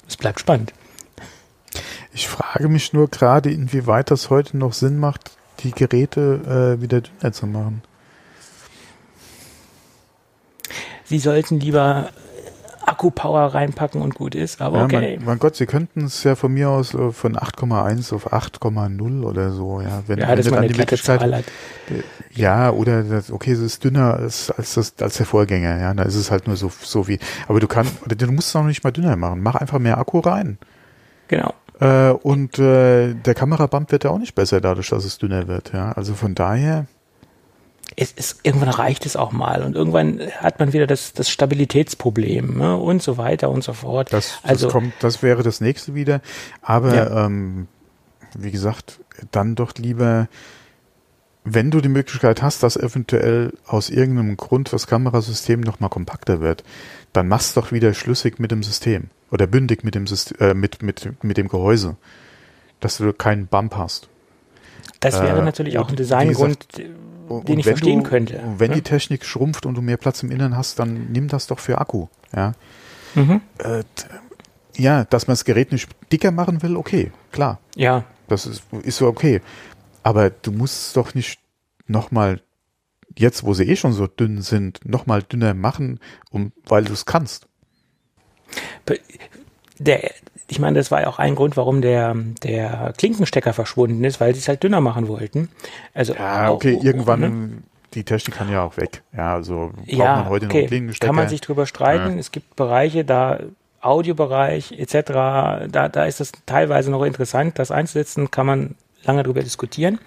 [0.07, 0.73] Es bleibt spannend.
[2.13, 5.31] Ich frage mich nur gerade, inwieweit das heute noch Sinn macht,
[5.61, 7.83] die Geräte äh, wieder dünner zu machen.
[11.05, 12.11] Sie sollten lieber
[12.99, 15.17] Akku-Power reinpacken und gut ist, aber Ja, okay.
[15.19, 19.23] mein, mein Gott, Sie könnten es ja von mir aus äh, von 8,1 auf 8,0
[19.23, 20.03] oder so, ja.
[20.07, 21.45] Wenn, ja, wenn man dann eine die glatte Zahl hat.
[22.33, 25.95] ja, oder das, okay, es ist dünner als, als, das, als der Vorgänger, ja.
[25.95, 28.65] Da ist es halt nur so, so wie, aber du kannst, du musst es auch
[28.65, 29.43] nicht mal dünner machen.
[29.43, 30.59] Mach einfach mehr Akku rein.
[31.29, 31.55] Genau.
[31.81, 35.73] Äh, und äh, der Kamerabump wird ja auch nicht besser dadurch, dass es dünner wird,
[35.73, 35.93] ja.
[35.93, 36.87] Also von daher,
[37.97, 42.59] es ist, irgendwann reicht es auch mal und irgendwann hat man wieder das, das Stabilitätsproblem
[42.59, 42.77] ne?
[42.77, 44.13] und so weiter und so fort.
[44.13, 46.21] das, das also kommt, das wäre das nächste wieder.
[46.63, 47.27] Aber Ja.
[47.27, 47.69] ähm,
[48.37, 49.01] wie gesagt,
[49.31, 50.29] dann doch lieber,
[51.45, 56.65] wenn du die Möglichkeit hast, dass eventuell aus irgendeinem Grund das Kamerasystem nochmal kompakter wird,
[57.13, 60.83] dann mach's doch wieder schlüssig mit dem System oder bündig mit dem System, äh, mit,
[60.83, 61.97] mit, mit dem Gehäuse,
[62.81, 64.09] dass du keinen Bump hast.
[65.01, 66.67] Das wäre äh, natürlich auch ein Designgrund,
[67.29, 68.39] Und den ich verstehen du, könnte.
[68.39, 68.77] und wenn ne?
[68.77, 71.79] die Technik schrumpft und du mehr Platz im Innern hast, dann nimm das doch für
[71.79, 72.09] Akku.
[72.35, 72.55] Ja,
[73.15, 73.41] mhm.
[73.59, 73.85] äh,
[74.77, 77.61] ja dass man das Gerät nicht dicker machen will, okay, klar.
[77.77, 79.41] Ja, Das ist, ist so okay.
[80.03, 81.39] Aber du musst es doch nicht
[81.87, 82.41] nochmal,
[83.17, 86.01] jetzt wo sie eh schon so dünn sind, nochmal dünner machen,
[86.31, 87.47] um, weil du es kannst.
[89.79, 90.13] der,
[90.51, 94.35] ich meine, das war ja auch ein Grund, warum der, der Klinkenstecker verschwunden ist, weil
[94.35, 95.49] sie es halt dünner machen wollten.
[95.95, 97.51] Also Ja, auch- okay, irgendwann, ne?
[97.95, 99.03] die Technik kann ja auch weg.
[99.17, 100.59] Ja, also braucht ja, man heute noch okay.
[100.61, 101.07] einen Klinkenstecker.
[101.09, 102.13] Kann man sich drüber streiten.
[102.15, 102.19] Ja.
[102.19, 103.41] Es gibt Bereiche, da
[103.81, 105.03] Audiobereich etc.,
[105.71, 109.99] da, da ist es teilweise noch interessant, das einzusetzen, kann man lange drüber diskutieren.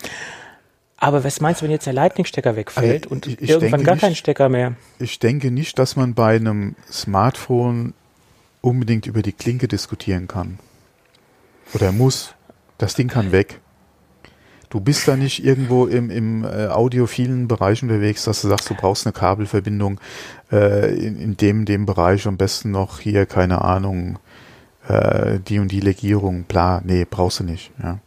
[0.98, 3.94] Aber was meinst du, wenn jetzt der Lightning-Stecker wegfällt Also, und ich- ich irgendwann gar
[3.94, 4.74] nicht- kein Stecker mehr?
[5.00, 7.94] ich denke nicht, dass man bei einem Smartphone
[8.62, 10.60] unbedingt über die Klinke diskutieren kann.
[11.74, 12.36] Oder muss.
[12.78, 13.60] Das Ding kann weg.
[14.70, 18.74] Du bist da nicht irgendwo im, im äh, audiophilen Bereich unterwegs, dass du sagst, du
[18.74, 20.00] brauchst eine Kabelverbindung
[20.50, 24.18] äh, in, in dem, dem Bereich, am besten noch hier, keine Ahnung,
[24.88, 27.72] äh, die und die Legierung, bla, nee, brauchst du nicht.
[27.84, 28.00] Ja.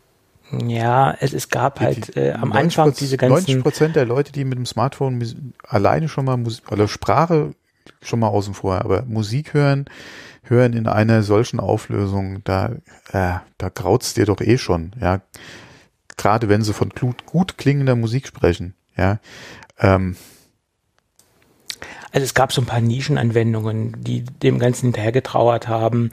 [0.67, 4.33] Ja, es, es gab halt äh, am Anfang 90 diese 90 ganzen Prozent der Leute,
[4.33, 7.55] die mit dem Smartphone alleine schon mal Musik, oder Sprache
[8.01, 9.87] schon mal außen vor, aber Musik hören,
[10.49, 12.73] hören in einer solchen Auflösung, da,
[13.13, 15.21] äh, da graut's dir doch eh schon, ja.
[16.17, 19.19] Gerade wenn sie von gut, gut klingender Musik sprechen, ja.
[19.79, 20.17] Ähm,
[22.13, 26.13] also es gab so ein paar Nischenanwendungen, die dem Ganzen hinterhergetrauert haben.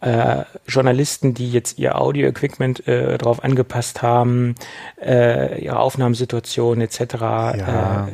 [0.00, 4.56] Äh, Journalisten, die jetzt ihr Audio-Equipment äh, darauf angepasst haben,
[5.00, 7.00] äh, ihre Aufnahmesituation etc.
[7.20, 8.08] Ja.
[8.08, 8.12] Äh,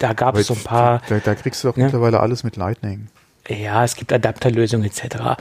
[0.00, 1.00] da gab es so ein paar.
[1.08, 1.84] Da, da kriegst du doch Ne?
[1.84, 3.08] mittlerweile alles mit Lightning.
[3.48, 5.40] Ja, es gibt Adapterlösungen etc.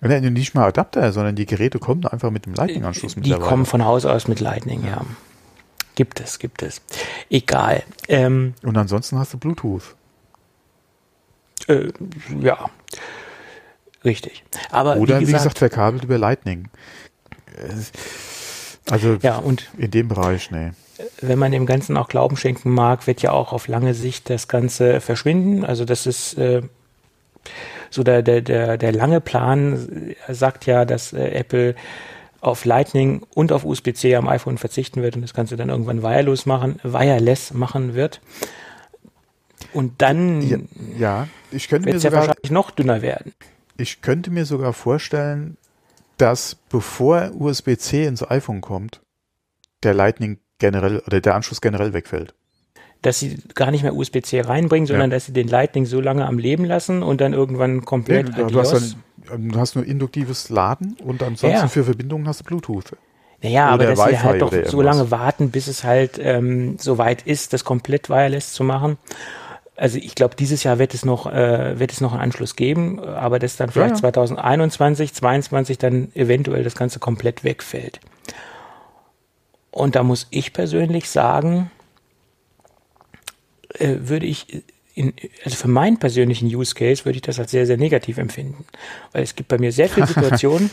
[0.00, 3.48] Nee, nicht mal Adapter, sondern die Geräte kommen einfach mit dem Lightning-Anschluss Die mittlerweile.
[3.48, 5.02] kommen von Haus aus mit Lightning, ja.
[5.94, 6.82] Gibt es, gibt es.
[7.30, 7.82] Egal.
[8.08, 9.94] Ähm, Und ansonsten hast du Bluetooth.
[11.68, 11.90] äh,
[12.40, 12.68] ja.
[14.04, 14.44] Richtig.
[14.70, 16.68] Aber Oder wie wie gesagt, gesagt, verkabelt über Lightning.
[18.88, 20.70] Also ja, und in dem Bereich, nee.
[21.20, 24.46] wenn man dem Ganzen auch Glauben schenken mag, wird ja auch auf lange Sicht das
[24.46, 25.64] Ganze verschwinden.
[25.64, 26.62] Also das ist äh,
[27.90, 31.74] so der, der, der, der lange Plan sagt ja, dass äh, Apple
[32.40, 36.46] auf Lightning und auf USB-C am iPhone verzichten wird und das Ganze dann irgendwann wireless
[36.46, 38.20] machen, wireless machen wird.
[39.72, 40.58] Und dann Ja,
[40.98, 43.32] ja ich könnte wird mir es ja sogar, wahrscheinlich noch dünner werden.
[43.76, 45.56] ich könnte mir sogar vorstellen,
[46.18, 49.02] dass bevor USB-C ins iPhone kommt,
[49.82, 52.34] der Lightning generell oder der Anschluss generell wegfällt.
[53.06, 56.38] Dass sie gar nicht mehr USB-C reinbringen, sondern dass sie den Lightning so lange am
[56.38, 58.96] Leben lassen und dann irgendwann komplett du, du, hast
[59.28, 61.68] dann, du hast nur induktives Laden und ansonsten Ja.
[61.68, 62.96] für Verbindungen hast du Bluetooth.
[63.44, 66.98] Naja, aber Oder dass sie halt doch so lange warten, bis es halt ähm, so
[66.98, 68.98] weit ist, das komplett wireless zu machen.
[69.76, 72.98] Also ich glaube, dieses Jahr wird es noch äh, wird es noch einen Anschluss geben,
[72.98, 74.00] aber dass dann vielleicht ja.
[74.00, 78.00] 2021, 22 dann eventuell das Ganze komplett wegfällt.
[79.70, 81.70] Und da muss ich persönlich sagen,
[83.74, 84.62] äh, würde ich
[84.94, 85.12] in,
[85.44, 88.64] also für meinen persönlichen Use Case würde ich das als sehr, sehr negativ empfinden.
[89.12, 90.70] Weil es gibt bei mir sehr viele Situationen,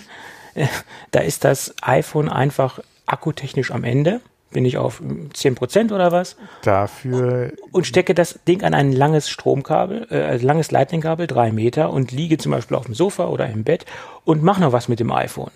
[0.56, 0.68] äh,
[1.12, 4.22] da ist das iPhone einfach akkutechnisch am Ende.
[4.52, 9.30] Bin ich auf mm, 10% oder was Dafür, und stecke das Ding an ein langes
[9.30, 13.50] Stromkabel, äh, also langes Lightning-Kabel, drei Meter und liege zum Beispiel auf dem Sofa oder
[13.50, 13.86] im Bett
[14.24, 15.52] und mache noch was mit dem iPhone.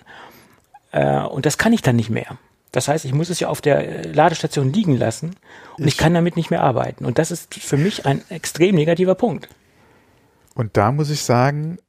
[0.92, 2.38] Äh, und das kann ich dann nicht mehr.
[2.78, 5.36] Das heißt, ich muss es ja auf der äh, Ladestation liegen lassen
[5.80, 7.06] und ich, Ich- kann damit nicht mehr arbeiten.
[7.06, 9.50] Und das ist für mich ein extrem negativer Punkt.
[10.54, 11.80] und da muss ich sagen,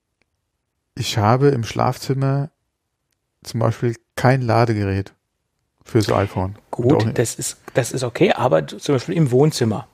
[0.94, 2.48] ich habe im Schlafzimmer
[3.42, 5.12] zum Beispiel kein Ladegerät
[5.84, 6.56] fürs iPhone.
[6.70, 9.86] Gut, das ist, das ist okay, aber zum Beispiel im Wohnzimmer.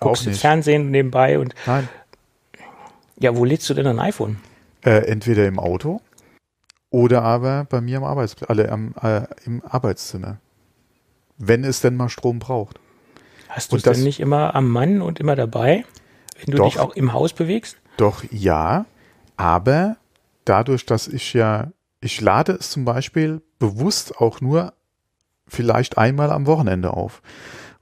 [0.00, 0.32] Guckst du.
[0.32, 1.88] Fernsehen nebenbei und Nein,
[3.20, 4.40] ja, wo lädst du denn ein iPhone?
[4.84, 6.00] äh, entweder im Auto
[6.92, 10.38] oder aber bei mir am Arbeitsplatz, alle am, äh, im Arbeitszimmer.
[11.38, 12.78] Wenn es denn mal Strom braucht.
[13.48, 15.84] Hast du es denn nicht immer am Mann und immer dabei,
[16.38, 16.66] wenn du Doch.
[16.66, 17.78] dich auch im Haus bewegst?
[17.96, 18.84] Doch ja,
[19.36, 19.96] aber
[20.44, 24.74] dadurch, dass ich ja, ich lade es zum Beispiel bewusst auch nur
[25.48, 27.22] vielleicht einmal am Wochenende auf,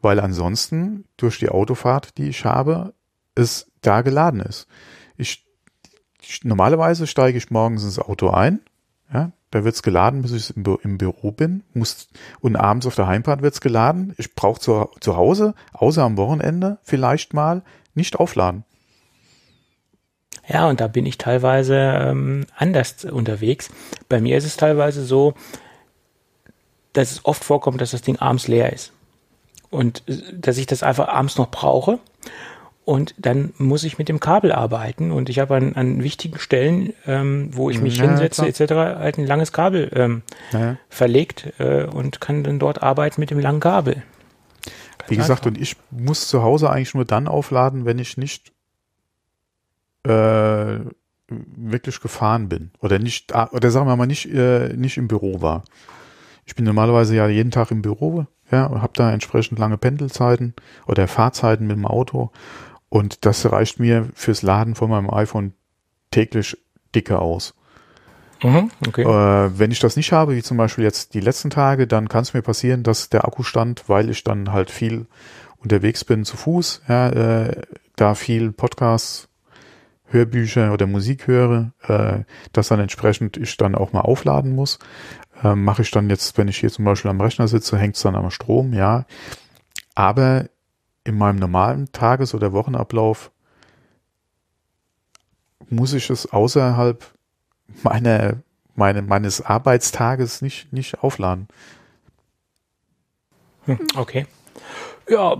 [0.00, 2.94] weil ansonsten durch die Autofahrt, die ich habe,
[3.34, 4.66] es da geladen ist.
[5.16, 5.44] Ich
[6.44, 8.60] normalerweise steige ich morgens ins Auto ein,
[9.12, 12.08] ja, da wird's geladen, bis ich im, Bü im Büro bin, muss
[12.40, 14.14] und abends auf der Heimfahrt wird's geladen.
[14.16, 17.62] Ich brauche zu, zu Hause, außer am Wochenende vielleicht mal,
[17.94, 18.64] nicht aufladen.
[20.48, 23.70] Ja, und da bin ich teilweise ähm, anders unterwegs.
[24.08, 25.34] Bei mir ist es teilweise so,
[26.92, 28.92] dass es oft vorkommt, dass das Ding abends leer ist.
[29.70, 32.00] Und äh, dass ich das einfach abends noch brauche.
[32.84, 35.12] Und dann muss ich mit dem Kabel arbeiten.
[35.12, 39.18] Und ich habe an, an wichtigen Stellen, ähm, wo ich mich Ja, hinsetze etc., halt
[39.18, 40.76] ein langes Kabel ähm, Ja.
[40.88, 44.02] verlegt äh, und kann dann dort arbeiten mit dem langen Kabel.
[45.08, 45.58] Wie Ganz gesagt, einfach.
[45.58, 48.52] und ich muss zu Hause eigentlich nur dann aufladen, wenn ich nicht
[50.04, 50.78] äh,
[51.28, 52.70] wirklich gefahren bin.
[52.80, 55.64] Oder nicht, ah, oder sagen wir mal, nicht, äh, nicht im Büro war.
[56.46, 60.54] Ich bin normalerweise ja jeden Tag im Büro, ja, und habe da entsprechend lange Pendelzeiten
[60.86, 62.30] oder Fahrzeiten mit dem Auto.
[62.90, 65.54] Und das reicht mir fürs Laden von meinem iPhone
[66.10, 66.58] täglich
[66.94, 67.54] dicke aus.
[68.42, 69.02] Mhm, okay.
[69.02, 72.22] Äh, wenn ich das nicht habe, wie zum Beispiel jetzt die letzten Tage, dann kann
[72.22, 75.06] es mir passieren, dass der Akkustand, weil ich dann halt viel
[75.58, 77.62] unterwegs bin zu Fuß, ja, äh,
[77.96, 79.28] da viel Podcasts,
[80.06, 84.78] Hörbücher oder Musik höre, äh, dass dann entsprechend ich dann auch mal aufladen muss.
[85.44, 88.02] Äh, Mache ich dann jetzt, wenn ich hier zum Beispiel am Rechner sitze, hängt es
[88.02, 89.04] dann am Strom, ja.
[89.94, 90.46] Aber
[91.10, 93.30] in meinem normalen Tages- oder Wochenablauf
[95.68, 97.04] muss ich es außerhalb
[97.82, 98.34] meiner,
[98.74, 101.48] meine, meines Arbeitstages nicht, nicht aufladen.
[103.66, 104.26] Hm, Okay.
[105.08, 105.36] Ja,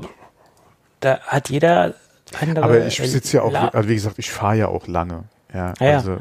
[1.01, 1.95] da hat jeder
[2.41, 2.65] andere.
[2.65, 5.25] Aber ich sitze ja auch, also wie gesagt, ich fahre ja auch lange.
[5.55, 5.97] Ja, Ja, ja.
[5.97, 6.13] also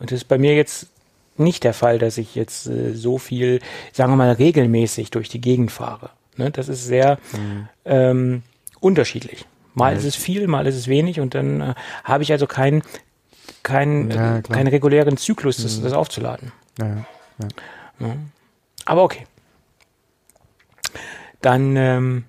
[0.00, 0.86] Und das ist bei mir jetzt
[1.36, 3.60] nicht der Fall, dass ich jetzt äh, so viel,
[3.92, 6.10] sagen wir mal, regelmäßig durch die Gegend fahre.
[6.36, 6.50] Ne?
[6.50, 7.68] Das ist sehr Mhm.
[7.84, 8.42] ähm,
[8.82, 9.98] unterschiedlich Mal ja.
[9.98, 12.82] ist es viel, mal ist es wenig und dann äh, habe ich also keinen
[13.62, 15.84] kein, ja, äh, keinen regulären Zyklus, das, mhm.
[15.84, 16.52] das aufzuladen.
[16.78, 17.04] Ja,
[18.84, 19.26] Aber okay.
[21.40, 22.24] Dann ähm,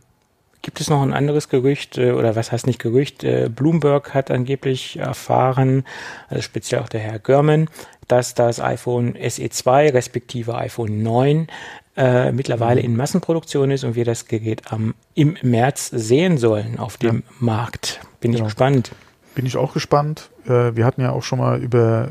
[0.61, 3.23] gibt es noch ein anderes Gerücht, äh, oder was heißt nicht Gerücht?
[3.23, 5.85] Äh, Bloomberg hat angeblich erfahren,
[6.29, 7.69] also speziell auch der Herr Görman,
[8.07, 11.47] dass das iPhone SE2 respektive iPhone 9
[11.95, 16.97] äh, mittlerweile in Massenproduktion ist und wir das Gerät am, im März sehen sollen auf
[16.97, 17.21] dem ja.
[17.39, 18.01] Markt.
[18.19, 18.43] Bin genau.
[18.43, 18.91] ich gespannt.
[19.35, 20.29] Bin ich auch gespannt.
[20.45, 22.09] Äh, wir hatten ja auch schon mal über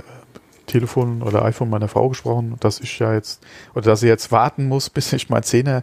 [0.66, 3.42] Telefon oder iPhone meiner Frau gesprochen, dass ich ja jetzt,
[3.74, 5.82] oder dass sie jetzt warten muss, bis ich mein Zehner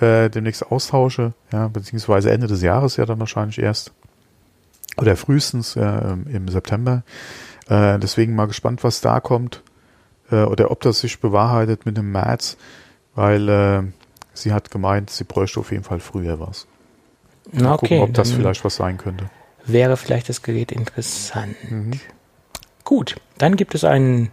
[0.00, 3.92] äh, demnächst austausche, ja, beziehungsweise Ende des Jahres ja dann wahrscheinlich erst.
[4.96, 7.02] Oder frühestens äh, im September.
[7.68, 9.62] Äh, deswegen mal gespannt, was da kommt.
[10.30, 12.56] Äh, oder ob das sich bewahrheitet mit dem März,
[13.14, 13.82] weil äh,
[14.32, 16.66] sie hat gemeint, sie bräuchte auf jeden Fall früher was.
[17.52, 19.30] Mal okay, gucken, ob das vielleicht was sein könnte.
[19.66, 21.56] Wäre vielleicht das Gerät interessant.
[21.70, 22.00] Mhm.
[22.84, 24.30] Gut, dann gibt es ein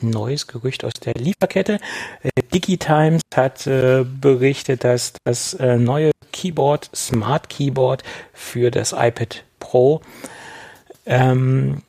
[0.00, 1.78] neues Gerücht aus der Lieferkette.
[2.22, 8.02] Äh, DigiTimes hat äh, berichtet, dass das äh, neue Keyboard, Smart Keyboard
[8.32, 10.00] für das iPad Pro
[11.06, 11.82] ähm,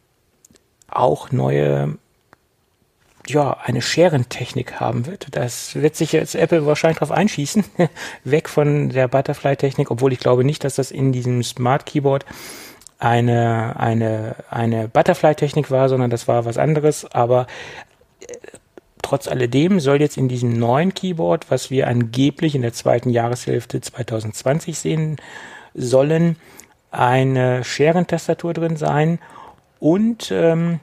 [0.90, 1.98] auch neue
[3.28, 5.28] ja, eine Scherentechnik haben wird.
[5.32, 7.64] Das wird sich jetzt Apple wahrscheinlich darauf einschießen,
[8.24, 12.26] weg von der Butterfly-Technik, obwohl ich glaube nicht, dass das in diesem Smart Keyboard
[13.00, 17.06] eine, eine, eine Butterfly-Technik war, sondern das war was anderes.
[17.12, 17.48] Aber
[18.20, 18.36] äh,
[19.02, 23.82] trotz alledem soll jetzt in diesem neuen Keyboard, was wir angeblich in der zweiten Jahreshälfte
[23.82, 25.18] 2020 sehen
[25.74, 26.38] sollen,
[26.92, 29.20] eine Scherentastatur drin sein
[29.80, 30.80] und ähm,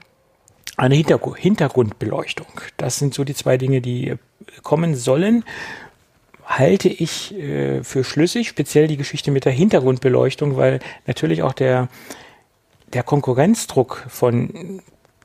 [0.79, 2.47] eine Hintergrundbeleuchtung.
[2.79, 4.15] Das sind so die zwei Dinge, die
[4.63, 5.45] kommen sollen
[6.49, 11.89] halte ich äh, für schlüssig, speziell die Geschichte mit der Hintergrundbeleuchtung, weil natürlich auch der,
[12.95, 14.81] der Konkurrenzdruck von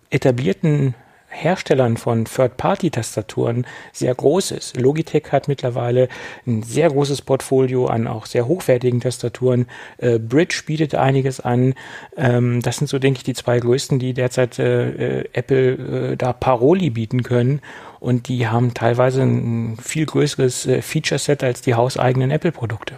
[0.10, 0.96] etablierten
[1.34, 4.80] Herstellern von Third-Party-Tastaturen sehr groß ist.
[4.80, 6.08] Logitech hat mittlerweile
[6.48, 9.68] ein sehr großes Portfolio an auch sehr hochwertigen Tastaturen.
[9.98, 11.74] Äh, Bridge bietet einiges an.
[12.16, 16.16] Ähm, das sind so, denke ich, die zwei größten, die derzeit äh, äh Apple äh,
[16.16, 17.62] da Paroli bieten können
[18.04, 22.96] und die haben teilweise ein viel größeres äh, Feature-Set als die hauseigenen Apple-Produkte.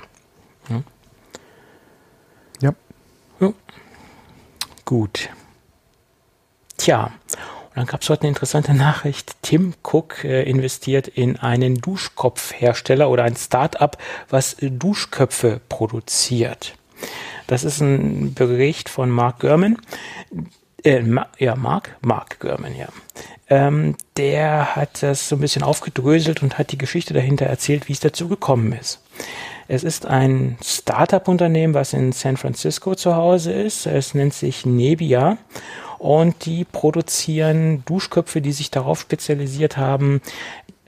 [0.68, 0.84] Ja.
[2.60, 2.74] ja.
[3.40, 3.54] ja.
[4.84, 5.30] Gut.
[6.78, 7.12] Tja,
[7.76, 9.36] und dann gab es heute eine interessante Nachricht.
[9.42, 13.98] Tim Cook äh, investiert in einen Duschkopfhersteller oder ein Start-up,
[14.30, 16.76] was Duschköpfe produziert.
[17.48, 19.78] Das ist ein Bericht von Mark Gurman.
[20.86, 21.04] Äh,
[21.38, 21.98] ja, Mark?
[22.00, 22.88] Mark Gurman, ja.
[23.50, 27.94] Ähm, der hat das so ein bisschen aufgedröselt und hat die Geschichte dahinter erzählt, wie
[27.94, 29.02] es dazu gekommen ist.
[29.68, 33.86] Es ist ein Startup-Unternehmen, was in San Francisco zu Hause ist.
[33.86, 35.38] Es nennt sich Nebia
[36.06, 40.22] und die produzieren Duschköpfe, die sich darauf spezialisiert haben,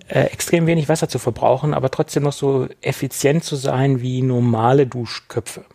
[0.10, 4.86] äh, extrem wenig Wasser zu verbrauchen, aber trotzdem noch so effizient zu sein wie normale
[4.86, 5.66] Duschköpfe.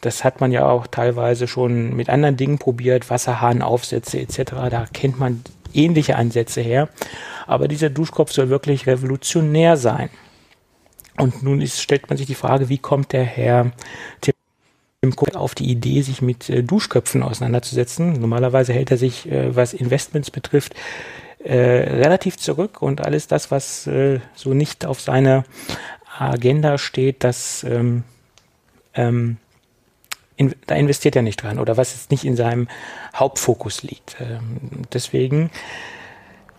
[0.00, 4.52] Das hat man ja auch teilweise schon mit anderen Dingen probiert, Wasserhahnaufsätze etc.
[4.70, 5.42] Da kennt man
[5.74, 6.88] ähnliche Ansätze her.
[7.46, 10.08] Aber dieser Duschkopf soll wirklich revolutionär sein.
[11.18, 13.72] Und nun ist, stellt man sich die Frage, wie kommt der Herr
[14.22, 14.34] Tim
[15.12, 18.20] Cook auf die Idee, sich mit äh, Duschköpfen auseinanderzusetzen?
[18.20, 20.74] Normalerweise hält er sich, äh, was Investments betrifft,
[21.42, 25.44] äh, relativ zurück und alles das, was äh, so nicht auf seiner
[26.18, 28.04] Agenda steht, das ähm,
[28.94, 29.36] ähm,
[30.36, 32.68] in, da investiert er nicht dran oder was jetzt nicht in seinem
[33.14, 34.16] Hauptfokus liegt.
[34.20, 35.50] Ähm, deswegen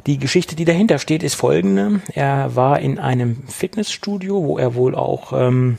[0.05, 1.99] die Geschichte, die dahinter steht, ist folgende.
[2.13, 5.77] Er war in einem Fitnessstudio, wo er wohl auch ähm,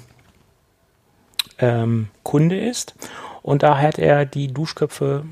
[1.59, 2.95] ähm, Kunde ist.
[3.43, 5.25] Und da hat er die Duschköpfe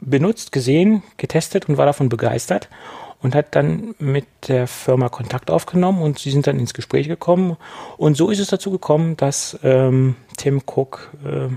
[0.00, 2.68] benutzt, gesehen, getestet und war davon begeistert
[3.22, 7.56] und hat dann mit der Firma Kontakt aufgenommen und sie sind dann ins Gespräch gekommen.
[7.96, 11.48] Und so ist es dazu gekommen, dass ähm, Tim Cook äh,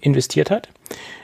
[0.00, 0.68] investiert hat.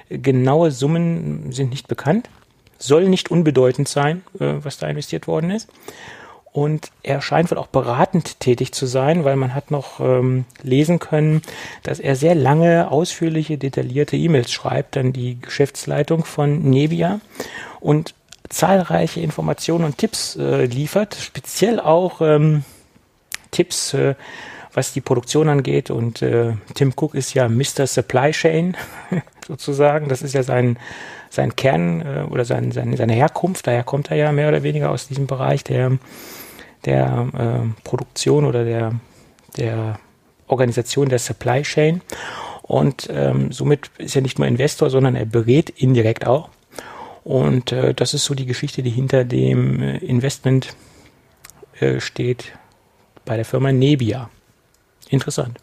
[0.09, 2.31] Genaue Summen sind nicht bekannt.
[2.79, 5.69] Soll nicht unbedeutend sein, äh, was da investiert worden ist.
[6.53, 10.99] Und er scheint wohl auch beratend tätig zu sein, weil man hat noch ähm, lesen
[10.99, 11.43] können,
[11.83, 17.20] dass er sehr lange, ausführliche, detaillierte E-Mails schreibt an die Geschäftsleitung von Nevia
[17.81, 18.15] und
[18.49, 22.65] zahlreiche Informationen und Tipps äh, liefert, speziell auch ähm,
[23.51, 24.15] Tipps äh,
[24.79, 25.91] was die Produktion angeht.
[25.91, 27.87] Und äh, Tim Cook ist ja Mr.
[27.87, 28.77] Supply Chain
[29.47, 30.09] sozusagen.
[30.09, 30.79] Das ist ja sein,
[31.31, 33.66] sein Kern äh, oder sein, sein, seine Herkunft.
[33.66, 35.99] Daher kommt er ja mehr oder weniger aus diesem Bereich der,
[36.85, 38.93] der äh, Produktion oder der,
[39.57, 39.99] der
[40.47, 42.03] Organisation der Supply Chain.
[42.63, 46.51] Und ähm, somit ist er nicht nur Investor, sondern er berät indirekt auch.
[47.25, 50.75] Und äh, das ist so die Geschichte, die hinter dem äh, Investment
[51.81, 52.53] äh, steht
[53.25, 54.31] bei der Firma Nebia.
[55.09, 55.59] Interessant.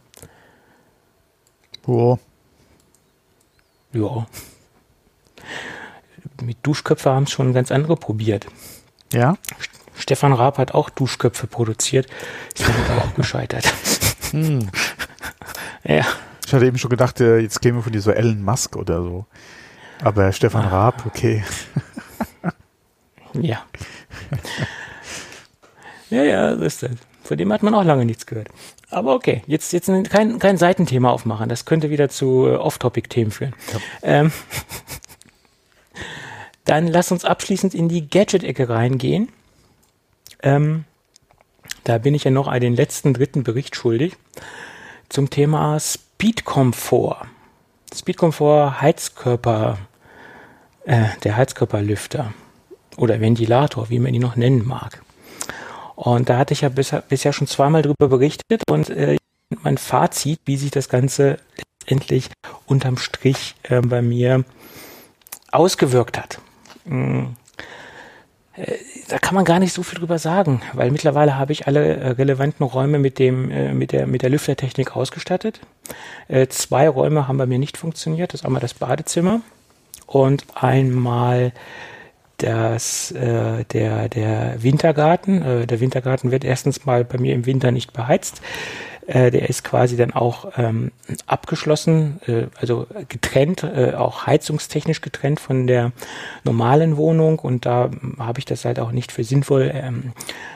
[1.83, 2.19] Boah.
[3.93, 4.27] Ja.
[6.41, 8.47] Mit Duschköpfe haben es schon ganz andere probiert.
[9.13, 9.37] Ja?
[9.97, 12.07] Stefan Raab hat auch Duschköpfe produziert,
[12.55, 13.65] ist damit auch gescheitert.
[14.31, 14.69] Hm.
[15.87, 16.03] Ja.
[16.45, 19.25] Ich hatte eben schon gedacht, äh, jetzt käme von dir so Elon Musk oder so.
[20.03, 20.69] Aber Stefan ah.
[20.69, 21.43] Raab, okay.
[23.33, 23.63] ja.
[26.09, 26.91] ja, ja, das ist das.
[27.23, 28.49] Von dem hat man auch lange nichts gehört.
[28.91, 31.49] Aber okay, jetzt, jetzt kein, kein Seitenthema aufmachen.
[31.49, 33.53] Das könnte wieder zu äh, Off-Topic-Themen führen.
[33.73, 33.79] Ja.
[34.03, 34.31] Ähm,
[36.65, 39.29] dann lass uns abschließend in die Gadget-Ecke reingehen.
[40.41, 40.85] Ähm,
[41.83, 44.17] da bin ich ja noch den letzten dritten Bericht schuldig
[45.09, 47.27] zum Thema Speedkomfort.
[47.93, 49.77] Speedkomfort Heizkörper,
[50.85, 52.33] äh, der Heizkörperlüfter
[52.97, 55.01] oder Ventilator, wie man ihn noch nennen mag.
[55.95, 59.17] Und da hatte ich ja bisher, schon zweimal drüber berichtet und äh,
[59.61, 61.37] mein Fazit, wie sich das Ganze
[61.79, 62.29] letztendlich
[62.65, 64.43] unterm Strich äh, bei mir
[65.51, 66.39] ausgewirkt hat.
[66.85, 67.35] Mhm.
[69.07, 72.07] Da kann man gar nicht so viel drüber sagen, weil mittlerweile habe ich alle äh,
[72.11, 75.59] relevanten Räume mit dem äh, mit der mit der Lüftertechnik ausgestattet.
[76.49, 78.33] Zwei Räume haben bei mir nicht funktioniert.
[78.33, 79.41] Das ist einmal das Badezimmer
[80.07, 81.51] und einmal
[82.37, 85.41] das äh, der der Wintergarten.
[85.41, 88.41] Äh, der Wintergarten wird erstens mal bei mir im Winter nicht beheizt.
[89.07, 90.91] Äh, der ist quasi dann auch ähm,
[91.27, 95.91] abgeschlossen, äh, also getrennt, äh, auch heizungstechnisch getrennt von der
[96.43, 97.37] normalen Wohnung.
[97.37, 100.13] Und da habe ich das halt auch nicht für sinnvoll ähm,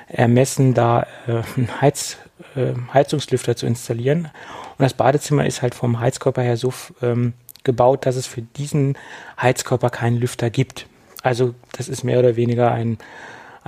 [0.07, 1.43] ermessen, da äh,
[1.81, 2.17] Heiz,
[2.55, 4.29] äh, Heizungslüfter zu installieren.
[4.77, 6.73] Und das Badezimmer ist halt vom Heizkörper her so
[7.03, 8.97] ähm, gebaut, dass es für diesen
[9.39, 10.87] Heizkörper keinen Lüfter gibt.
[11.21, 12.97] Also das ist mehr oder weniger ein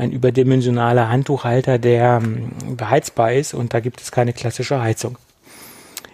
[0.02, 5.18] ein überdimensionaler Handtuchhalter, der ähm, beheizbar ist und da gibt es keine klassische Heizung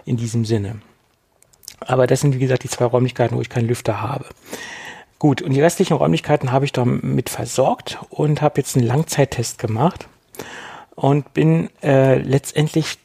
[0.04, 0.82] in diesem Sinne.
[1.80, 4.26] Aber das sind, wie gesagt, die zwei Räumlichkeiten, wo ich keinen Lüfter habe.
[5.20, 10.08] Gut, und die restlichen Räumlichkeiten habe ich damit versorgt und habe jetzt einen Langzeittest gemacht
[10.96, 12.98] und bin äh, letztendlich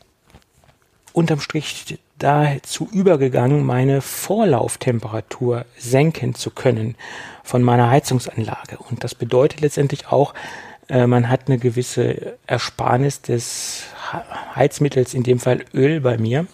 [1.12, 6.96] unterm Strich dazu übergegangen, meine Vorlauftemperatur senken zu können
[7.44, 8.78] von meiner Heizungsanlage.
[8.78, 10.34] Und das bedeutet letztendlich auch,
[10.88, 13.84] äh, man hat eine gewisse Ersparnis des
[14.54, 16.46] Heizmittels, in dem Fall Öl bei mir.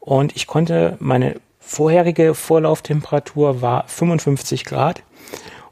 [0.00, 5.02] Und ich konnte, meine vorherige Vorlauftemperatur war 55 Grad.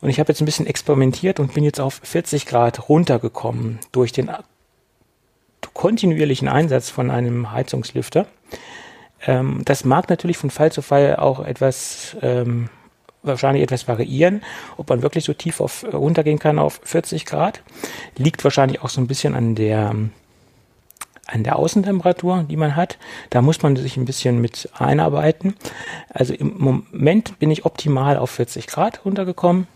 [0.00, 4.12] Und ich habe jetzt ein bisschen experimentiert und bin jetzt auf 40 Grad runtergekommen durch
[4.12, 4.30] den
[5.72, 8.26] kontinuierlichen Einsatz von einem Heizungslüfter.
[9.26, 12.68] Ähm, das mag natürlich von Fall zu Fall auch etwas, ähm,
[13.24, 14.42] wahrscheinlich etwas variieren,
[14.76, 17.62] ob man wirklich so tief auf, runtergehen kann auf 40 Grad.
[18.16, 19.94] Liegt wahrscheinlich auch so ein bisschen an der,
[21.26, 22.98] an der Außentemperatur, die man hat.
[23.30, 25.54] Da muss man sich ein bisschen mit einarbeiten.
[26.10, 29.66] Also im Moment bin ich optimal auf 40 Grad runtergekommen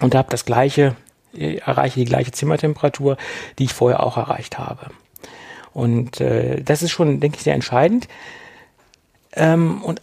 [0.00, 0.96] und habe das gleiche,
[1.32, 3.16] erreiche die gleiche Zimmertemperatur,
[3.58, 4.90] die ich vorher auch erreicht habe.
[5.72, 8.08] Und äh, das ist schon, denke ich, sehr entscheidend.
[9.34, 10.00] Ähm, und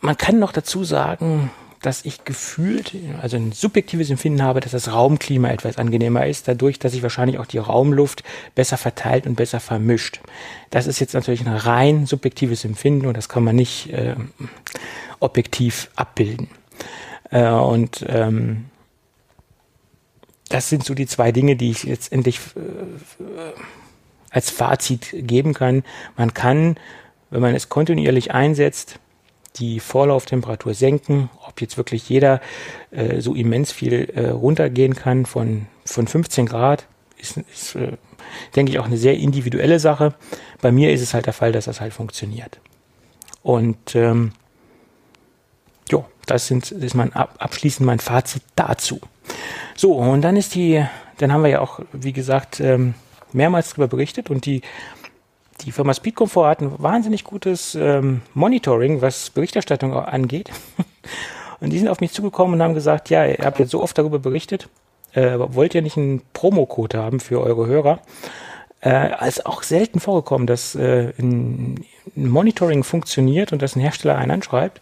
[0.00, 1.50] man kann noch dazu sagen,
[1.82, 6.78] dass ich gefühlt, also ein subjektives Empfinden habe, dass das Raumklima etwas angenehmer ist, dadurch,
[6.78, 8.22] dass sich wahrscheinlich auch die Raumluft
[8.54, 10.20] besser verteilt und besser vermischt.
[10.70, 14.14] Das ist jetzt natürlich ein rein subjektives Empfinden und das kann man nicht äh,
[15.20, 16.48] objektiv abbilden.
[17.30, 18.66] Äh, und ähm,
[20.48, 23.20] das sind so die zwei Dinge, die ich letztendlich äh,
[24.30, 25.82] als Fazit geben kann.
[26.16, 26.76] Man kann
[27.32, 28.98] wenn man es kontinuierlich einsetzt,
[29.56, 32.40] die Vorlauftemperatur senken, ob jetzt wirklich jeder
[32.90, 36.86] äh, so immens viel äh, runtergehen kann von, von 15 Grad,
[37.18, 37.96] ist, ist äh,
[38.56, 40.14] denke ich, auch eine sehr individuelle Sache.
[40.60, 42.60] Bei mir ist es halt der Fall, dass das halt funktioniert.
[43.42, 44.32] Und ähm,
[45.90, 49.00] jo, das, das ist mein abschließend mein Fazit dazu.
[49.76, 50.84] So, und dann ist die,
[51.18, 52.94] dann haben wir ja auch, wie gesagt, ähm,
[53.32, 54.62] mehrmals darüber berichtet und die
[55.64, 60.50] die Firma Speedcomfort hat ein wahnsinnig gutes ähm, Monitoring, was Berichterstattung angeht.
[61.60, 63.96] Und die sind auf mich zugekommen und haben gesagt, ja, ihr habt jetzt so oft
[63.96, 64.68] darüber berichtet,
[65.12, 68.00] äh, wollt ihr nicht einen Promocode haben für eure Hörer?
[68.84, 71.84] Äh, ist auch selten vorgekommen, dass äh, ein,
[72.16, 74.80] Monitoring funktioniert und dass ein Hersteller einen anschreibt.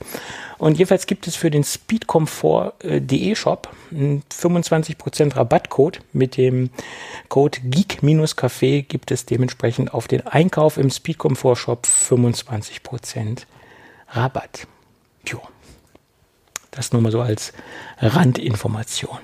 [0.60, 6.02] Und jedenfalls gibt es für den speedcomfort.de Shop einen 25% Rabattcode.
[6.12, 6.68] Mit dem
[7.30, 13.46] Code Geek-Café gibt es dementsprechend auf den Einkauf im Speedcomfort Shop 25%
[14.10, 14.66] Rabatt.
[15.26, 15.40] Jo.
[16.72, 17.54] Das nur mal so als
[17.98, 19.18] Randinformation.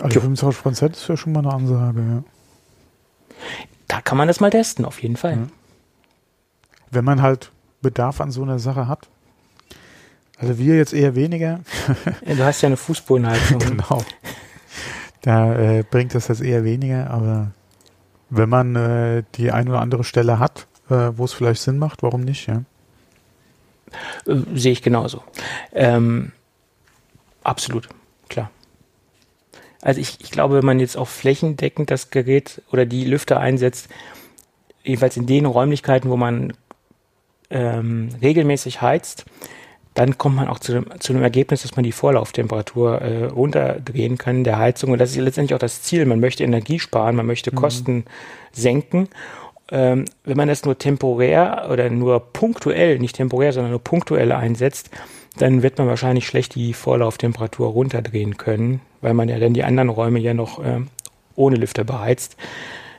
[0.00, 2.24] Also 25% ist ja schon mal eine Ansage, ja.
[3.86, 5.36] Da kann man das mal testen, auf jeden Fall.
[5.36, 5.46] Ja.
[6.90, 7.52] Wenn man halt
[7.84, 9.08] Bedarf an so einer Sache hat.
[10.38, 11.60] Also wir jetzt eher weniger.
[12.26, 13.58] Ja, du hast ja eine Fußbodenheizung.
[13.60, 14.04] genau.
[15.22, 17.52] Da äh, bringt das jetzt eher weniger, aber
[18.30, 22.02] wenn man äh, die eine oder andere Stelle hat, äh, wo es vielleicht Sinn macht,
[22.02, 22.64] warum nicht, ja?
[24.26, 25.22] Äh, sehe ich genauso.
[25.72, 26.32] Ähm,
[27.42, 27.88] absolut,
[28.28, 28.50] klar.
[29.80, 33.88] Also ich, ich glaube, wenn man jetzt auch flächendeckend das Gerät oder die Lüfter einsetzt,
[34.82, 36.52] jedenfalls in den Räumlichkeiten, wo man
[37.54, 39.24] ähm, regelmäßig heizt,
[39.94, 44.18] dann kommt man auch zu dem, zu dem Ergebnis, dass man die Vorlauftemperatur äh, runterdrehen
[44.18, 44.90] kann der Heizung.
[44.90, 46.04] Und das ist letztendlich auch das Ziel.
[46.04, 47.56] Man möchte Energie sparen, man möchte mhm.
[47.56, 48.04] Kosten
[48.52, 49.08] senken.
[49.70, 54.90] Ähm, wenn man das nur temporär oder nur punktuell, nicht temporär, sondern nur punktuell einsetzt,
[55.38, 59.88] dann wird man wahrscheinlich schlecht die Vorlauftemperatur runterdrehen können, weil man ja dann die anderen
[59.88, 60.80] Räume ja noch äh,
[61.36, 62.36] ohne Lüfter beheizt.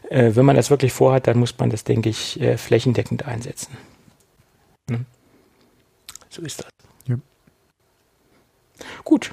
[0.09, 3.77] Äh, wenn man das wirklich vorhat, dann muss man das, denke ich, äh, flächendeckend einsetzen.
[6.35, 6.67] So ist das.
[7.07, 7.15] Ja.
[9.05, 9.31] Gut,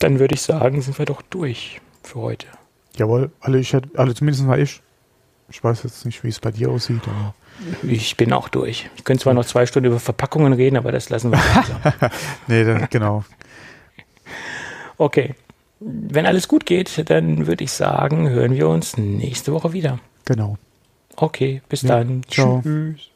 [0.00, 2.48] dann würde ich sagen, sind wir doch durch für heute.
[2.96, 4.80] Jawohl, alle, ich, alle zumindest mal ich.
[5.48, 7.02] Ich weiß jetzt nicht, wie es bei dir aussieht.
[7.06, 7.34] Aber
[7.84, 8.90] ich bin auch durch.
[8.96, 11.40] Ich könnte zwar noch zwei Stunden über Verpackungen reden, aber das lassen wir.
[12.48, 13.24] nee, dann, genau.
[14.98, 15.36] Okay.
[15.78, 20.00] Wenn alles gut geht, dann würde ich sagen, hören wir uns nächste Woche wieder.
[20.24, 20.58] Genau.
[21.14, 22.24] Okay, bis ja, dann.
[22.28, 22.62] Ciao.
[22.62, 23.11] Tschüss.